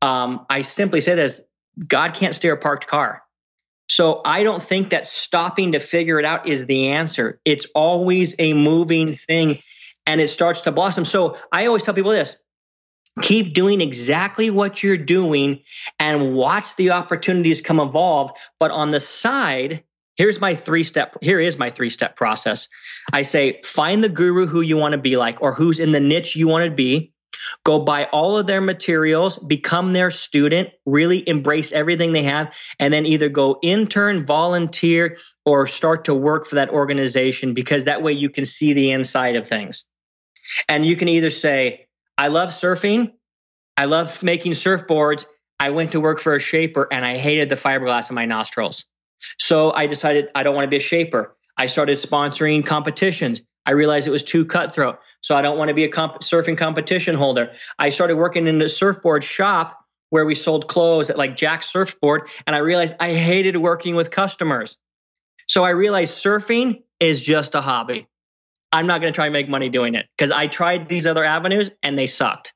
Um, 0.00 0.46
I 0.48 0.62
simply 0.62 1.02
say 1.02 1.14
this: 1.14 1.42
God 1.86 2.14
can't 2.14 2.34
steer 2.34 2.54
a 2.54 2.56
parked 2.56 2.86
car. 2.86 3.22
So 3.90 4.22
I 4.24 4.44
don't 4.44 4.62
think 4.62 4.90
that 4.90 5.06
stopping 5.06 5.72
to 5.72 5.78
figure 5.78 6.18
it 6.18 6.24
out 6.24 6.48
is 6.48 6.64
the 6.64 6.92
answer. 6.92 7.38
It's 7.44 7.66
always 7.74 8.34
a 8.38 8.54
moving 8.54 9.16
thing, 9.16 9.58
and 10.06 10.22
it 10.22 10.30
starts 10.30 10.62
to 10.62 10.72
blossom. 10.72 11.04
So 11.04 11.36
I 11.52 11.66
always 11.66 11.82
tell 11.82 11.92
people 11.92 12.12
this: 12.12 12.38
keep 13.20 13.52
doing 13.52 13.82
exactly 13.82 14.48
what 14.48 14.82
you're 14.82 14.96
doing, 14.96 15.64
and 15.98 16.34
watch 16.34 16.76
the 16.76 16.92
opportunities 16.92 17.60
come 17.60 17.78
evolve. 17.78 18.30
But 18.58 18.70
on 18.70 18.88
the 18.88 19.00
side, 19.00 19.84
Here's 20.16 20.40
my 20.40 20.54
three 20.54 20.84
step. 20.84 21.16
Here 21.22 21.40
is 21.40 21.58
my 21.58 21.70
three 21.70 21.90
step 21.90 22.16
process. 22.16 22.68
I 23.12 23.22
say, 23.22 23.60
find 23.64 24.04
the 24.04 24.08
guru 24.08 24.46
who 24.46 24.60
you 24.60 24.76
want 24.76 24.92
to 24.92 24.98
be 24.98 25.16
like 25.16 25.40
or 25.40 25.54
who's 25.54 25.78
in 25.78 25.92
the 25.92 26.00
niche 26.00 26.36
you 26.36 26.48
want 26.48 26.64
to 26.68 26.74
be. 26.74 27.12
Go 27.64 27.78
buy 27.78 28.04
all 28.04 28.36
of 28.36 28.46
their 28.46 28.60
materials, 28.60 29.38
become 29.38 29.92
their 29.92 30.10
student, 30.10 30.70
really 30.84 31.26
embrace 31.26 31.72
everything 31.72 32.12
they 32.12 32.24
have, 32.24 32.54
and 32.78 32.92
then 32.92 33.06
either 33.06 33.28
go 33.28 33.58
intern, 33.62 34.26
volunteer, 34.26 35.16
or 35.44 35.66
start 35.66 36.04
to 36.04 36.14
work 36.14 36.46
for 36.46 36.56
that 36.56 36.70
organization 36.70 37.54
because 37.54 37.84
that 37.84 38.02
way 38.02 38.12
you 38.12 38.28
can 38.28 38.44
see 38.44 38.74
the 38.74 38.90
inside 38.90 39.36
of 39.36 39.48
things. 39.48 39.86
And 40.68 40.84
you 40.84 40.96
can 40.96 41.08
either 41.08 41.30
say, 41.30 41.86
I 42.18 42.28
love 42.28 42.50
surfing, 42.50 43.12
I 43.76 43.86
love 43.86 44.22
making 44.22 44.52
surfboards. 44.52 45.24
I 45.58 45.70
went 45.70 45.92
to 45.92 46.00
work 46.00 46.20
for 46.20 46.34
a 46.34 46.40
shaper 46.40 46.86
and 46.90 47.04
I 47.04 47.16
hated 47.16 47.48
the 47.48 47.54
fiberglass 47.54 48.10
in 48.10 48.14
my 48.14 48.26
nostrils. 48.26 48.84
So 49.38 49.72
I 49.72 49.86
decided 49.86 50.28
I 50.34 50.42
don't 50.42 50.54
want 50.54 50.64
to 50.64 50.70
be 50.70 50.76
a 50.76 50.80
shaper. 50.80 51.36
I 51.56 51.66
started 51.66 51.98
sponsoring 51.98 52.64
competitions. 52.64 53.42
I 53.66 53.72
realized 53.72 54.06
it 54.06 54.10
was 54.10 54.24
too 54.24 54.44
cutthroat. 54.44 54.98
So 55.20 55.36
I 55.36 55.42
don't 55.42 55.58
want 55.58 55.68
to 55.68 55.74
be 55.74 55.84
a 55.84 55.88
comp- 55.88 56.20
surfing 56.20 56.56
competition 56.56 57.14
holder. 57.14 57.52
I 57.78 57.90
started 57.90 58.16
working 58.16 58.46
in 58.46 58.58
the 58.58 58.68
surfboard 58.68 59.22
shop 59.22 59.78
where 60.08 60.24
we 60.24 60.34
sold 60.34 60.68
clothes 60.68 61.10
at 61.10 61.18
like 61.18 61.36
Jack's 61.36 61.70
Surfboard. 61.70 62.28
And 62.46 62.56
I 62.56 62.60
realized 62.60 62.96
I 62.98 63.14
hated 63.14 63.56
working 63.56 63.94
with 63.94 64.10
customers. 64.10 64.76
So 65.46 65.64
I 65.64 65.70
realized 65.70 66.14
surfing 66.14 66.82
is 66.98 67.20
just 67.20 67.54
a 67.54 67.60
hobby. 67.60 68.08
I'm 68.72 68.86
not 68.86 69.00
going 69.00 69.12
to 69.12 69.14
try 69.14 69.26
and 69.26 69.32
make 69.32 69.48
money 69.48 69.68
doing 69.68 69.94
it 69.94 70.06
because 70.16 70.30
I 70.30 70.46
tried 70.46 70.88
these 70.88 71.06
other 71.06 71.24
avenues 71.24 71.70
and 71.82 71.98
they 71.98 72.06
sucked. 72.06 72.52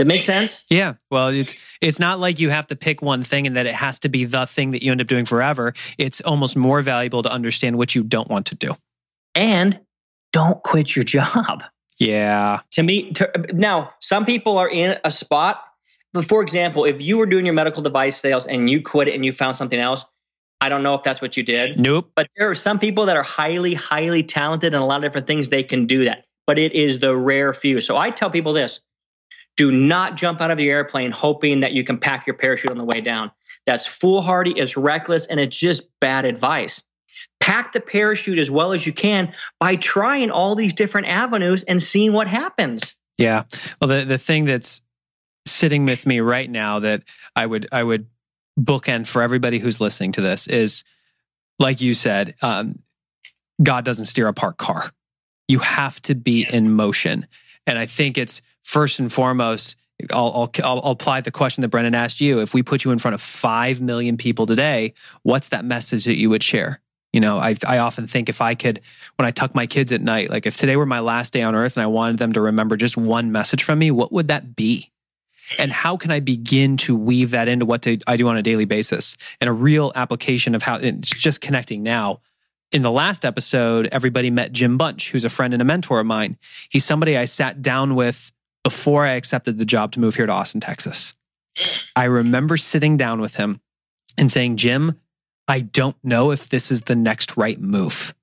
That 0.00 0.06
makes 0.06 0.24
sense? 0.24 0.64
Yeah. 0.70 0.94
Well, 1.10 1.28
it's 1.28 1.54
it's 1.82 1.98
not 1.98 2.18
like 2.18 2.40
you 2.40 2.48
have 2.48 2.66
to 2.68 2.76
pick 2.76 3.02
one 3.02 3.22
thing 3.22 3.46
and 3.46 3.54
that 3.58 3.66
it 3.66 3.74
has 3.74 3.98
to 3.98 4.08
be 4.08 4.24
the 4.24 4.46
thing 4.46 4.70
that 4.70 4.82
you 4.82 4.92
end 4.92 5.02
up 5.02 5.06
doing 5.06 5.26
forever. 5.26 5.74
It's 5.98 6.22
almost 6.22 6.56
more 6.56 6.80
valuable 6.80 7.22
to 7.22 7.30
understand 7.30 7.76
what 7.76 7.94
you 7.94 8.02
don't 8.02 8.30
want 8.30 8.46
to 8.46 8.54
do. 8.54 8.78
And 9.34 9.78
don't 10.32 10.62
quit 10.62 10.96
your 10.96 11.04
job. 11.04 11.64
Yeah. 11.98 12.60
To 12.70 12.82
me, 12.82 13.12
to, 13.12 13.30
now 13.52 13.92
some 14.00 14.24
people 14.24 14.56
are 14.56 14.70
in 14.70 14.96
a 15.04 15.10
spot. 15.10 15.62
For 16.26 16.40
example, 16.40 16.86
if 16.86 17.02
you 17.02 17.18
were 17.18 17.26
doing 17.26 17.44
your 17.44 17.52
medical 17.52 17.82
device 17.82 18.16
sales 18.16 18.46
and 18.46 18.70
you 18.70 18.80
quit 18.80 19.08
it 19.08 19.14
and 19.14 19.22
you 19.22 19.34
found 19.34 19.58
something 19.58 19.78
else, 19.78 20.06
I 20.62 20.70
don't 20.70 20.82
know 20.82 20.94
if 20.94 21.02
that's 21.02 21.20
what 21.20 21.36
you 21.36 21.42
did. 21.42 21.78
Nope. 21.78 22.10
But 22.16 22.28
there 22.38 22.50
are 22.50 22.54
some 22.54 22.78
people 22.78 23.04
that 23.04 23.18
are 23.18 23.22
highly, 23.22 23.74
highly 23.74 24.22
talented 24.22 24.72
and 24.72 24.82
a 24.82 24.86
lot 24.86 24.96
of 24.96 25.02
different 25.02 25.26
things 25.26 25.48
they 25.48 25.62
can 25.62 25.84
do 25.84 26.06
that. 26.06 26.24
But 26.46 26.58
it 26.58 26.72
is 26.72 27.00
the 27.00 27.14
rare 27.14 27.52
few. 27.52 27.82
So 27.82 27.98
I 27.98 28.08
tell 28.08 28.30
people 28.30 28.54
this 28.54 28.80
do 29.60 29.70
not 29.70 30.16
jump 30.16 30.40
out 30.40 30.50
of 30.50 30.56
the 30.56 30.70
airplane 30.70 31.10
hoping 31.10 31.60
that 31.60 31.72
you 31.72 31.84
can 31.84 31.98
pack 31.98 32.26
your 32.26 32.32
parachute 32.32 32.70
on 32.70 32.78
the 32.78 32.84
way 32.84 33.02
down. 33.02 33.30
That's 33.66 33.86
foolhardy, 33.86 34.52
it's 34.56 34.74
reckless, 34.74 35.26
and 35.26 35.38
it's 35.38 35.54
just 35.54 35.82
bad 36.00 36.24
advice. 36.24 36.82
Pack 37.40 37.74
the 37.74 37.80
parachute 37.80 38.38
as 38.38 38.50
well 38.50 38.72
as 38.72 38.86
you 38.86 38.94
can 38.94 39.34
by 39.58 39.76
trying 39.76 40.30
all 40.30 40.54
these 40.54 40.72
different 40.72 41.08
avenues 41.08 41.62
and 41.62 41.82
seeing 41.82 42.14
what 42.14 42.26
happens. 42.26 42.94
Yeah. 43.18 43.42
Well, 43.78 43.88
the, 43.88 44.06
the 44.06 44.16
thing 44.16 44.46
that's 44.46 44.80
sitting 45.44 45.84
with 45.84 46.06
me 46.06 46.20
right 46.20 46.48
now 46.48 46.78
that 46.78 47.02
I 47.36 47.44
would 47.44 47.66
I 47.70 47.82
would 47.82 48.06
bookend 48.58 49.08
for 49.08 49.20
everybody 49.20 49.58
who's 49.58 49.78
listening 49.78 50.12
to 50.12 50.22
this 50.22 50.46
is, 50.46 50.84
like 51.58 51.82
you 51.82 51.92
said, 51.92 52.34
um, 52.40 52.78
God 53.62 53.84
doesn't 53.84 54.06
steer 54.06 54.26
a 54.26 54.32
parked 54.32 54.58
car. 54.58 54.90
You 55.48 55.58
have 55.58 56.00
to 56.02 56.14
be 56.14 56.46
in 56.50 56.72
motion, 56.72 57.26
and 57.66 57.78
I 57.78 57.84
think 57.84 58.16
it's 58.16 58.40
first 58.70 59.00
and 59.00 59.12
foremost, 59.12 59.74
I'll, 60.12 60.50
I'll, 60.62 60.80
I'll, 60.84 60.92
apply 60.92 61.22
the 61.22 61.32
question 61.32 61.62
that 61.62 61.68
Brendon 61.68 61.94
asked 61.94 62.20
you. 62.20 62.38
If 62.38 62.54
we 62.54 62.62
put 62.62 62.84
you 62.84 62.92
in 62.92 63.00
front 63.00 63.16
of 63.16 63.20
5 63.20 63.80
million 63.80 64.16
people 64.16 64.46
today, 64.46 64.94
what's 65.24 65.48
that 65.48 65.64
message 65.64 66.04
that 66.04 66.16
you 66.16 66.30
would 66.30 66.42
share? 66.42 66.80
You 67.12 67.20
know, 67.20 67.38
I, 67.38 67.56
I 67.66 67.78
often 67.78 68.06
think 68.06 68.28
if 68.28 68.40
I 68.40 68.54
could, 68.54 68.80
when 69.16 69.26
I 69.26 69.32
tuck 69.32 69.56
my 69.56 69.66
kids 69.66 69.90
at 69.90 70.00
night, 70.00 70.30
like 70.30 70.46
if 70.46 70.56
today 70.56 70.76
were 70.76 70.86
my 70.86 71.00
last 71.00 71.32
day 71.32 71.42
on 71.42 71.56
earth 71.56 71.76
and 71.76 71.82
I 71.82 71.88
wanted 71.88 72.18
them 72.18 72.32
to 72.34 72.40
remember 72.40 72.76
just 72.76 72.96
one 72.96 73.32
message 73.32 73.64
from 73.64 73.80
me, 73.80 73.90
what 73.90 74.12
would 74.12 74.28
that 74.28 74.54
be? 74.54 74.92
And 75.58 75.72
how 75.72 75.96
can 75.96 76.12
I 76.12 76.20
begin 76.20 76.76
to 76.78 76.94
weave 76.94 77.32
that 77.32 77.48
into 77.48 77.66
what 77.66 77.84
I 78.06 78.16
do 78.16 78.28
on 78.28 78.36
a 78.36 78.42
daily 78.42 78.66
basis 78.66 79.16
and 79.40 79.50
a 79.50 79.52
real 79.52 79.90
application 79.96 80.54
of 80.54 80.62
how 80.62 80.76
it's 80.76 81.10
just 81.10 81.40
connecting 81.40 81.82
now. 81.82 82.20
In 82.70 82.82
the 82.82 82.92
last 82.92 83.24
episode, 83.24 83.88
everybody 83.90 84.30
met 84.30 84.52
Jim 84.52 84.78
Bunch, 84.78 85.10
who's 85.10 85.24
a 85.24 85.28
friend 85.28 85.52
and 85.52 85.60
a 85.60 85.64
mentor 85.64 85.98
of 85.98 86.06
mine. 86.06 86.38
He's 86.68 86.84
somebody 86.84 87.16
I 87.16 87.24
sat 87.24 87.62
down 87.62 87.96
with 87.96 88.30
before 88.64 89.06
I 89.06 89.12
accepted 89.12 89.58
the 89.58 89.64
job 89.64 89.92
to 89.92 90.00
move 90.00 90.16
here 90.16 90.26
to 90.26 90.32
Austin, 90.32 90.60
Texas. 90.60 91.14
I 91.96 92.04
remember 92.04 92.56
sitting 92.56 92.96
down 92.96 93.20
with 93.20 93.36
him 93.36 93.60
and 94.16 94.30
saying, 94.30 94.56
Jim, 94.56 95.00
I 95.48 95.60
don't 95.60 95.96
know 96.04 96.30
if 96.30 96.48
this 96.48 96.70
is 96.70 96.82
the 96.82 96.94
next 96.94 97.36
right 97.36 97.60
move. 97.60 98.14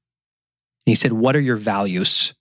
And 0.85 0.91
he 0.91 0.95
said, 0.95 1.13
What 1.13 1.35
are 1.35 1.41
your 1.41 1.57
values? 1.57 2.33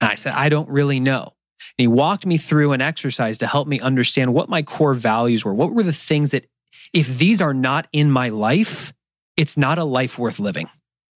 And 0.00 0.10
I 0.10 0.14
said, 0.14 0.34
I 0.34 0.48
don't 0.48 0.68
really 0.68 1.00
know. 1.00 1.34
And 1.78 1.82
he 1.82 1.88
walked 1.88 2.26
me 2.26 2.38
through 2.38 2.72
an 2.72 2.80
exercise 2.80 3.38
to 3.38 3.46
help 3.46 3.66
me 3.66 3.80
understand 3.80 4.32
what 4.32 4.48
my 4.48 4.62
core 4.62 4.94
values 4.94 5.44
were. 5.44 5.54
What 5.54 5.72
were 5.72 5.82
the 5.82 5.92
things 5.92 6.30
that, 6.30 6.46
if 6.92 7.18
these 7.18 7.40
are 7.40 7.54
not 7.54 7.88
in 7.92 8.10
my 8.10 8.28
life, 8.28 8.92
it's 9.36 9.56
not 9.56 9.78
a 9.78 9.84
life 9.84 10.18
worth 10.18 10.38
living. 10.38 10.68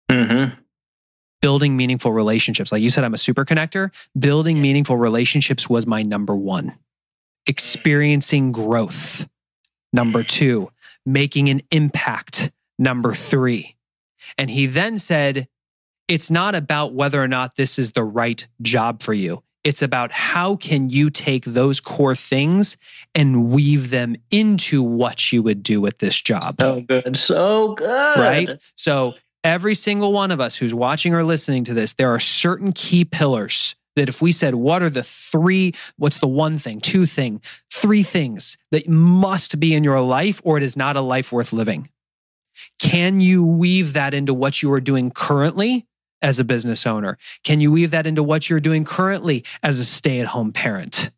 Mm-hmm 0.10 0.62
building 1.46 1.78
meaningful 1.78 2.12
relationships. 2.12 2.72
Like 2.72 2.82
you 2.82 2.90
said, 2.90 3.04
I'm 3.04 3.14
a 3.14 3.20
super 3.20 3.46
connector. 3.46 3.92
Building 4.18 4.64
meaningful 4.64 4.98
relationships 4.98 5.70
was 5.70 5.86
my 5.86 6.02
number 6.02 6.36
one. 6.36 6.76
Experiencing 7.46 8.52
growth, 8.52 9.28
number 9.94 10.24
two. 10.24 10.72
Making 11.06 11.50
an 11.50 11.62
impact, 11.70 12.50
number 12.80 13.14
three. 13.14 13.76
And 14.40 14.50
he 14.50 14.66
then 14.66 14.98
said, 14.98 15.48
it's 16.08 16.32
not 16.32 16.56
about 16.56 16.96
whether 16.96 17.22
or 17.22 17.28
not 17.28 17.58
this 17.58 17.78
is 17.78 17.92
the 17.92 18.04
right 18.04 18.48
job 18.64 19.04
for 19.04 19.14
you. 19.14 19.44
It's 19.64 19.84
about 19.84 20.12
how 20.12 20.56
can 20.56 20.90
you 20.90 21.12
take 21.12 21.46
those 21.46 21.80
core 21.80 22.16
things 22.16 22.76
and 23.14 23.52
weave 23.52 23.92
them 23.92 24.16
into 24.32 24.82
what 24.82 25.32
you 25.32 25.44
would 25.44 25.62
do 25.62 25.80
with 25.80 26.00
this 26.00 26.20
job. 26.20 26.56
So 26.60 26.82
good. 26.82 27.16
So 27.16 27.76
good. 27.76 28.18
Right? 28.18 28.52
So 28.76 29.14
every 29.46 29.76
single 29.76 30.12
one 30.12 30.32
of 30.32 30.42
us 30.42 30.56
who's 30.56 30.74
watching 30.74 31.14
or 31.14 31.24
listening 31.24 31.64
to 31.66 31.74
this, 31.74 31.94
there 31.94 32.10
are 32.10 32.20
certain 32.20 32.74
key 32.74 33.06
pillars 33.06 33.76
that 33.96 34.10
if 34.10 34.22
we 34.22 34.32
said, 34.32 34.56
what 34.56 34.82
are 34.82 34.90
the 34.90 35.04
three, 35.04 35.74
what's 35.98 36.18
the 36.18 36.28
one 36.28 36.58
thing, 36.58 36.82
two 36.82 37.06
thing, 37.06 37.42
three 37.72 38.04
things 38.04 38.58
that 38.72 38.90
must 38.90 39.60
be 39.60 39.74
in 39.74 39.84
your 39.84 40.02
life 40.02 40.42
or 40.44 40.58
it 40.58 40.64
is 40.64 40.76
not 40.76 40.98
a 40.98 41.02
life 41.02 41.32
worth 41.32 41.54
living? 41.54 41.88
Can 42.80 43.20
you 43.20 43.46
weave 43.46 43.94
that 43.94 44.14
into 44.14 44.34
what 44.34 44.62
you 44.62 44.74
are 44.74 44.82
doing 44.82 45.12
currently 45.12 45.86
as 46.22 46.40
a 46.40 46.44
business 46.44 46.86
owner? 46.88 47.18
Can 47.44 47.62
you 47.62 47.72
weave 47.72 47.92
that 47.92 48.08
into 48.08 48.24
what 48.24 48.50
you're 48.50 48.60
doing 48.60 48.84
currently 48.84 49.46
as 49.62 49.78
a 49.78 49.86
stay 49.86 50.20
at 50.20 50.28
home 50.28 50.52
parent? 50.52 51.12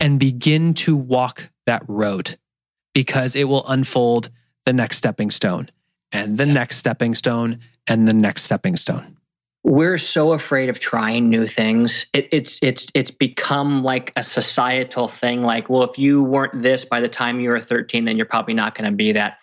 And 0.00 0.18
begin 0.18 0.74
to 0.74 0.96
walk 0.96 1.50
that 1.66 1.82
road 1.86 2.38
because 2.92 3.36
it 3.36 3.44
will 3.44 3.66
unfold 3.68 4.30
the 4.66 4.72
next 4.72 4.96
stepping 4.96 5.30
stone 5.30 5.68
and 6.12 6.38
the 6.38 6.46
next 6.46 6.76
stepping 6.76 7.14
stone 7.14 7.60
and 7.86 8.06
the 8.06 8.12
next 8.12 8.42
stepping 8.44 8.76
stone. 8.76 9.16
We're 9.62 9.98
so 9.98 10.32
afraid 10.32 10.70
of 10.70 10.80
trying 10.80 11.28
new 11.28 11.46
things. 11.46 12.06
It, 12.14 12.28
it's 12.32 12.58
it's 12.62 12.86
it's 12.94 13.10
become 13.10 13.82
like 13.84 14.10
a 14.16 14.22
societal 14.22 15.06
thing 15.06 15.42
like 15.42 15.68
well 15.68 15.82
if 15.82 15.98
you 15.98 16.22
weren't 16.22 16.62
this 16.62 16.84
by 16.84 17.00
the 17.00 17.08
time 17.08 17.40
you 17.40 17.50
were 17.50 17.60
13 17.60 18.06
then 18.06 18.16
you're 18.16 18.26
probably 18.26 18.54
not 18.54 18.74
going 18.74 18.90
to 18.90 18.96
be 18.96 19.12
that. 19.12 19.38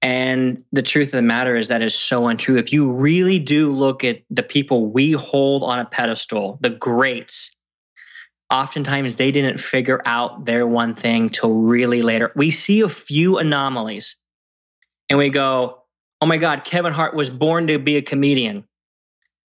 And 0.00 0.62
the 0.70 0.82
truth 0.82 1.08
of 1.08 1.12
the 1.12 1.22
matter 1.22 1.56
is 1.56 1.68
that 1.68 1.82
is 1.82 1.96
so 1.96 2.28
untrue. 2.28 2.56
If 2.56 2.72
you 2.72 2.92
really 2.92 3.40
do 3.40 3.72
look 3.72 4.04
at 4.04 4.22
the 4.30 4.44
people 4.44 4.86
we 4.86 5.12
hold 5.12 5.64
on 5.64 5.80
a 5.80 5.84
pedestal 5.84 6.58
the 6.60 6.70
greats 6.70 7.50
oftentimes 8.50 9.16
they 9.16 9.32
didn't 9.32 9.58
figure 9.58 10.00
out 10.04 10.44
their 10.44 10.66
one 10.66 10.94
thing 10.94 11.30
till 11.30 11.52
really 11.52 12.02
later. 12.02 12.32
We 12.36 12.50
see 12.50 12.80
a 12.80 12.88
few 12.88 13.38
anomalies 13.38 14.16
and 15.08 15.18
we 15.18 15.30
go, 15.30 15.82
oh 16.20 16.26
my 16.26 16.36
God, 16.36 16.64
Kevin 16.64 16.92
Hart 16.92 17.14
was 17.14 17.30
born 17.30 17.66
to 17.68 17.78
be 17.78 17.96
a 17.96 18.02
comedian. 18.02 18.64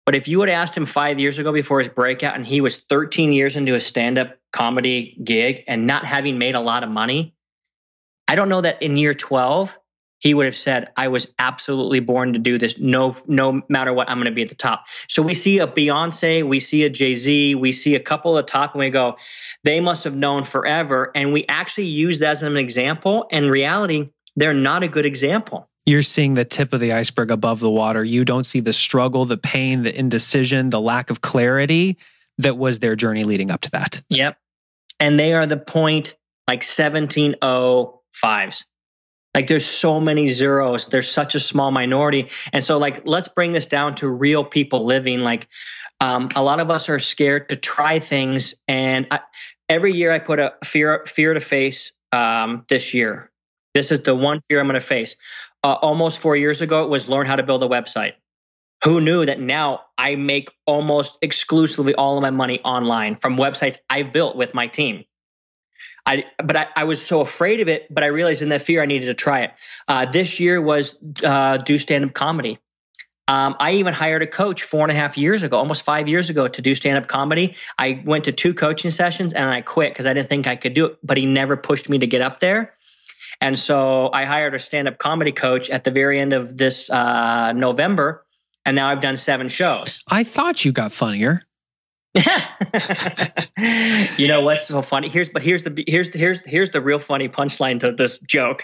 But 0.06 0.16
if 0.16 0.28
you 0.28 0.40
had 0.40 0.50
asked 0.50 0.76
him 0.76 0.86
five 0.86 1.20
years 1.20 1.38
ago 1.38 1.52
before 1.52 1.80
his 1.80 1.90
breakout 1.90 2.36
and 2.36 2.46
he 2.46 2.62
was 2.62 2.78
13 2.78 3.32
years 3.32 3.56
into 3.56 3.76
a 3.76 3.80
stand 3.80 4.18
up 4.18 4.36
comedy 4.52 5.18
gig 5.24 5.64
and 5.68 5.86
not 5.86 6.04
having 6.06 6.40
made 6.40 6.56
a 6.56 6.60
lot 6.60 6.84
of 6.84 6.90
money, 6.90 7.36
I 8.28 8.36
don't 8.36 8.50
know 8.50 8.62
that 8.62 8.82
in 8.82 8.98
year 8.98 9.14
12 9.14 9.78
he 10.20 10.34
would 10.34 10.46
have 10.46 10.56
said, 10.56 10.90
I 10.98 11.08
was 11.08 11.34
absolutely 11.40 12.02
born 12.02 12.34
to 12.34 12.40
do 12.40 12.58
this. 12.58 12.78
No, 12.78 13.16
no 13.26 13.62
matter 13.70 13.94
what, 13.94 14.10
I'm 14.10 14.18
going 14.18 14.26
to 14.26 14.32
be 14.32 14.42
at 14.42 14.50
the 14.50 14.56
top. 14.56 14.86
So 15.08 15.22
we 15.22 15.34
see 15.34 15.60
a 15.60 15.68
Beyonce, 15.68 16.46
we 16.46 16.60
see 16.60 16.84
a 16.84 16.90
Jay 16.90 17.16
Z, 17.16 17.56
we 17.56 17.72
see 17.72 17.96
a 17.96 18.00
couple 18.02 18.38
at 18.38 18.46
the 18.46 18.52
top, 18.52 18.74
and 18.74 18.80
we 18.80 18.90
go, 18.90 19.16
they 19.64 19.80
must 19.80 20.04
have 20.04 20.16
known 20.16 20.44
forever. 20.44 21.12
And 21.16 21.32
we 21.32 21.46
actually 21.48 21.86
use 21.86 22.20
that 22.20 22.32
as 22.32 22.44
an 22.44 22.58
example. 22.58 23.28
And 23.32 23.50
reality, 23.50 24.10
they're 24.40 24.54
not 24.54 24.84
a 24.84 24.88
good 24.88 25.06
example. 25.06 25.70
You're 25.86 26.02
seeing 26.02 26.36
the 26.36 26.46
tip 26.46 26.74
of 26.74 26.80
the 26.80 26.94
iceberg 26.94 27.32
above 27.32 27.60
the 27.60 27.70
water. 27.70 28.04
You 28.04 28.26
don't 28.26 28.44
see 28.44 28.60
the 28.60 28.74
struggle, 28.74 29.26
the 29.26 29.38
pain, 29.38 29.84
the 29.84 29.98
indecision, 29.98 30.70
the 30.70 30.82
lack 30.82 31.10
of 31.10 31.22
clarity 31.22 31.98
that 32.38 32.58
was 32.58 32.80
their 32.80 32.96
journey 32.96 33.24
leading 33.24 33.52
up 33.52 33.62
to 33.62 33.72
that. 33.72 34.02
Yep. 34.10 34.38
And 35.00 35.20
they 35.20 35.34
are 35.34 35.46
the 35.46 35.58
point 35.58 36.16
like 36.48 36.62
1705s. 36.62 38.64
Like 39.36 39.48
there's 39.48 39.66
so 39.66 40.00
many 40.00 40.30
zeros. 40.30 40.88
There's 40.88 41.10
such 41.10 41.36
a 41.36 41.40
small 41.40 41.72
minority. 41.72 42.30
And 42.52 42.64
so 42.64 42.78
like 42.78 43.06
let's 43.06 43.28
bring 43.28 43.52
this 43.52 43.68
down 43.68 43.96
to 43.96 44.08
real 44.08 44.44
people 44.44 44.86
living. 44.86 45.20
Like 45.20 45.48
um, 46.02 46.30
a 46.36 46.42
lot 46.42 46.60
of 46.60 46.70
us 46.70 46.90
are 46.90 47.00
scared 47.00 47.50
to 47.50 47.56
try 47.56 48.00
things. 48.00 48.56
And 48.68 49.08
I, 49.12 49.20
every 49.68 49.94
year 49.94 50.12
I 50.12 50.20
put 50.20 50.40
a 50.40 50.54
fear 50.64 51.04
fear 51.06 51.34
to 51.34 51.40
face 51.40 51.92
um, 52.12 52.66
this 52.70 52.94
year. 52.94 53.32
This 53.74 53.92
is 53.92 54.02
the 54.02 54.16
one 54.16 54.42
fear 54.42 54.60
I'm 54.60 54.68
going 54.68 54.80
to 54.80 54.86
face. 54.86 55.16
Uh, 55.64 55.74
almost 55.74 56.20
four 56.20 56.36
years 56.36 56.62
ago, 56.62 56.84
it 56.84 56.90
was 56.90 57.08
learn 57.08 57.26
how 57.26 57.36
to 57.36 57.44
build 57.44 57.64
a 57.64 57.68
website. 57.68 58.14
Who 58.84 59.02
knew 59.02 59.26
that 59.26 59.40
now 59.40 59.82
I 59.98 60.16
make 60.16 60.50
almost 60.66 61.18
exclusively 61.22 61.94
all 61.96 62.18
of 62.18 62.22
my 62.22 62.30
money 62.30 62.62
online 62.64 63.18
from 63.18 63.38
websites 63.38 63.78
I've 63.90 64.14
built 64.14 64.38
with 64.38 64.54
my 64.54 64.68
team? 64.68 65.04
I, 66.06 66.26
but 66.38 66.56
I, 66.56 66.68
I, 66.76 66.84
was 66.86 67.06
so 67.06 67.20
afraid 67.22 67.60
of 67.60 67.68
it, 67.68 67.94
but 67.94 68.04
I 68.04 68.08
realized 68.08 68.42
in 68.42 68.50
that 68.50 68.62
fear 68.62 68.82
I 68.82 68.86
needed 68.86 69.08
to 69.08 69.14
try 69.14 69.42
it. 69.42 69.52
Uh, 69.88 70.06
this 70.06 70.40
year 70.40 70.62
was 70.62 70.98
uh, 71.24 71.58
do 71.58 71.78
stand 71.78 72.06
up 72.06 72.14
comedy. 72.14 72.58
Um, 73.28 73.56
I 73.60 73.74
even 73.74 73.94
hired 73.94 74.24
a 74.24 74.28
coach 74.28 74.64
four 74.64 74.82
and 74.82 74.92
a 74.92 74.96
half 74.96 75.16
years 75.16 75.44
ago, 75.44 75.58
almost 75.58 75.84
five 75.84 76.08
years 76.08 76.32
ago, 76.32 76.48
to 76.48 76.62
do 76.64 76.74
stand 76.74 76.98
up 76.98 77.08
comedy. 77.08 77.58
I 77.78 78.02
went 78.04 78.24
to 78.24 78.32
two 78.32 78.56
coaching 78.56 78.90
sessions 78.90 79.34
and 79.34 79.46
I 79.46 79.62
quit 79.62 79.94
because 79.94 80.08
I 80.08 80.14
didn't 80.14 80.30
think 80.30 80.48
I 80.48 80.56
could 80.56 80.74
do 80.74 80.86
it, 80.88 80.98
but 81.04 81.18
he 81.18 81.28
never 81.28 81.56
pushed 81.56 81.90
me 81.90 82.00
to 82.00 82.08
get 82.08 82.22
up 82.22 82.40
there. 82.40 82.74
And 83.42 83.58
so 83.58 84.10
I 84.12 84.26
hired 84.26 84.54
a 84.56 84.60
stand 84.60 84.88
up 84.88 84.98
comedy 84.98 85.32
coach 85.32 85.70
at 85.70 85.84
the 85.84 85.92
very 85.92 86.20
end 86.20 86.34
of 86.34 86.58
this 86.58 86.90
uh, 86.90 87.54
November. 87.54 88.26
And 88.66 88.76
now 88.76 88.90
I've 88.90 89.02
done 89.02 89.18
seven 89.18 89.48
shows. 89.48 90.04
I 90.08 90.24
thought 90.24 90.66
you 90.66 90.72
got 90.72 90.92
funnier. 90.92 91.44
you 94.18 94.28
know 94.28 94.42
what's 94.42 94.68
so 94.68 94.82
funny? 94.82 95.10
Here's 95.10 95.30
but 95.30 95.44
here's 95.44 95.64
the 95.64 95.84
here's 95.88 96.08
here's 96.10 96.40
here's 96.42 96.72
the 96.72 96.82
real 96.82 97.00
funny 97.00 97.30
punchline 97.30 97.80
to 97.82 97.92
this 97.92 98.20
joke. 98.20 98.64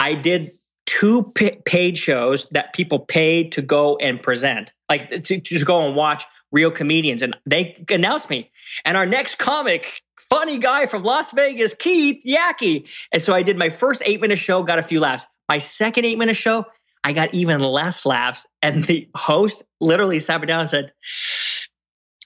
I 0.00 0.14
did 0.14 0.50
two 0.86 1.32
paid 1.64 1.96
shows 1.96 2.48
that 2.50 2.72
people 2.74 2.98
paid 2.98 3.52
to 3.52 3.62
go 3.62 3.96
and 3.96 4.20
present, 4.20 4.72
like 4.88 5.10
to, 5.10 5.40
to 5.40 5.64
go 5.64 5.86
and 5.86 5.96
watch 5.96 6.24
real 6.52 6.70
comedians, 6.70 7.22
and 7.22 7.36
they 7.46 7.84
announced 7.88 8.28
me. 8.30 8.50
And 8.84 8.96
our 8.96 9.06
next 9.06 9.38
comic, 9.38 10.02
funny 10.34 10.58
guy 10.58 10.86
from 10.86 11.04
Las 11.04 11.30
Vegas, 11.30 11.74
Keith 11.74 12.24
Yackey. 12.26 12.88
And 13.12 13.22
so 13.22 13.32
I 13.32 13.42
did 13.42 13.56
my 13.56 13.68
first 13.68 14.02
eight 14.04 14.20
minute 14.20 14.38
show, 14.38 14.62
got 14.64 14.80
a 14.80 14.82
few 14.82 14.98
laughs. 14.98 15.24
My 15.48 15.58
second 15.58 16.04
eight 16.06 16.18
minute 16.18 16.36
show, 16.36 16.64
I 17.04 17.12
got 17.12 17.34
even 17.34 17.60
less 17.60 18.04
laughs. 18.04 18.46
And 18.60 18.84
the 18.84 19.08
host 19.14 19.62
literally 19.80 20.18
sat 20.18 20.40
me 20.40 20.48
down 20.48 20.60
and 20.60 20.68
said, 20.68 20.92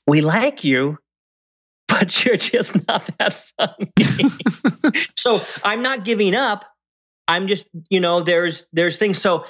we 0.06 0.22
like 0.22 0.64
you, 0.64 0.98
but 1.86 2.24
you're 2.24 2.36
just 2.36 2.74
not 2.88 3.10
that 3.18 3.34
funny. 3.34 5.02
so 5.16 5.42
I'm 5.62 5.82
not 5.82 6.04
giving 6.04 6.34
up. 6.34 6.64
I'm 7.26 7.46
just, 7.46 7.66
you 7.90 8.00
know, 8.00 8.22
there's 8.22 8.66
there's 8.72 8.96
things. 8.96 9.20
So 9.20 9.44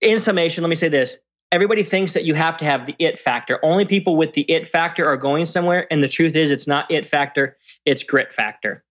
in 0.00 0.20
summation, 0.20 0.62
let 0.62 0.68
me 0.68 0.76
say 0.76 0.88
this. 0.88 1.16
Everybody 1.50 1.82
thinks 1.82 2.12
that 2.12 2.22
you 2.24 2.34
have 2.34 2.58
to 2.58 2.64
have 2.64 2.86
the 2.86 2.94
it 3.00 3.18
factor. 3.18 3.58
Only 3.64 3.84
people 3.84 4.14
with 4.14 4.34
the 4.34 4.42
it 4.42 4.68
factor 4.68 5.04
are 5.06 5.16
going 5.16 5.46
somewhere. 5.46 5.88
And 5.90 6.04
the 6.04 6.08
truth 6.08 6.36
is 6.36 6.52
it's 6.52 6.68
not 6.68 6.88
it 6.88 7.08
factor, 7.08 7.56
it's 7.90 8.02
grit 8.04 8.32
factor. 8.32 8.84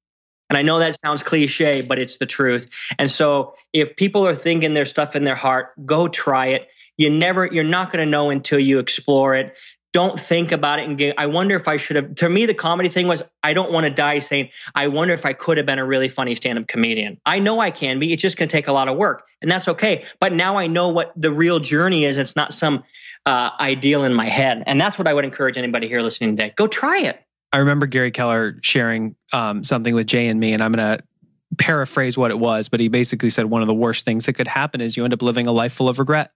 And 0.49 0.57
I 0.57 0.63
know 0.63 0.79
that 0.79 0.99
sounds 0.99 1.21
cliche, 1.21 1.81
but 1.81 1.99
it's 1.99 2.17
the 2.17 2.25
truth. 2.25 2.67
And 2.97 3.09
so 3.09 3.55
if 3.71 3.95
people 3.95 4.25
are 4.25 4.35
thinking 4.35 4.73
there's 4.73 4.89
stuff 4.89 5.15
in 5.15 5.23
their 5.23 5.35
heart, 5.35 5.73
go 5.85 6.07
try 6.07 6.47
it. 6.47 6.67
You 6.97 7.09
never, 7.09 7.45
you're 7.45 7.63
not 7.63 7.91
going 7.91 8.03
to 8.03 8.09
know 8.09 8.29
until 8.29 8.59
you 8.59 8.79
explore 8.79 9.35
it 9.35 9.55
don't 9.91 10.19
think 10.19 10.51
about 10.51 10.79
it 10.79 10.87
and 10.87 10.97
get, 10.97 11.15
I 11.17 11.25
wonder 11.25 11.55
if 11.55 11.67
I 11.67 11.77
should 11.77 11.95
have. 11.95 12.15
To 12.15 12.29
me, 12.29 12.45
the 12.45 12.53
comedy 12.53 12.89
thing 12.89 13.07
was 13.07 13.23
I 13.41 13.53
don't 13.53 13.71
want 13.71 13.85
to 13.85 13.89
die 13.89 14.19
saying, 14.19 14.49
I 14.75 14.87
wonder 14.87 15.13
if 15.13 15.25
I 15.25 15.33
could 15.33 15.57
have 15.57 15.65
been 15.65 15.79
a 15.79 15.85
really 15.85 16.09
funny 16.09 16.35
stand 16.35 16.59
up 16.59 16.67
comedian. 16.67 17.19
I 17.25 17.39
know 17.39 17.59
I 17.59 17.71
can 17.71 17.99
be. 17.99 18.13
It's 18.13 18.21
just 18.21 18.37
going 18.37 18.49
to 18.49 18.55
take 18.55 18.67
a 18.67 18.71
lot 18.71 18.87
of 18.87 18.97
work, 18.97 19.25
and 19.41 19.49
that's 19.49 19.67
okay. 19.67 20.05
But 20.19 20.33
now 20.33 20.57
I 20.57 20.67
know 20.67 20.89
what 20.89 21.11
the 21.15 21.31
real 21.31 21.59
journey 21.59 22.05
is. 22.05 22.17
It's 22.17 22.35
not 22.35 22.53
some 22.53 22.83
uh, 23.25 23.49
ideal 23.59 24.03
in 24.03 24.13
my 24.13 24.29
head. 24.29 24.63
And 24.67 24.79
that's 24.79 24.97
what 24.97 25.07
I 25.07 25.13
would 25.13 25.25
encourage 25.25 25.57
anybody 25.57 25.87
here 25.87 26.01
listening 26.01 26.35
today 26.37 26.53
go 26.55 26.67
try 26.67 27.01
it. 27.01 27.21
I 27.51 27.57
remember 27.57 27.87
Gary 27.87 28.11
Keller 28.11 28.57
sharing 28.61 29.15
um, 29.33 29.63
something 29.63 29.95
with 29.95 30.07
Jay 30.07 30.27
and 30.27 30.39
me, 30.39 30.53
and 30.53 30.63
I'm 30.63 30.71
going 30.71 30.97
to 30.97 31.03
paraphrase 31.57 32.17
what 32.17 32.31
it 32.31 32.39
was, 32.39 32.69
but 32.69 32.79
he 32.79 32.87
basically 32.87 33.29
said 33.29 33.45
one 33.45 33.61
of 33.61 33.67
the 33.67 33.73
worst 33.73 34.05
things 34.05 34.25
that 34.25 34.33
could 34.33 34.47
happen 34.47 34.81
is 34.81 34.95
you 34.95 35.03
end 35.03 35.13
up 35.13 35.21
living 35.21 35.47
a 35.47 35.51
life 35.51 35.73
full 35.73 35.89
of 35.89 35.99
regret 35.99 36.31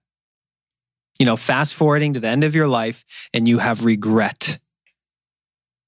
you 1.18 1.26
know, 1.26 1.36
fast 1.36 1.74
forwarding 1.74 2.14
to 2.14 2.20
the 2.20 2.28
end 2.28 2.44
of 2.44 2.54
your 2.54 2.68
life 2.68 3.04
and 3.32 3.46
you 3.46 3.58
have 3.58 3.84
regret. 3.84 4.58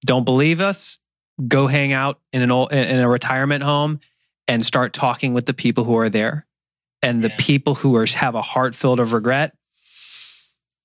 Don't 0.04 0.24
believe 0.24 0.60
us? 0.60 0.98
Go 1.46 1.66
hang 1.66 1.92
out 1.92 2.20
in 2.32 2.42
an 2.42 2.50
old, 2.50 2.72
in 2.72 2.98
a 2.98 3.08
retirement 3.08 3.62
home 3.64 4.00
and 4.48 4.64
start 4.64 4.92
talking 4.92 5.34
with 5.34 5.46
the 5.46 5.54
people 5.54 5.84
who 5.84 5.96
are 5.98 6.08
there. 6.08 6.46
And 7.02 7.22
the 7.22 7.28
yeah. 7.28 7.36
people 7.38 7.74
who 7.74 7.94
are 7.96 8.06
have 8.06 8.34
a 8.34 8.42
heart 8.42 8.74
filled 8.74 9.00
of 9.00 9.12
regret, 9.12 9.54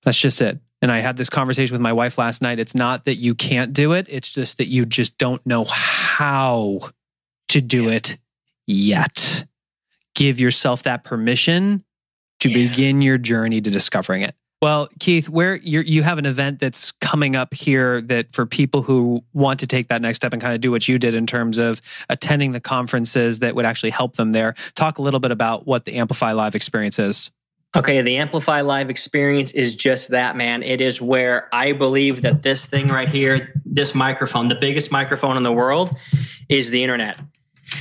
that's 0.03 0.17
just 0.17 0.41
it. 0.41 0.59
And 0.81 0.91
I 0.91 0.99
had 0.99 1.17
this 1.17 1.29
conversation 1.29 1.73
with 1.73 1.81
my 1.81 1.93
wife 1.93 2.17
last 2.17 2.41
night. 2.41 2.59
It's 2.59 2.73
not 2.73 3.05
that 3.05 3.15
you 3.15 3.35
can't 3.35 3.73
do 3.73 3.93
it, 3.93 4.07
it's 4.09 4.31
just 4.31 4.57
that 4.57 4.67
you 4.67 4.85
just 4.85 5.17
don't 5.17 5.45
know 5.45 5.63
how 5.65 6.81
to 7.49 7.61
do 7.61 7.83
yeah. 7.83 7.91
it 7.91 8.17
yet. 8.67 9.45
Give 10.15 10.39
yourself 10.39 10.83
that 10.83 11.03
permission 11.03 11.83
to 12.39 12.49
yeah. 12.49 12.67
begin 12.67 13.01
your 13.01 13.17
journey 13.17 13.61
to 13.61 13.69
discovering 13.69 14.23
it. 14.23 14.35
Well, 14.61 14.89
Keith, 14.99 15.27
where 15.27 15.55
you 15.55 16.03
have 16.03 16.19
an 16.19 16.27
event 16.27 16.59
that's 16.59 16.91
coming 16.91 17.35
up 17.35 17.51
here 17.51 17.99
that 18.01 18.31
for 18.31 18.45
people 18.45 18.83
who 18.83 19.23
want 19.33 19.59
to 19.61 19.67
take 19.67 19.87
that 19.87 20.03
next 20.03 20.17
step 20.17 20.33
and 20.33 20.41
kind 20.41 20.53
of 20.53 20.61
do 20.61 20.69
what 20.69 20.87
you 20.87 20.99
did 20.99 21.15
in 21.15 21.25
terms 21.25 21.57
of 21.57 21.81
attending 22.09 22.51
the 22.51 22.59
conferences 22.59 23.39
that 23.39 23.55
would 23.55 23.65
actually 23.65 23.89
help 23.89 24.17
them 24.17 24.33
there. 24.33 24.53
Talk 24.75 24.99
a 24.99 25.01
little 25.01 25.19
bit 25.19 25.31
about 25.31 25.65
what 25.65 25.85
the 25.85 25.95
Amplify 25.95 26.33
Live 26.33 26.53
experience 26.53 26.99
is. 26.99 27.31
Okay, 27.73 28.01
the 28.01 28.17
Amplify 28.17 28.61
Live 28.61 28.89
experience 28.89 29.51
is 29.51 29.77
just 29.77 30.09
that, 30.09 30.35
man. 30.35 30.61
It 30.61 30.81
is 30.81 31.01
where 31.01 31.47
I 31.53 31.71
believe 31.71 32.21
that 32.23 32.41
this 32.41 32.65
thing 32.65 32.89
right 32.89 33.07
here, 33.07 33.53
this 33.65 33.95
microphone, 33.95 34.49
the 34.49 34.55
biggest 34.55 34.91
microphone 34.91 35.37
in 35.37 35.43
the 35.43 35.53
world, 35.53 35.95
is 36.49 36.69
the 36.69 36.83
internet. 36.83 37.17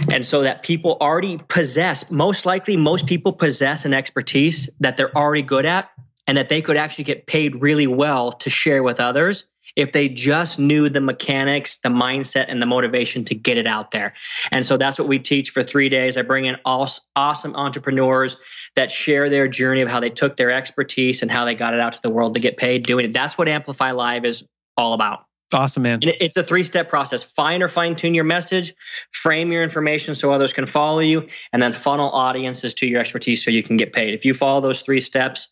And 0.09 0.25
so 0.25 0.43
that 0.43 0.63
people 0.63 0.97
already 1.01 1.39
possess, 1.49 2.09
most 2.09 2.47
likely, 2.47 2.77
most 2.77 3.07
people 3.07 3.33
possess 3.33 3.85
an 3.85 3.93
expertise 3.93 4.71
that 4.79 4.97
they're 4.97 5.17
already 5.17 5.43
good 5.43 5.67
at 5.67 5.91
and 6.29 6.37
that 6.37 6.49
they 6.49 6.63
could 6.63 6.77
actually 6.77 7.05
get 7.05 7.27
paid 7.27 7.61
really 7.61 7.89
well 7.89 8.31
to 8.31 8.49
share 8.49 8.85
with 8.85 9.01
others 9.01 9.47
if 9.77 9.93
they 9.93 10.09
just 10.09 10.59
knew 10.59 10.89
the 10.89 11.01
mechanics, 11.01 11.79
the 11.79 11.89
mindset, 11.89 12.47
and 12.49 12.61
the 12.61 12.67
motivation 12.67 13.25
to 13.27 13.35
get 13.35 13.57
it 13.57 13.67
out 13.67 13.91
there. 13.91 14.15
And 14.51 14.67
so 14.67 14.77
that's 14.77 14.99
what 14.99 15.09
we 15.09 15.19
teach 15.19 15.51
for 15.51 15.63
three 15.63 15.89
days. 15.89 16.17
I 16.17 16.23
bring 16.23 16.47
in 16.47 16.57
awesome 16.65 17.55
entrepreneurs 17.57 18.37
that 18.77 18.91
share 18.91 19.29
their 19.29 19.49
journey 19.49 19.81
of 19.81 19.89
how 19.89 20.01
they 20.01 20.11
took 20.11 20.37
their 20.37 20.53
expertise 20.53 21.23
and 21.23 21.31
how 21.31 21.45
they 21.45 21.55
got 21.55 21.75
it 21.75 21.81
out 21.81 21.95
to 21.95 22.03
the 22.03 22.11
world 22.11 22.35
to 22.35 22.41
get 22.41 22.57
paid 22.57 22.85
doing 22.85 23.05
it. 23.05 23.13
That's 23.13 23.37
what 23.37 23.49
Amplify 23.49 23.93
Live 23.93 24.25
is 24.25 24.45
all 24.77 24.93
about. 24.93 25.25
Awesome, 25.53 25.83
man. 25.83 25.99
And 26.03 26.15
it's 26.21 26.37
a 26.37 26.45
three 26.45 26.63
step 26.63 26.89
process. 26.89 27.25
Find 27.25 27.63
or 27.63 27.69
fine 27.69 27.97
tune 27.97 28.15
your 28.15 28.25
message, 28.25 28.73
frame 29.11 29.51
your 29.51 29.65
information 29.65 30.15
so 30.15 30.33
others 30.33 30.53
can 30.53 30.65
follow 30.65 31.01
you, 31.01 31.29
and 31.53 31.61
then 31.61 31.73
funnel 31.73 32.11
audiences 32.11 32.73
to 32.75 32.87
your 32.87 33.01
expertise 33.01 33.45
so 33.45 33.51
you 33.51 33.65
can 33.65 33.77
get 33.77 33.93
paid. 33.93 34.15
If 34.15 34.25
you 34.25 34.33
follow 34.33 34.61
those 34.61 34.83
three 34.83 35.01
steps, 35.01 35.49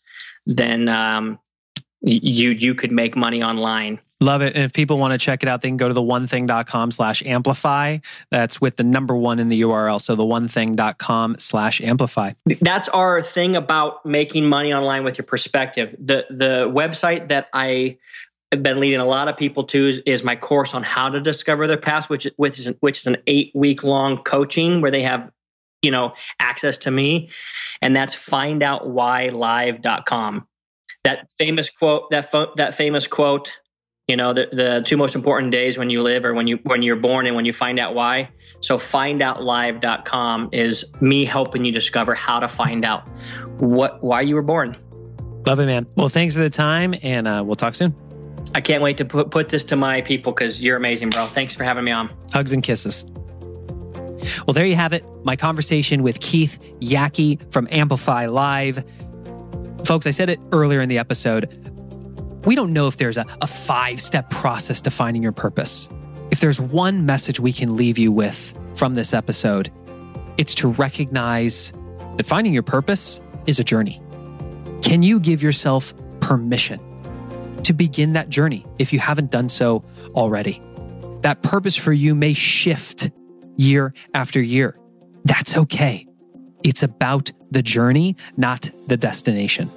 then 0.46 0.88
um, 0.88 1.40
you 2.00 2.50
you 2.50 2.74
could 2.76 2.92
make 2.92 3.16
money 3.16 3.42
online. 3.42 3.98
Love 4.20 4.42
it. 4.42 4.56
And 4.56 4.64
if 4.64 4.72
people 4.72 4.98
want 4.98 5.12
to 5.12 5.18
check 5.18 5.44
it 5.44 5.48
out, 5.48 5.62
they 5.62 5.68
can 5.68 5.76
go 5.76 5.86
to 5.86 5.94
the 5.94 6.02
onething.com 6.02 6.90
slash 6.90 7.22
amplify. 7.24 7.98
That's 8.30 8.60
with 8.60 8.74
the 8.76 8.82
number 8.82 9.14
one 9.14 9.38
in 9.38 9.48
the 9.48 9.62
URL. 9.62 10.00
So 10.00 10.16
the 10.16 10.24
onething.com 10.24 11.36
slash 11.38 11.80
amplify. 11.80 12.32
That's 12.60 12.88
our 12.88 13.22
thing 13.22 13.54
about 13.54 14.04
making 14.04 14.48
money 14.48 14.74
online 14.74 15.04
with 15.04 15.18
your 15.18 15.24
perspective. 15.24 15.94
The 16.00 16.24
the 16.30 16.68
website 16.68 17.28
that 17.28 17.48
I 17.52 17.98
have 18.50 18.62
been 18.62 18.80
leading 18.80 19.00
a 19.00 19.06
lot 19.06 19.28
of 19.28 19.36
people 19.36 19.64
to 19.64 19.88
is, 19.88 20.00
is 20.06 20.24
my 20.24 20.34
course 20.34 20.72
on 20.74 20.82
how 20.82 21.10
to 21.10 21.20
discover 21.20 21.66
their 21.66 21.76
past, 21.76 22.08
which 22.10 22.26
which 22.36 22.58
is 22.58 22.72
which 22.80 23.00
is 23.00 23.06
an 23.06 23.18
eight 23.26 23.52
week 23.54 23.84
long 23.84 24.22
coaching 24.24 24.80
where 24.80 24.90
they 24.90 25.02
have 25.02 25.30
you 25.82 25.90
know 25.90 26.14
access 26.40 26.78
to 26.78 26.90
me, 26.90 27.28
and 27.82 27.94
that's 27.94 28.16
findoutwhylive.com. 28.16 30.48
That 31.04 31.30
famous 31.38 31.68
quote 31.70 32.10
that 32.10 32.32
fo- 32.32 32.52
that 32.56 32.74
famous 32.74 33.06
quote, 33.06 33.52
you 34.08 34.16
know, 34.16 34.32
the 34.32 34.48
the 34.50 34.82
two 34.84 34.96
most 34.96 35.14
important 35.14 35.52
days 35.52 35.76
when 35.76 35.90
you 35.90 36.02
live 36.02 36.24
or 36.24 36.32
when 36.32 36.46
you 36.46 36.58
when 36.62 36.82
you're 36.82 36.96
born 36.96 37.26
and 37.26 37.36
when 37.36 37.44
you 37.44 37.52
find 37.52 37.78
out 37.78 37.94
why. 37.94 38.30
So 38.60 38.78
findoutlive.com 38.78 40.48
is 40.52 40.86
me 41.00 41.26
helping 41.26 41.64
you 41.64 41.72
discover 41.72 42.14
how 42.14 42.40
to 42.40 42.48
find 42.48 42.86
out 42.86 43.06
what 43.60 44.02
why 44.02 44.22
you 44.22 44.34
were 44.34 44.42
born. 44.42 44.76
Love 45.46 45.60
it, 45.60 45.66
man. 45.66 45.86
Well, 45.94 46.08
thanks 46.08 46.34
for 46.34 46.40
the 46.40 46.50
time, 46.50 46.94
and 47.02 47.28
uh, 47.28 47.42
we'll 47.44 47.56
talk 47.56 47.74
soon. 47.74 47.94
I 48.54 48.62
can't 48.62 48.82
wait 48.82 48.96
to 48.96 49.04
put, 49.04 49.30
put 49.30 49.50
this 49.50 49.62
to 49.64 49.76
my 49.76 50.00
people 50.00 50.32
because 50.32 50.60
you're 50.60 50.76
amazing, 50.76 51.10
bro. 51.10 51.26
Thanks 51.26 51.54
for 51.54 51.64
having 51.64 51.84
me 51.84 51.92
on. 51.92 52.10
Hugs 52.32 52.52
and 52.52 52.62
kisses. 52.62 53.04
Well, 54.46 54.54
there 54.54 54.66
you 54.66 54.74
have 54.74 54.92
it. 54.92 55.04
My 55.22 55.36
conversation 55.36 56.02
with 56.02 56.20
Keith 56.20 56.58
Yackey 56.80 57.52
from 57.52 57.68
Amplify 57.70 58.26
Live. 58.26 58.84
Folks, 59.84 60.06
I 60.06 60.10
said 60.10 60.28
it 60.30 60.40
earlier 60.50 60.80
in 60.80 60.88
the 60.88 60.98
episode. 60.98 61.68
We 62.44 62.54
don't 62.54 62.72
know 62.72 62.86
if 62.86 62.96
there's 62.96 63.16
a, 63.16 63.26
a 63.40 63.46
five 63.46 64.00
step 64.00 64.30
process 64.30 64.80
to 64.82 64.90
finding 64.90 65.22
your 65.22 65.32
purpose. 65.32 65.88
If 66.30 66.40
there's 66.40 66.60
one 66.60 67.06
message 67.06 67.40
we 67.40 67.52
can 67.52 67.76
leave 67.76 67.98
you 67.98 68.12
with 68.12 68.54
from 68.74 68.94
this 68.94 69.12
episode, 69.12 69.72
it's 70.36 70.54
to 70.56 70.68
recognize 70.68 71.72
that 72.16 72.26
finding 72.26 72.52
your 72.52 72.62
purpose 72.62 73.20
is 73.46 73.58
a 73.58 73.64
journey. 73.64 74.00
Can 74.82 75.02
you 75.02 75.18
give 75.20 75.42
yourself 75.42 75.92
permission 76.20 76.80
to 77.64 77.72
begin 77.72 78.12
that 78.12 78.28
journey 78.28 78.64
if 78.78 78.92
you 78.92 78.98
haven't 78.98 79.30
done 79.30 79.48
so 79.48 79.84
already? 80.14 80.62
That 81.22 81.42
purpose 81.42 81.74
for 81.74 81.92
you 81.92 82.14
may 82.14 82.32
shift 82.32 83.10
year 83.56 83.92
after 84.14 84.40
year. 84.40 84.78
That's 85.24 85.56
okay. 85.56 86.06
It's 86.62 86.82
about 86.82 87.32
the 87.50 87.62
journey, 87.62 88.16
not 88.36 88.70
the 88.86 88.96
destination. 88.96 89.70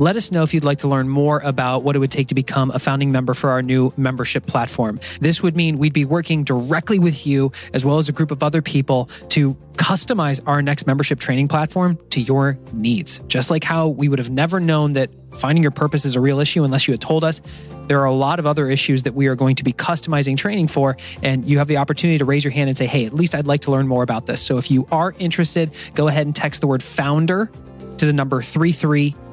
Let 0.00 0.16
us 0.16 0.30
know 0.30 0.44
if 0.44 0.54
you'd 0.54 0.62
like 0.62 0.78
to 0.78 0.88
learn 0.88 1.08
more 1.08 1.40
about 1.40 1.82
what 1.82 1.96
it 1.96 1.98
would 1.98 2.12
take 2.12 2.28
to 2.28 2.34
become 2.34 2.70
a 2.70 2.78
founding 2.78 3.10
member 3.10 3.34
for 3.34 3.50
our 3.50 3.62
new 3.62 3.92
membership 3.96 4.46
platform. 4.46 5.00
This 5.20 5.42
would 5.42 5.56
mean 5.56 5.76
we'd 5.76 5.92
be 5.92 6.04
working 6.04 6.44
directly 6.44 7.00
with 7.00 7.26
you 7.26 7.50
as 7.74 7.84
well 7.84 7.98
as 7.98 8.08
a 8.08 8.12
group 8.12 8.30
of 8.30 8.40
other 8.40 8.62
people 8.62 9.10
to 9.30 9.54
customize 9.72 10.40
our 10.46 10.62
next 10.62 10.86
membership 10.86 11.18
training 11.18 11.48
platform 11.48 11.98
to 12.10 12.20
your 12.20 12.56
needs. 12.72 13.18
Just 13.26 13.50
like 13.50 13.64
how 13.64 13.88
we 13.88 14.08
would 14.08 14.20
have 14.20 14.30
never 14.30 14.60
known 14.60 14.92
that 14.92 15.10
finding 15.32 15.64
your 15.64 15.72
purpose 15.72 16.04
is 16.04 16.14
a 16.14 16.20
real 16.20 16.38
issue 16.38 16.62
unless 16.62 16.86
you 16.86 16.92
had 16.92 17.00
told 17.00 17.24
us. 17.24 17.40
There 17.88 17.98
are 18.00 18.06
a 18.06 18.12
lot 18.12 18.38
of 18.38 18.46
other 18.46 18.70
issues 18.70 19.02
that 19.02 19.14
we 19.14 19.26
are 19.26 19.34
going 19.34 19.56
to 19.56 19.64
be 19.64 19.72
customizing 19.72 20.36
training 20.36 20.68
for, 20.68 20.96
and 21.24 21.44
you 21.44 21.58
have 21.58 21.66
the 21.66 21.78
opportunity 21.78 22.18
to 22.18 22.24
raise 22.24 22.44
your 22.44 22.52
hand 22.52 22.68
and 22.68 22.78
say, 22.78 22.86
Hey, 22.86 23.04
at 23.04 23.14
least 23.14 23.34
I'd 23.34 23.48
like 23.48 23.62
to 23.62 23.72
learn 23.72 23.88
more 23.88 24.04
about 24.04 24.26
this. 24.26 24.40
So 24.40 24.58
if 24.58 24.70
you 24.70 24.86
are 24.92 25.12
interested, 25.18 25.72
go 25.94 26.06
ahead 26.06 26.24
and 26.24 26.36
text 26.36 26.60
the 26.60 26.68
word 26.68 26.84
founder 26.84 27.50
to 27.96 28.06
the 28.06 28.12
number 28.12 28.42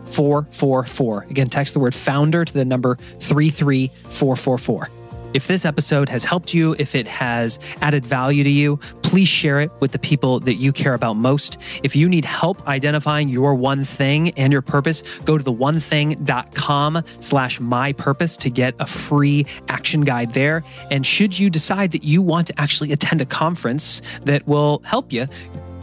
33444. 0.05 1.27
Again, 1.29 1.49
text 1.49 1.73
the 1.73 1.79
word 1.79 1.95
founder 1.95 2.45
to 2.45 2.53
the 2.53 2.65
number 2.65 2.97
33444. 3.19 4.89
If 5.35 5.47
this 5.47 5.65
episode 5.65 6.07
has 6.07 6.23
helped 6.23 6.53
you, 6.53 6.77
if 6.79 6.95
it 6.95 7.09
has 7.09 7.59
added 7.81 8.05
value 8.05 8.45
to 8.45 8.49
you, 8.49 8.77
please 9.01 9.27
share 9.27 9.59
it 9.59 9.69
with 9.81 9.91
the 9.91 9.99
people 9.99 10.39
that 10.39 10.53
you 10.53 10.71
care 10.71 10.93
about 10.93 11.15
most. 11.15 11.57
If 11.83 11.93
you 11.93 12.07
need 12.07 12.23
help 12.23 12.65
identifying 12.69 13.27
your 13.27 13.53
one 13.53 13.83
thing 13.83 14.29
and 14.37 14.53
your 14.53 14.61
purpose, 14.61 15.03
go 15.25 15.37
to 15.37 15.43
the 15.43 15.51
onething.com 15.51 17.03
slash 17.19 17.59
my 17.59 17.91
purpose 17.91 18.37
to 18.37 18.49
get 18.49 18.75
a 18.79 18.87
free 18.87 19.45
action 19.67 20.01
guide 20.01 20.31
there. 20.31 20.63
And 20.89 21.05
should 21.05 21.37
you 21.37 21.49
decide 21.49 21.91
that 21.91 22.05
you 22.05 22.21
want 22.21 22.47
to 22.47 22.57
actually 22.57 22.93
attend 22.93 23.19
a 23.19 23.25
conference 23.25 24.01
that 24.23 24.47
will 24.47 24.81
help 24.85 25.11
you, 25.11 25.27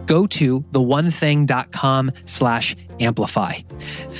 go 0.06 0.26
to 0.26 0.60
theonething.com 0.72 2.12
slash 2.24 2.76
amplify. 3.00 3.54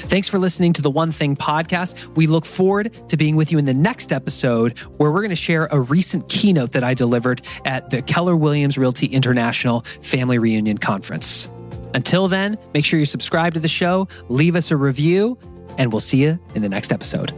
Thanks 0.06 0.28
for 0.28 0.38
listening 0.38 0.72
to 0.74 0.82
the 0.82 0.90
One 0.90 1.12
Thing 1.12 1.36
podcast. 1.36 1.94
We 2.16 2.26
look 2.26 2.44
forward 2.44 3.08
to 3.08 3.16
being 3.16 3.36
with 3.36 3.52
you 3.52 3.58
in 3.58 3.64
the 3.64 3.74
next 3.74 4.12
episode 4.12 4.78
where 4.96 5.10
we're 5.10 5.20
going 5.20 5.30
to 5.30 5.36
share 5.36 5.68
a 5.70 5.80
recent 5.80 6.28
keynote 6.28 6.72
that 6.72 6.84
I 6.84 6.94
delivered 6.94 7.42
at 7.64 7.90
the 7.90 8.02
Keller 8.02 8.36
Williams 8.36 8.76
Realty 8.76 9.06
International 9.06 9.84
Family 10.02 10.38
Reunion 10.38 10.78
Conference. 10.78 11.48
Until 11.94 12.28
then, 12.28 12.56
make 12.74 12.84
sure 12.84 12.98
you 12.98 13.06
subscribe 13.06 13.54
to 13.54 13.60
the 13.60 13.68
show, 13.68 14.08
leave 14.28 14.56
us 14.56 14.70
a 14.70 14.76
review, 14.76 15.38
and 15.78 15.92
we'll 15.92 16.00
see 16.00 16.22
you 16.22 16.38
in 16.54 16.62
the 16.62 16.68
next 16.68 16.92
episode. 16.92 17.32